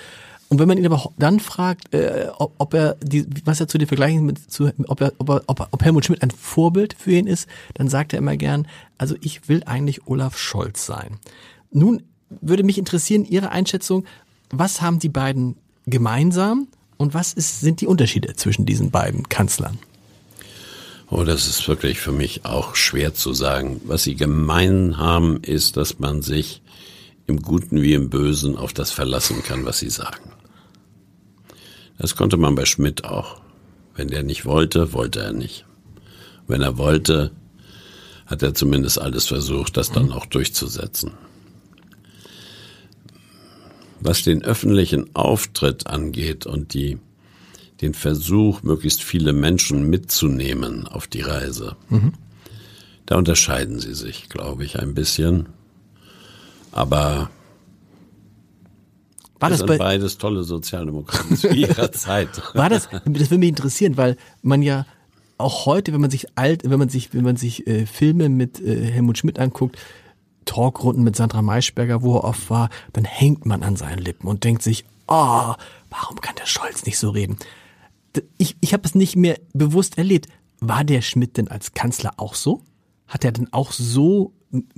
Und 0.50 0.60
wenn 0.60 0.68
man 0.68 0.78
ihn 0.78 0.86
aber 0.86 1.12
dann 1.18 1.40
fragt, 1.40 1.94
äh, 1.94 2.28
ob, 2.38 2.54
ob 2.58 2.74
er 2.74 2.98
die, 3.02 3.26
was 3.46 3.62
er 3.62 3.70
zu 3.70 3.78
den 3.78 3.88
Vergleichen 3.88 4.26
mit, 4.26 4.52
zu, 4.52 4.70
ob, 4.88 5.00
er, 5.00 5.14
ob, 5.18 5.30
er, 5.30 5.44
ob, 5.48 5.68
ob 5.72 5.84
Helmut 5.84 6.06
Schmidt 6.06 6.22
ein 6.22 6.32
Vorbild 6.32 6.94
für 6.98 7.12
ihn 7.12 7.26
ist, 7.26 7.48
dann 7.76 7.88
sagt 7.88 8.12
er 8.12 8.20
immer 8.20 8.36
gern, 8.36 8.68
also 8.98 9.16
ich 9.22 9.48
will 9.48 9.64
eigentlich 9.66 10.08
Olaf 10.08 10.38
Scholz 10.38 10.86
sein. 10.86 11.20
Nun 11.72 12.04
würde 12.42 12.64
mich 12.64 12.78
interessieren, 12.78 13.24
Ihre 13.24 13.52
Einschätzung, 13.52 14.06
was 14.50 14.82
haben 14.82 15.00
die 15.00 15.10
beiden 15.10 15.56
gemeinsam 15.86 16.68
und 16.98 17.14
was 17.14 17.34
ist, 17.34 17.62
sind 17.62 17.80
die 17.82 17.88
Unterschiede 17.88 18.36
zwischen 18.36 18.66
diesen 18.66 18.92
beiden 18.92 19.30
Kanzlern? 19.30 19.80
Oh, 21.10 21.24
das 21.24 21.48
ist 21.48 21.68
wirklich 21.68 22.00
für 22.00 22.14
mich 22.14 22.46
auch 22.46 22.76
schwer 22.76 23.14
zu 23.14 23.34
sagen. 23.34 23.82
Was 23.86 24.04
sie 24.04 24.16
gemein 24.16 24.98
haben, 24.98 25.42
ist, 25.44 25.76
dass 25.76 26.00
man 26.00 26.22
sich 26.22 26.62
im 27.28 27.42
Guten 27.42 27.82
wie 27.82 27.94
im 27.94 28.10
Bösen 28.10 28.58
auf 28.58 28.74
das 28.74 28.92
verlassen 28.92 29.44
kann, 29.44 29.66
was 29.66 29.80
sie 29.80 29.90
sagen. 29.90 30.32
Das 31.98 32.16
konnte 32.16 32.38
man 32.38 32.56
bei 32.56 32.66
Schmidt 32.66 33.06
auch. 33.06 33.42
Wenn 33.96 34.08
der 34.08 34.24
nicht 34.24 34.46
wollte, 34.46 34.94
wollte 34.94 35.22
er 35.22 35.34
nicht. 35.34 35.66
Wenn 36.48 36.62
er 36.62 36.78
wollte, 36.78 37.32
hat 38.26 38.42
er 38.42 38.54
zumindest 38.54 39.00
alles 39.00 39.28
versucht, 39.28 39.78
das 39.78 39.92
dann 39.92 40.12
auch 40.12 40.26
durchzusetzen. 40.26 41.12
Was 44.00 44.24
den 44.24 44.44
öffentlichen 44.44 45.16
Auftritt 45.16 45.88
angeht 45.88 46.46
und 46.46 46.74
die 46.74 46.98
den 47.82 47.94
Versuch, 47.94 48.62
möglichst 48.64 49.04
viele 49.04 49.34
Menschen 49.34 49.90
mitzunehmen 49.90 50.88
auf 50.88 51.08
die 51.08 51.22
Reise. 51.22 51.76
Da 53.06 53.16
unterscheiden 53.16 53.80
sie 53.80 53.96
sich, 53.96 54.30
glaube 54.30 54.64
ich, 54.64 54.80
ein 54.80 54.94
bisschen. 54.94 55.50
Aber 56.72 57.30
War 59.40 59.50
das 59.50 59.50
das 59.50 59.58
sind 59.60 59.68
bei, 59.68 59.78
beides 59.78 60.18
tolle 60.18 60.44
Sozialdemokraten 60.44 61.38
zu 61.38 61.50
ihrer 61.50 61.92
Zeit. 61.92 62.30
War 62.54 62.70
das, 62.70 62.90
das 62.90 63.30
würde 63.30 63.38
mich 63.38 63.50
interessieren, 63.50 63.98
weil 63.98 64.18
man 64.42 64.62
ja 64.62 64.86
auch 65.38 65.66
heute, 65.66 65.92
wenn 65.94 66.02
man 66.02 66.12
sich 66.12 66.38
alt, 66.38 66.64
wenn 66.70 66.80
man 66.80 66.90
sich, 66.90 67.14
wenn 67.14 67.24
man 67.24 67.36
sich 67.36 67.68
äh, 67.68 67.86
Filme 67.86 68.30
mit 68.30 68.62
äh, 68.62 68.86
Helmut 68.92 69.18
Schmidt 69.18 69.40
anguckt, 69.40 69.78
Talkrunden 70.46 71.04
mit 71.04 71.16
Sandra 71.16 71.42
Maischberger, 71.42 72.02
wo 72.02 72.18
er 72.18 72.24
oft 72.24 72.50
war, 72.50 72.70
dann 72.94 73.06
hängt 73.06 73.46
man 73.46 73.64
an 73.64 73.76
seinen 73.76 74.00
Lippen 74.00 74.28
und 74.28 74.44
denkt 74.44 74.62
sich, 74.62 74.86
oh, 75.08 75.54
warum 75.90 76.22
kann 76.22 76.36
der 76.36 76.46
Scholz 76.46 76.86
nicht 76.86 76.98
so 76.98 77.10
reden? 77.10 77.38
Ich, 78.38 78.56
ich 78.62 78.74
habe 78.74 78.84
es 78.86 78.96
nicht 78.96 79.16
mehr 79.16 79.40
bewusst 79.54 79.98
erlebt. 79.98 80.28
War 80.60 80.84
der 80.84 81.02
Schmidt 81.02 81.38
denn 81.38 81.48
als 81.48 81.74
Kanzler 81.74 82.14
auch 82.18 82.36
so? 82.36 82.62
Hat 83.08 83.26
er 83.26 83.32
denn 83.32 83.52
auch 83.52 83.72
so 83.72 84.34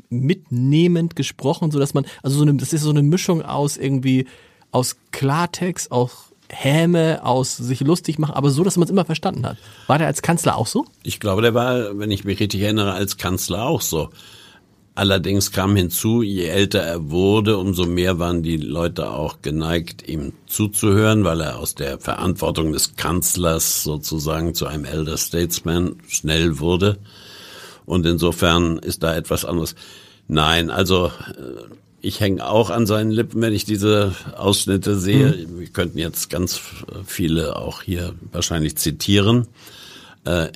mitnehmend 0.09 1.15
gesprochen, 1.15 1.71
so 1.71 1.79
dass 1.79 1.93
man, 1.93 2.05
also 2.21 2.37
so 2.37 2.43
eine, 2.43 2.53
das 2.55 2.73
ist 2.73 2.81
so 2.81 2.89
eine 2.89 3.03
Mischung 3.03 3.41
aus 3.41 3.77
irgendwie, 3.77 4.27
aus 4.71 4.97
Klartext, 5.11 5.91
aus 5.91 6.33
Häme, 6.49 7.25
aus 7.25 7.57
sich 7.57 7.79
lustig 7.81 8.19
machen, 8.19 8.33
aber 8.33 8.49
so, 8.49 8.63
dass 8.63 8.77
man 8.77 8.85
es 8.85 8.91
immer 8.91 9.05
verstanden 9.05 9.45
hat. 9.45 9.57
War 9.87 9.97
der 9.97 10.07
als 10.07 10.21
Kanzler 10.21 10.57
auch 10.57 10.67
so? 10.67 10.85
Ich 11.03 11.19
glaube, 11.19 11.41
der 11.41 11.53
war, 11.53 11.97
wenn 11.97 12.11
ich 12.11 12.25
mich 12.25 12.39
richtig 12.39 12.61
erinnere, 12.61 12.93
als 12.93 13.17
Kanzler 13.17 13.65
auch 13.65 13.81
so. 13.81 14.09
Allerdings 14.95 15.51
kam 15.51 15.75
hinzu, 15.75 16.21
je 16.21 16.45
älter 16.45 16.81
er 16.81 17.09
wurde, 17.09 17.57
umso 17.57 17.87
mehr 17.87 18.19
waren 18.19 18.43
die 18.43 18.57
Leute 18.57 19.09
auch 19.09 19.41
geneigt, 19.41 20.07
ihm 20.07 20.33
zuzuhören, 20.45 21.23
weil 21.23 21.41
er 21.41 21.57
aus 21.57 21.73
der 21.73 21.99
Verantwortung 21.99 22.71
des 22.71 22.95
Kanzlers 22.95 23.83
sozusagen 23.83 24.53
zu 24.53 24.67
einem 24.67 24.85
Elder 24.85 25.17
Statesman 25.17 25.95
schnell 26.07 26.59
wurde. 26.59 26.99
Und 27.85 28.05
insofern 28.05 28.77
ist 28.77 29.03
da 29.03 29.15
etwas 29.15 29.45
anderes. 29.45 29.75
Nein, 30.27 30.69
also 30.69 31.07
äh, 31.07 31.11
ich 32.01 32.19
hänge 32.19 32.45
auch 32.45 32.69
an 32.69 32.85
seinen 32.85 33.11
Lippen, 33.11 33.41
wenn 33.41 33.53
ich 33.53 33.63
diese 33.63 34.13
Ausschnitte 34.35 34.97
sehe. 34.97 35.47
Wir 35.49 35.67
könnten 35.67 35.97
jetzt 35.97 36.29
ganz 36.29 36.59
viele 37.05 37.55
auch 37.55 37.81
hier 37.81 38.13
wahrscheinlich 38.31 38.77
zitieren. 38.77 39.47
Äh, 40.25 40.49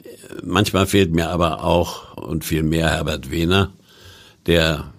manchmal 0.44 0.88
fehlt 0.88 1.14
mir 1.14 1.30
aber 1.30 1.64
auch 1.64 2.18
und 2.18 2.44
viel 2.44 2.64
mehr 2.64 2.90
Herbert 2.90 3.32
Wehner, 3.32 3.72
der 4.46 4.92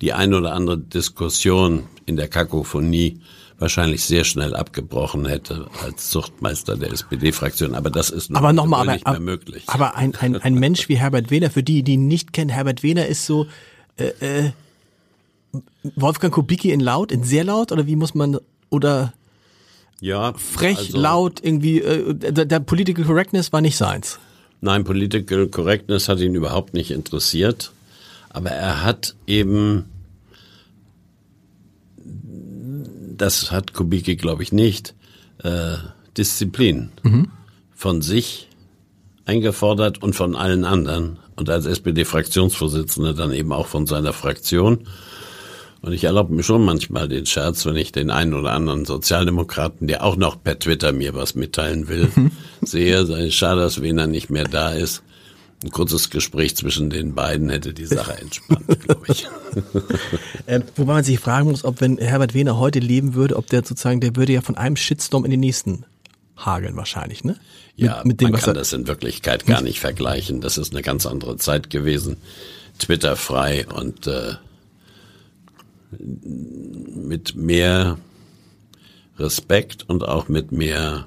die 0.00 0.12
ein 0.12 0.32
oder 0.32 0.52
andere 0.52 0.78
Diskussion 0.78 1.84
in 2.06 2.16
der 2.16 2.28
Kakophonie 2.28 3.20
wahrscheinlich 3.60 4.04
sehr 4.04 4.24
schnell 4.24 4.54
abgebrochen 4.56 5.26
hätte 5.26 5.68
als 5.84 6.10
Zuchtmeister 6.10 6.76
der 6.76 6.90
SPD-Fraktion. 6.92 7.74
Aber 7.74 7.90
das 7.90 8.10
ist 8.10 8.34
Aber 8.34 8.52
nochmal, 8.52 8.80
wohl 8.80 8.88
aber, 8.88 8.92
nicht 8.94 9.06
mehr 9.06 9.20
möglich. 9.20 9.64
aber 9.68 9.96
ein, 9.96 10.14
ein, 10.16 10.36
ein 10.36 10.54
Mensch 10.54 10.88
wie 10.88 10.96
Herbert 10.96 11.30
Wehner, 11.30 11.50
für 11.50 11.62
die, 11.62 11.82
die 11.82 11.92
ihn 11.92 12.08
nicht 12.08 12.32
kennen, 12.32 12.50
Herbert 12.50 12.82
Wehner 12.82 13.06
ist 13.06 13.26
so 13.26 13.46
äh, 13.96 14.06
äh, 14.20 14.50
Wolfgang 15.94 16.32
Kubicki 16.32 16.70
in 16.72 16.80
laut, 16.80 17.12
in 17.12 17.22
sehr 17.22 17.44
laut 17.44 17.72
oder 17.72 17.86
wie 17.86 17.96
muss 17.96 18.14
man 18.14 18.38
oder 18.70 19.12
ja, 20.00 20.32
frech, 20.34 20.78
also- 20.78 20.98
laut, 20.98 21.40
irgendwie, 21.42 21.80
äh, 21.80 22.14
der, 22.14 22.46
der 22.46 22.60
Political 22.60 23.04
Correctness 23.04 23.52
war 23.52 23.60
nicht 23.60 23.76
seins. 23.76 24.18
Nein, 24.62 24.84
Political 24.84 25.48
Correctness 25.48 26.08
hat 26.08 26.20
ihn 26.20 26.34
überhaupt 26.34 26.74
nicht 26.74 26.90
interessiert. 26.90 27.72
Aber 28.30 28.50
er 28.50 28.84
hat 28.84 29.16
eben, 29.26 29.86
das 33.20 33.52
hat 33.52 33.74
Kubicki, 33.74 34.16
glaube 34.16 34.42
ich, 34.42 34.52
nicht, 34.52 34.94
äh, 35.42 35.74
Disziplin 36.16 36.90
von 37.74 38.02
sich 38.02 38.48
eingefordert 39.26 40.02
und 40.02 40.14
von 40.14 40.34
allen 40.36 40.64
anderen. 40.64 41.18
Und 41.36 41.48
als 41.48 41.66
SPD-Fraktionsvorsitzender 41.66 43.14
dann 43.14 43.32
eben 43.32 43.52
auch 43.52 43.66
von 43.66 43.86
seiner 43.86 44.12
Fraktion. 44.12 44.80
Und 45.82 45.92
ich 45.92 46.04
erlaube 46.04 46.34
mir 46.34 46.42
schon 46.42 46.64
manchmal 46.64 47.08
den 47.08 47.24
Scherz, 47.24 47.64
wenn 47.64 47.76
ich 47.76 47.92
den 47.92 48.10
einen 48.10 48.34
oder 48.34 48.52
anderen 48.52 48.84
Sozialdemokraten, 48.84 49.86
der 49.86 50.04
auch 50.04 50.16
noch 50.16 50.42
per 50.42 50.58
Twitter 50.58 50.92
mir 50.92 51.14
was 51.14 51.34
mitteilen 51.34 51.88
will, 51.88 52.10
sehe. 52.62 53.06
Sei 53.06 53.26
es 53.26 53.34
schade, 53.34 53.62
dass 53.62 53.80
Wiener 53.80 54.06
nicht 54.06 54.28
mehr 54.28 54.44
da 54.44 54.72
ist. 54.72 55.02
Ein 55.62 55.70
kurzes 55.70 56.08
Gespräch 56.08 56.56
zwischen 56.56 56.88
den 56.88 57.14
beiden 57.14 57.50
hätte 57.50 57.74
die 57.74 57.84
Sache 57.84 58.18
entspannt, 58.18 58.80
glaube 58.86 59.06
ich. 59.08 59.28
Äh, 60.46 60.60
wobei 60.76 60.94
man 60.94 61.04
sich 61.04 61.20
fragen 61.20 61.50
muss, 61.50 61.64
ob 61.64 61.82
wenn 61.82 61.98
Herbert 61.98 62.32
Wehner 62.32 62.58
heute 62.58 62.78
leben 62.78 63.14
würde, 63.14 63.36
ob 63.36 63.46
der 63.48 63.62
sozusagen, 63.64 64.00
der 64.00 64.16
würde 64.16 64.32
ja 64.32 64.40
von 64.40 64.56
einem 64.56 64.76
Shitstorm 64.76 65.24
in 65.26 65.30
den 65.30 65.40
nächsten 65.40 65.84
hageln 66.36 66.76
wahrscheinlich, 66.76 67.24
ne? 67.24 67.36
Ja, 67.76 67.98
mit, 67.98 68.06
mit 68.06 68.20
dem, 68.22 68.30
man 68.30 68.40
kann 68.40 68.54
das 68.54 68.72
in 68.72 68.86
Wirklichkeit 68.86 69.46
gar 69.46 69.60
nicht 69.60 69.80
vergleichen. 69.80 70.40
Das 70.40 70.56
ist 70.56 70.72
eine 70.72 70.82
ganz 70.82 71.04
andere 71.04 71.36
Zeit 71.36 71.68
gewesen. 71.68 72.16
Twitter 72.78 73.16
frei 73.16 73.66
und 73.66 74.06
äh, 74.06 74.34
mit 75.98 77.34
mehr 77.36 77.98
Respekt 79.18 79.88
und 79.88 80.06
auch 80.06 80.28
mit 80.28 80.52
mehr 80.52 81.06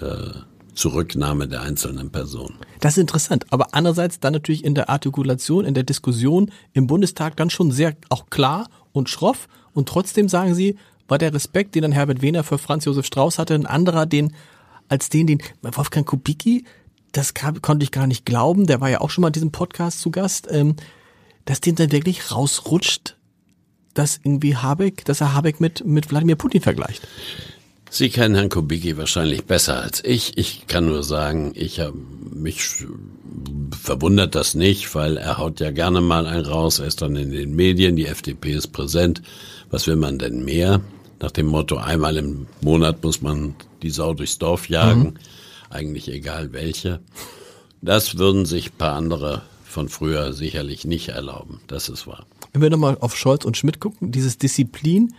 äh, 0.00 0.30
Zurücknahme 0.78 1.48
der 1.48 1.62
einzelnen 1.62 2.10
Personen. 2.10 2.56
Das 2.80 2.92
ist 2.92 2.98
interessant. 2.98 3.46
Aber 3.50 3.68
andererseits 3.72 4.20
dann 4.20 4.32
natürlich 4.32 4.64
in 4.64 4.74
der 4.74 4.88
Artikulation, 4.88 5.64
in 5.64 5.74
der 5.74 5.82
Diskussion 5.82 6.52
im 6.72 6.86
Bundestag 6.86 7.36
dann 7.36 7.50
schon 7.50 7.72
sehr 7.72 7.96
auch 8.08 8.30
klar 8.30 8.68
und 8.92 9.08
schroff. 9.08 9.48
Und 9.74 9.88
trotzdem 9.88 10.28
sagen 10.28 10.54
Sie, 10.54 10.76
war 11.08 11.18
der 11.18 11.34
Respekt, 11.34 11.74
den 11.74 11.82
dann 11.82 11.92
Herbert 11.92 12.22
Wehner 12.22 12.44
für 12.44 12.58
Franz 12.58 12.84
Josef 12.84 13.06
Strauß 13.06 13.38
hatte, 13.38 13.54
ein 13.54 13.66
anderer, 13.66 14.06
den 14.06 14.34
als 14.88 15.08
den, 15.08 15.26
den 15.26 15.42
Wolfgang 15.62 16.06
Kubicki, 16.06 16.64
das 17.12 17.34
kam, 17.34 17.60
konnte 17.60 17.84
ich 17.84 17.90
gar 17.90 18.06
nicht 18.06 18.24
glauben. 18.24 18.66
Der 18.66 18.80
war 18.80 18.88
ja 18.88 19.00
auch 19.00 19.10
schon 19.10 19.22
mal 19.22 19.28
in 19.28 19.32
diesem 19.32 19.52
Podcast 19.52 20.00
zu 20.00 20.10
Gast, 20.10 20.46
ähm, 20.50 20.76
dass 21.44 21.60
den 21.60 21.74
dann 21.74 21.90
wirklich 21.90 22.30
rausrutscht, 22.30 23.16
dass 23.94 24.20
irgendwie 24.22 24.56
Habeck, 24.56 25.04
dass 25.04 25.20
er 25.20 25.34
Habeck 25.34 25.60
mit 25.60 25.84
mit 25.84 26.10
Wladimir 26.10 26.36
Putin 26.36 26.60
vergleicht. 26.60 27.06
Sie 27.90 28.10
kennen 28.10 28.34
Herrn 28.34 28.48
Kubicki 28.48 28.96
wahrscheinlich 28.96 29.44
besser 29.44 29.80
als 29.80 30.04
ich. 30.04 30.36
Ich 30.36 30.66
kann 30.66 30.86
nur 30.86 31.02
sagen, 31.02 31.52
ich 31.54 31.80
habe 31.80 31.94
mich 32.32 32.84
verwundert 33.80 34.34
das 34.34 34.54
nicht, 34.54 34.94
weil 34.94 35.16
er 35.16 35.38
haut 35.38 35.60
ja 35.60 35.70
gerne 35.70 36.00
mal 36.00 36.26
einen 36.26 36.44
raus. 36.44 36.78
Er 36.78 36.86
ist 36.86 37.02
dann 37.02 37.16
in 37.16 37.30
den 37.30 37.54
Medien, 37.54 37.96
die 37.96 38.06
FDP 38.06 38.52
ist 38.52 38.68
präsent. 38.68 39.22
Was 39.70 39.86
will 39.86 39.96
man 39.96 40.18
denn 40.18 40.44
mehr? 40.44 40.80
Nach 41.20 41.30
dem 41.30 41.46
Motto, 41.46 41.76
einmal 41.76 42.16
im 42.16 42.46
Monat 42.60 43.02
muss 43.02 43.22
man 43.22 43.54
die 43.82 43.90
Sau 43.90 44.14
durchs 44.14 44.38
Dorf 44.38 44.68
jagen. 44.68 45.00
Mhm. 45.00 45.14
Eigentlich 45.70 46.08
egal 46.08 46.52
welche. 46.52 47.00
Das 47.82 48.18
würden 48.18 48.46
sich 48.46 48.76
paar 48.76 48.94
andere 48.94 49.42
von 49.64 49.88
früher 49.88 50.32
sicherlich 50.32 50.84
nicht 50.84 51.10
erlauben. 51.10 51.60
Das 51.66 51.88
ist 51.88 52.06
wahr. 52.06 52.26
Wenn 52.52 52.62
wir 52.62 52.70
nochmal 52.70 52.96
auf 53.00 53.16
Scholz 53.16 53.44
und 53.44 53.56
Schmidt 53.56 53.80
gucken, 53.80 54.10
dieses 54.12 54.38
Disziplin 54.38 55.14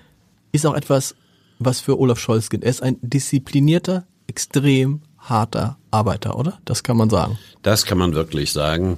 ist 0.51 0.65
auch 0.65 0.73
etwas, 0.73 1.15
was 1.59 1.79
für 1.79 1.99
Olaf 1.99 2.19
Scholz 2.19 2.49
gilt. 2.49 2.63
Er 2.63 2.69
ist 2.69 2.81
ein 2.81 2.97
disziplinierter, 3.01 4.05
extrem 4.27 5.01
harter 5.17 5.77
Arbeiter, 5.91 6.37
oder? 6.37 6.59
Das 6.65 6.83
kann 6.83 6.97
man 6.97 7.09
sagen. 7.09 7.37
Das 7.61 7.85
kann 7.85 7.97
man 7.97 8.15
wirklich 8.15 8.51
sagen. 8.51 8.97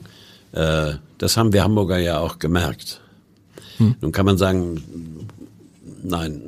Äh, 0.53 0.93
das 1.18 1.38
haben 1.38 1.53
wir 1.53 1.64
Hamburger 1.64 1.97
ja 1.97 2.20
auch 2.20 2.39
gemerkt. 2.39 3.01
Hm. 3.78 3.95
Nun 4.01 4.12
kann 4.12 4.26
man 4.26 4.38
sagen, 4.38 4.84
nein, 6.03 6.41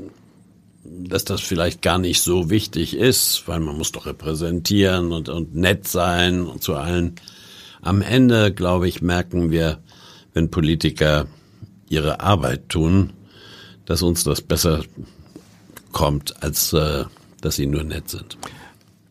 dass 0.84 1.26
das 1.26 1.42
vielleicht 1.42 1.82
gar 1.82 1.98
nicht 1.98 2.22
so 2.22 2.50
wichtig 2.50 2.96
ist, 2.96 3.44
weil 3.48 3.60
man 3.60 3.78
muss 3.78 3.92
doch 3.92 4.06
repräsentieren 4.06 5.12
und, 5.12 5.30
und 5.30 5.56
nett 5.56 5.88
sein 5.88 6.46
und 6.46 6.64
zu 6.64 6.76
allen. 6.76 7.16
Am 7.82 8.02
Ende, 8.02 8.54
glaube 8.54 8.88
ich, 8.88 9.02
merken 9.02 9.52
wir, 9.52 9.80
wenn 10.34 10.52
Politiker 10.52 11.28
ihre 11.90 12.22
Arbeit 12.22 12.70
tun, 12.70 13.14
dass 13.86 14.02
uns 14.02 14.24
das 14.24 14.42
besser 14.42 14.84
kommt, 15.94 16.44
als 16.44 16.74
äh, 16.74 17.06
dass 17.40 17.56
sie 17.56 17.68
nur 17.68 17.84
nett 17.84 18.10
sind. 18.10 18.38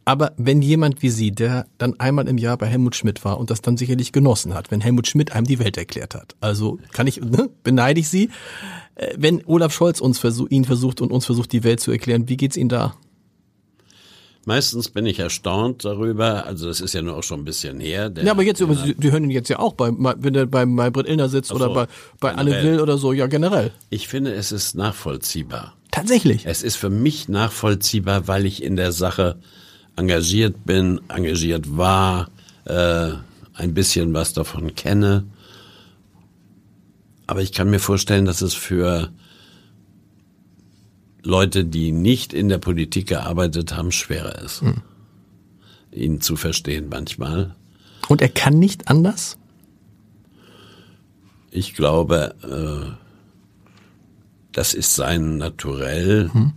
Aber 0.04 0.32
wenn 0.36 0.62
jemand 0.62 1.00
wie 1.02 1.10
Sie, 1.10 1.30
der 1.30 1.66
dann 1.78 1.98
einmal 2.00 2.26
im 2.26 2.36
Jahr 2.36 2.56
bei 2.56 2.66
Helmut 2.66 2.96
Schmidt 2.96 3.24
war 3.24 3.38
und 3.38 3.50
das 3.50 3.62
dann 3.62 3.76
sicherlich 3.76 4.10
genossen 4.10 4.52
hat, 4.52 4.70
wenn 4.70 4.80
Helmut 4.80 5.06
Schmidt 5.06 5.32
einem 5.32 5.46
die 5.46 5.60
Welt 5.60 5.76
erklärt 5.76 6.14
hat, 6.14 6.34
also 6.40 6.78
kann 6.92 7.06
ich, 7.06 7.20
ne, 7.20 7.50
beneide 7.62 8.00
ich 8.00 8.08
Sie, 8.08 8.30
äh, 8.96 9.14
wenn 9.16 9.44
Olaf 9.46 9.72
Scholz 9.72 10.00
uns 10.00 10.18
versuch, 10.18 10.48
ihn 10.50 10.64
versucht 10.64 11.00
und 11.00 11.12
uns 11.12 11.24
versucht, 11.24 11.52
die 11.52 11.62
Welt 11.62 11.80
zu 11.80 11.92
erklären, 11.92 12.28
wie 12.28 12.36
geht's 12.36 12.56
Ihnen 12.56 12.68
da? 12.68 12.94
Meistens 14.44 14.88
bin 14.88 15.06
ich 15.06 15.20
erstaunt 15.20 15.84
darüber, 15.84 16.46
also 16.46 16.66
das 16.66 16.80
ist 16.80 16.94
ja 16.94 17.02
nur 17.02 17.16
auch 17.16 17.22
schon 17.22 17.40
ein 17.40 17.44
bisschen 17.44 17.78
her. 17.78 18.12
ja, 18.16 18.32
aber 18.32 18.42
jetzt, 18.42 18.60
aber 18.60 18.74
Sie, 18.74 18.94
die 18.96 19.12
hören 19.12 19.22
ihn 19.22 19.30
jetzt 19.30 19.48
ja 19.48 19.60
auch, 19.60 19.74
bei, 19.74 19.92
wenn 19.92 20.34
er 20.34 20.46
bei, 20.46 20.66
Britt 20.90 21.06
Illner 21.06 21.28
sitzt 21.28 21.50
so, 21.50 21.54
oder 21.54 21.70
bei, 21.70 21.86
bei 22.18 22.34
Anne 22.34 22.60
Will 22.60 22.80
oder 22.80 22.98
so, 22.98 23.12
ja 23.12 23.28
generell. 23.28 23.70
Ich 23.88 24.08
finde, 24.08 24.34
es 24.34 24.50
ist 24.50 24.74
nachvollziehbar. 24.74 25.76
Tatsächlich. 25.93 26.47
Es 26.47 26.62
ist 26.64 26.76
für 26.76 26.90
mich 26.90 27.28
nachvollziehbar, 27.28 28.26
weil 28.26 28.47
ich 28.47 28.62
in 28.62 28.74
der 28.76 28.90
Sache 28.90 29.38
engagiert 29.95 30.64
bin, 30.64 31.01
engagiert 31.09 31.76
war, 31.76 32.30
äh, 32.64 33.12
ein 33.55 33.74
bisschen 33.74 34.12
was 34.14 34.32
davon 34.32 34.74
kenne. 34.74 35.24
Aber 37.26 37.43
ich 37.43 37.53
kann 37.53 37.70
mir 37.70 37.78
vorstellen, 37.78 38.24
dass 38.24 38.40
es 38.40 38.55
für 38.55 39.12
Leute, 41.22 41.64
die 41.66 41.93
nicht 41.93 42.32
in 42.32 42.49
der 42.49 42.59
Politik 42.59 43.09
gearbeitet 43.09 43.76
haben, 43.76 43.93
schwerer 43.93 44.40
ist, 44.40 44.62
hm. 44.62 44.82
ihn 45.93 46.20
zu 46.22 46.36
verstehen 46.36 46.88
manchmal. 46.88 47.55
Und 48.09 48.22
er 48.22 48.30
kann 48.30 48.59
nicht 48.59 48.88
anders? 48.88 49.36
Ich 51.51 51.74
glaube, 51.74 52.34
äh, 52.43 53.01
das 54.53 54.74
ist 54.74 54.94
sein 54.94 55.38
Naturell, 55.38 56.30
hm. 56.32 56.53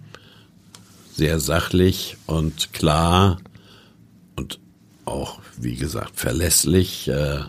sehr 1.14 1.40
sachlich 1.40 2.18
und 2.28 2.74
klar 2.74 3.38
und 4.36 4.60
auch, 5.06 5.40
wie 5.58 5.76
gesagt, 5.76 6.20
verlässlich 6.20 7.08
äh, 7.08 7.40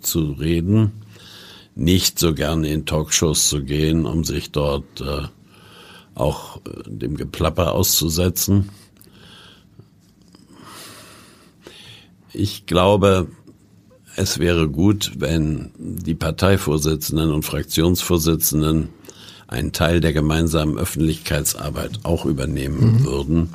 zu 0.00 0.32
reden. 0.32 0.92
Nicht 1.74 2.18
so 2.18 2.34
gerne 2.34 2.68
in 2.68 2.86
Talkshows 2.86 3.48
zu 3.48 3.64
gehen, 3.64 4.06
um 4.06 4.22
sich 4.22 4.52
dort 4.52 5.00
äh, 5.00 5.22
auch 6.14 6.58
äh, 6.58 6.60
dem 6.86 7.16
Geplapper 7.16 7.72
auszusetzen. 7.72 8.68
Ich 12.32 12.66
glaube, 12.66 13.28
es 14.16 14.38
wäre 14.38 14.68
gut, 14.68 15.12
wenn 15.16 15.70
die 15.76 16.14
Parteivorsitzenden 16.14 17.32
und 17.32 17.44
Fraktionsvorsitzenden 17.44 18.90
einen 19.54 19.72
Teil 19.72 20.00
der 20.00 20.12
gemeinsamen 20.12 20.78
Öffentlichkeitsarbeit 20.78 22.00
auch 22.02 22.26
übernehmen 22.26 22.98
mhm. 22.98 23.04
würden 23.04 23.50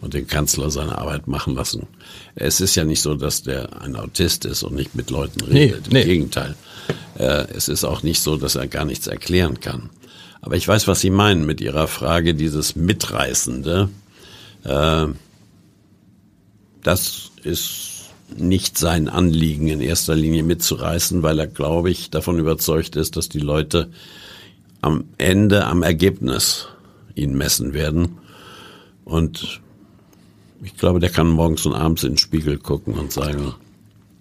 und 0.00 0.14
den 0.14 0.26
Kanzler 0.26 0.70
seine 0.70 0.98
Arbeit 0.98 1.28
machen 1.28 1.54
lassen. 1.54 1.86
Es 2.34 2.60
ist 2.60 2.74
ja 2.74 2.84
nicht 2.84 3.00
so, 3.00 3.14
dass 3.14 3.42
der 3.42 3.82
ein 3.82 3.96
Autist 3.96 4.44
ist 4.44 4.62
und 4.62 4.74
nicht 4.74 4.94
mit 4.94 5.10
Leuten 5.10 5.40
redet. 5.40 5.90
Nee, 5.90 6.00
Im 6.00 6.06
nee. 6.06 6.14
Gegenteil. 6.14 6.54
Äh, 7.18 7.46
es 7.54 7.68
ist 7.68 7.84
auch 7.84 8.02
nicht 8.02 8.20
so, 8.20 8.36
dass 8.36 8.56
er 8.56 8.66
gar 8.66 8.84
nichts 8.84 9.06
erklären 9.06 9.60
kann. 9.60 9.90
Aber 10.40 10.56
ich 10.56 10.66
weiß, 10.66 10.88
was 10.88 11.00
Sie 11.00 11.10
meinen 11.10 11.46
mit 11.46 11.60
Ihrer 11.60 11.86
Frage, 11.86 12.34
dieses 12.34 12.74
Mitreißende. 12.74 13.88
Äh, 14.64 15.06
das 16.82 17.30
ist 17.44 17.92
nicht 18.36 18.78
sein 18.78 19.08
Anliegen 19.08 19.68
in 19.68 19.80
erster 19.80 20.16
Linie 20.16 20.42
mitzureißen, 20.42 21.22
weil 21.22 21.38
er, 21.38 21.46
glaube 21.46 21.90
ich, 21.90 22.10
davon 22.10 22.38
überzeugt 22.38 22.96
ist, 22.96 23.16
dass 23.16 23.28
die 23.28 23.38
Leute 23.38 23.90
am 24.82 25.04
Ende, 25.16 25.66
am 25.66 25.82
Ergebnis 25.82 26.68
ihn 27.14 27.36
messen 27.36 27.72
werden. 27.72 28.18
Und 29.04 29.60
ich 30.62 30.76
glaube, 30.76 31.00
der 31.00 31.10
kann 31.10 31.28
morgens 31.28 31.64
und 31.66 31.74
abends 31.74 32.04
in 32.04 32.12
den 32.12 32.18
Spiegel 32.18 32.58
gucken 32.58 32.94
und 32.94 33.12
sagen, 33.12 33.54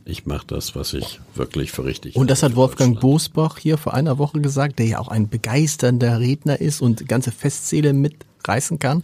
ich 0.05 0.25
mache 0.25 0.47
das, 0.47 0.75
was 0.75 0.93
ich 0.93 1.19
wirklich 1.35 1.71
für 1.71 1.85
richtig 1.85 2.15
Und 2.15 2.29
das 2.29 2.43
hat 2.43 2.55
Wolfgang 2.55 2.99
Bosbach 2.99 3.57
hier 3.57 3.77
vor 3.77 3.93
einer 3.93 4.17
Woche 4.17 4.41
gesagt, 4.41 4.79
der 4.79 4.87
ja 4.87 4.99
auch 4.99 5.07
ein 5.07 5.29
begeisternder 5.29 6.19
Redner 6.19 6.59
ist 6.59 6.81
und 6.81 7.07
ganze 7.07 7.31
Festsäle 7.31 7.93
mitreißen 7.93 8.79
kann, 8.79 9.03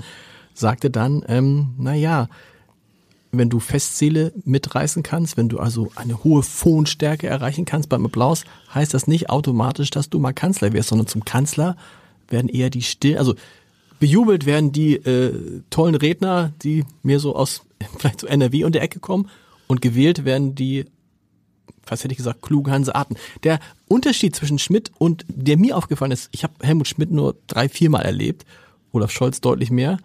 sagte 0.53 0.89
dann, 0.89 1.23
ähm, 1.27 1.75
na 1.77 1.93
ja, 1.93 2.29
wenn 3.31 3.49
du 3.49 3.59
Festsäle 3.59 4.33
mitreißen 4.45 5.03
kannst, 5.03 5.37
wenn 5.37 5.49
du 5.49 5.59
also 5.59 5.91
eine 5.95 6.23
hohe 6.23 6.43
Phonstärke 6.43 7.27
erreichen 7.27 7.65
kannst 7.65 7.89
beim 7.89 8.05
Applaus, 8.05 8.43
heißt 8.73 8.93
das 8.93 9.07
nicht 9.07 9.29
automatisch, 9.29 9.89
dass 9.89 10.09
du 10.09 10.19
mal 10.19 10.33
Kanzler 10.33 10.73
wirst, 10.73 10.89
sondern 10.89 11.07
zum 11.07 11.25
Kanzler 11.25 11.75
werden 12.29 12.49
eher 12.49 12.69
die 12.69 12.81
still, 12.81 13.17
also 13.17 13.35
bejubelt 13.99 14.45
werden 14.45 14.71
die 14.71 14.95
äh, 14.95 15.61
tollen 15.69 15.95
Redner, 15.95 16.53
die 16.63 16.85
mir 17.03 17.19
so 17.19 17.35
aus 17.35 17.63
vielleicht 17.97 18.21
so 18.21 18.27
NRW 18.27 18.63
und 18.63 18.75
der 18.75 18.81
Ecke 18.81 18.99
kommen 18.99 19.29
und 19.67 19.81
gewählt 19.81 20.25
werden 20.25 20.55
die 20.55 20.85
fast 21.87 22.03
hätte 22.03 22.11
ich 22.11 22.17
gesagt, 22.17 22.41
klugen 22.41 22.71
Hanseaten. 22.71 23.15
Der 23.43 23.59
Unterschied 23.87 24.35
zwischen 24.35 24.59
Schmidt 24.59 24.91
und 24.97 25.25
der 25.29 25.57
mir 25.57 25.77
aufgefallen 25.77 26.11
ist, 26.11 26.29
ich 26.31 26.43
habe 26.43 26.53
Helmut 26.61 26.87
Schmidt 26.87 27.11
nur 27.11 27.35
drei, 27.47 27.69
viermal 27.69 28.03
erlebt, 28.03 28.45
Olaf 28.91 29.11
Scholz 29.11 29.41
deutlich 29.41 29.71
mehr. 29.71 29.97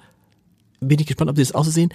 Bin 0.80 0.98
ich 0.98 1.06
gespannt, 1.06 1.30
ob 1.30 1.36
Sie 1.36 1.42
das 1.42 1.54
auch 1.54 1.64
so 1.64 1.70
sehen. 1.70 1.92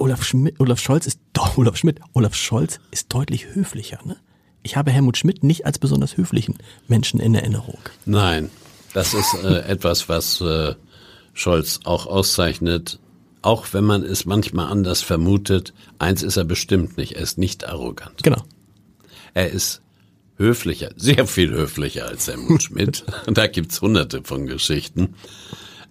Olaf 0.00 0.24
Schmidt, 0.24 0.58
Olaf 0.58 0.80
Scholz 0.80 1.06
ist 1.06 1.20
Olaf 1.56 1.76
Schmidt. 1.76 2.00
Olaf 2.14 2.34
Scholz 2.34 2.80
ist 2.90 3.12
deutlich 3.12 3.54
höflicher. 3.54 4.00
Ne? 4.04 4.16
Ich 4.62 4.76
habe 4.76 4.90
Helmut 4.90 5.16
Schmidt 5.16 5.42
nicht 5.44 5.66
als 5.66 5.78
besonders 5.78 6.16
höflichen 6.16 6.56
Menschen 6.88 7.20
in 7.20 7.34
Erinnerung. 7.34 7.78
Nein, 8.06 8.50
das 8.94 9.14
ist 9.14 9.34
äh, 9.44 9.60
etwas, 9.68 10.08
was 10.08 10.40
äh, 10.40 10.74
Scholz 11.34 11.80
auch 11.84 12.06
auszeichnet. 12.06 12.98
Auch 13.42 13.66
wenn 13.72 13.84
man 13.84 14.02
es 14.02 14.26
manchmal 14.26 14.70
anders 14.70 15.00
vermutet, 15.02 15.72
eins 15.98 16.22
ist 16.22 16.36
er 16.36 16.44
bestimmt 16.44 16.98
nicht. 16.98 17.12
Er 17.12 17.22
ist 17.22 17.38
nicht 17.38 17.66
arrogant. 17.66 18.22
Genau. 18.22 18.42
Er 19.32 19.50
ist 19.50 19.80
höflicher, 20.36 20.90
sehr 20.96 21.26
viel 21.26 21.50
höflicher 21.50 22.06
als 22.06 22.26
Helmut 22.26 22.62
Schmidt. 22.64 23.04
da 23.26 23.46
gibt's 23.46 23.80
hunderte 23.80 24.22
von 24.24 24.46
Geschichten. 24.46 25.14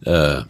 Äh, 0.01 0.41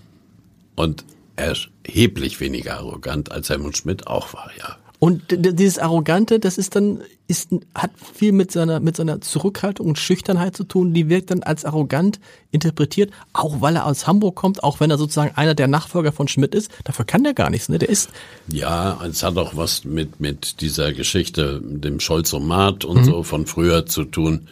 und 0.75 1.03
erheblich 1.39 2.39
weniger 2.39 2.77
arrogant, 2.77 3.31
als 3.31 3.49
Helmut 3.49 3.77
Schmidt 3.77 4.07
auch 4.07 4.33
war, 4.33 4.51
ja. 4.57 4.77
Und 5.01 5.23
dieses 5.29 5.79
Arrogante, 5.79 6.39
das 6.39 6.57
ist 6.57 6.75
dann, 6.75 6.99
ist, 7.25 7.51
hat 7.73 7.91
viel 8.13 8.33
mit 8.33 8.51
seiner, 8.51 8.81
mit 8.81 8.97
seiner 8.97 9.21
Zurückhaltung 9.21 9.87
und 9.87 9.97
Schüchternheit 9.97 10.57
zu 10.57 10.65
tun. 10.65 10.93
Die 10.93 11.07
wirkt 11.07 11.31
dann 11.31 11.41
als 11.41 11.63
arrogant 11.63 12.19
interpretiert, 12.51 13.11
auch 13.31 13.61
weil 13.61 13.77
er 13.77 13.85
aus 13.85 14.07
Hamburg 14.07 14.35
kommt, 14.35 14.61
auch 14.61 14.81
wenn 14.81 14.91
er 14.91 14.97
sozusagen 14.97 15.33
einer 15.35 15.55
der 15.55 15.69
Nachfolger 15.69 16.11
von 16.11 16.27
Schmidt 16.27 16.53
ist. 16.53 16.69
Dafür 16.83 17.05
kann 17.05 17.23
der 17.23 17.33
gar 17.33 17.49
nichts, 17.49 17.69
ne? 17.69 17.79
Der 17.79 17.87
ist. 17.87 18.09
Ja, 18.51 18.99
es 19.05 19.23
hat 19.23 19.37
auch 19.37 19.55
was 19.55 19.85
mit, 19.85 20.19
mit 20.19 20.59
dieser 20.59 20.91
Geschichte, 20.91 21.61
dem 21.63 22.01
Scholzomat 22.01 22.83
und 22.83 22.97
mhm. 22.97 23.05
so 23.05 23.23
von 23.23 23.47
früher 23.47 23.85
zu 23.85 24.03
tun. 24.03 24.49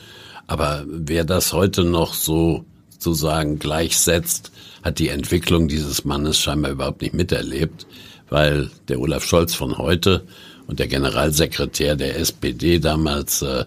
Aber 0.47 0.85
wer 0.87 1.25
das 1.25 1.51
heute 1.51 1.83
noch 1.83 2.13
so, 2.13 2.63
sozusagen 2.97 3.59
gleichsetzt, 3.59 4.51
hat 4.83 4.99
die 4.99 5.09
Entwicklung 5.09 5.67
dieses 5.67 6.05
Mannes 6.05 6.39
scheinbar 6.39 6.71
überhaupt 6.71 7.01
nicht 7.01 7.13
miterlebt, 7.13 7.87
weil 8.29 8.69
der 8.87 8.99
Olaf 8.99 9.25
Scholz 9.25 9.53
von 9.53 9.77
heute 9.77 10.25
und 10.67 10.79
der 10.79 10.87
Generalsekretär 10.87 11.95
der 11.95 12.17
SPD 12.19 12.79
damals, 12.79 13.41
äh, 13.41 13.65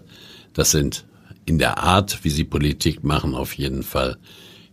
das 0.53 0.71
sind 0.71 1.05
in 1.45 1.57
der 1.57 1.79
Art, 1.79 2.23
wie 2.23 2.29
sie 2.29 2.43
Politik 2.43 3.03
machen, 3.03 3.35
auf 3.35 3.53
jeden 3.53 3.83
Fall 3.83 4.17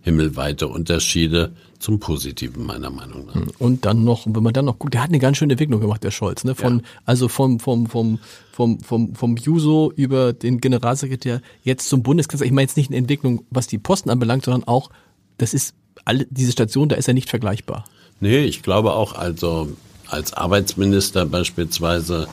himmelweite 0.02 0.68
Unterschiede 0.68 1.52
zum 1.78 2.00
Positiven 2.00 2.66
meiner 2.66 2.90
Meinung 2.90 3.26
nach. 3.26 3.34
Und 3.58 3.84
dann 3.84 4.02
noch, 4.04 4.26
wenn 4.26 4.42
man 4.42 4.52
dann 4.52 4.64
noch 4.64 4.78
guckt, 4.78 4.94
der 4.94 5.02
hat 5.02 5.10
eine 5.10 5.18
ganz 5.18 5.36
schöne 5.36 5.52
Entwicklung 5.52 5.80
gemacht, 5.80 6.02
der 6.02 6.10
Scholz, 6.10 6.44
ne? 6.44 6.54
Von, 6.54 6.78
Ja. 6.78 6.84
also 7.04 7.28
vom, 7.28 7.60
vom, 7.60 7.86
vom, 7.86 8.18
vom, 8.52 8.80
vom, 8.80 9.14
vom 9.14 9.36
Juso 9.36 9.92
über 9.94 10.32
den 10.32 10.60
Generalsekretär 10.60 11.40
jetzt 11.62 11.88
zum 11.88 12.02
Bundeskanzler. 12.02 12.46
Ich 12.46 12.52
meine 12.52 12.66
jetzt 12.66 12.76
nicht 12.76 12.90
eine 12.90 12.96
Entwicklung, 12.96 13.44
was 13.50 13.66
die 13.68 13.78
Posten 13.78 14.10
anbelangt, 14.10 14.44
sondern 14.44 14.64
auch, 14.66 14.90
das 15.36 15.54
ist 15.54 15.74
alle, 16.04 16.26
diese 16.30 16.52
Station, 16.52 16.88
da 16.88 16.96
ist 16.96 17.06
er 17.08 17.14
nicht 17.14 17.28
vergleichbar. 17.28 17.84
Nee, 18.20 18.44
ich 18.44 18.62
glaube 18.62 18.94
auch, 18.94 19.14
also 19.14 19.68
als 20.08 20.32
Arbeitsminister 20.32 21.26
beispielsweise 21.26 22.26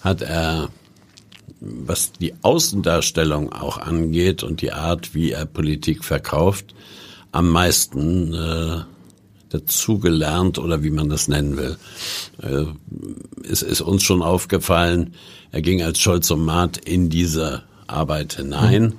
hat 0.00 0.22
er, 0.22 0.70
was 1.60 2.12
die 2.12 2.34
Außendarstellung 2.42 3.52
auch 3.52 3.78
angeht 3.78 4.42
und 4.42 4.62
die 4.62 4.72
Art, 4.72 5.14
wie 5.14 5.30
er 5.32 5.44
Politik 5.46 6.04
verkauft, 6.04 6.74
am 7.38 7.50
meisten 7.50 8.34
äh, 8.34 8.80
dazugelernt 9.50 10.58
oder 10.58 10.82
wie 10.82 10.90
man 10.90 11.08
das 11.08 11.28
nennen 11.28 11.56
will. 11.56 11.76
Äh, 12.42 12.64
es 13.48 13.62
ist 13.62 13.80
uns 13.80 14.02
schon 14.02 14.22
aufgefallen, 14.22 15.14
er 15.52 15.62
ging 15.62 15.80
als 15.80 16.00
Scholzomat 16.00 16.78
in 16.78 17.10
diese 17.10 17.62
Arbeit 17.86 18.34
hinein 18.34 18.94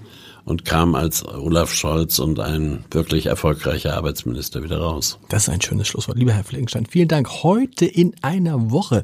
und 0.46 0.64
kam 0.64 0.96
als 0.96 1.26
Olaf 1.26 1.74
Scholz 1.74 2.18
und 2.18 2.40
ein 2.40 2.86
wirklich 2.92 3.26
erfolgreicher 3.26 3.98
Arbeitsminister 3.98 4.64
wieder 4.64 4.80
raus. 4.80 5.20
Das 5.28 5.44
ist 5.44 5.50
ein 5.50 5.62
schönes 5.62 5.90
Schlusswort. 5.90 6.18
Lieber 6.18 6.32
Herr 6.32 6.46
Fleckenstein, 6.46 6.86
vielen 6.86 7.10
Dank. 7.10 7.44
Heute 7.44 7.86
in 7.86 8.16
einer 8.22 8.72
Woche, 8.72 9.04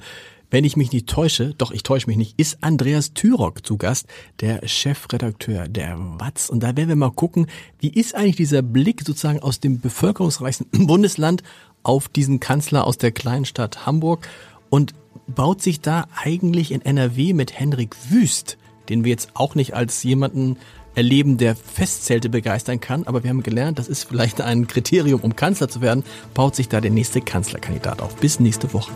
wenn 0.52 0.64
ich 0.64 0.78
mich 0.78 0.92
nicht 0.92 1.08
täusche, 1.08 1.54
doch 1.58 1.72
ich 1.72 1.84
täusche 1.84 2.08
mich 2.08 2.18
nicht, 2.18 2.40
ist 2.40 2.60
Andreas 2.62 3.14
Tyrock 3.14 3.66
zu 3.66 3.78
Gast, 3.78 4.08
der 4.42 4.68
Chefredakteur 4.68 5.68
der 5.68 5.98
Watz. 5.98 6.50
Und 6.50 6.62
da 6.62 6.76
werden 6.76 6.90
wir 6.90 6.96
mal 6.96 7.12
gucken, 7.12 7.48
wie 7.80 7.90
ist 7.90 8.16
eigentlich 8.16 8.36
dieser 8.36 8.62
Blick 8.62 9.02
sozusagen 9.06 9.40
aus 9.40 9.60
dem 9.60 9.80
bevölkerungsreichsten 9.80 10.68
Bundesland 10.88 11.44
auf 11.84 12.08
diesen 12.08 12.40
Kanzler 12.40 12.86
aus 12.86 12.98
der 12.98 13.12
kleinen 13.12 13.46
Stadt 13.46 13.86
Hamburg 13.86 14.28
und 14.70 14.94
baut 15.28 15.62
sich 15.62 15.82
da 15.82 16.08
eigentlich 16.16 16.72
in 16.72 16.82
NRW 16.82 17.34
mit 17.34 17.58
Henrik 17.58 17.96
Wüst, 18.10 18.58
den 18.90 19.04
wir 19.04 19.12
jetzt 19.12 19.32
auch 19.34 19.56
nicht 19.56 19.74
als 19.74 20.04
jemanden 20.04 20.58
erleben, 20.96 21.38
der 21.38 21.56
Festzelte 21.56 22.30
begeistern 22.30 22.80
kann, 22.80 23.04
aber 23.06 23.24
wir 23.24 23.30
haben 23.30 23.44
gelernt, 23.44 23.80
das 23.80 23.88
ist 23.88 24.06
vielleicht 24.06 24.42
ein 24.42 24.68
Kriterium, 24.68 25.22
um 25.22 25.36
Kanzler 25.36 25.68
zu 25.68 25.82
werden, 25.82 26.04
baut 26.34 26.56
sich 26.56 26.70
da 26.70 26.82
der 26.82 26.92
nächste 26.92 27.22
Kanzlerkandidat 27.22 28.02
auf. 28.02 28.16
Bis 28.16 28.40
nächste 28.40 28.74
Woche. 28.74 28.92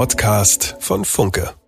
Podcast 0.00 0.76
von 0.80 1.04
Funke. 1.04 1.59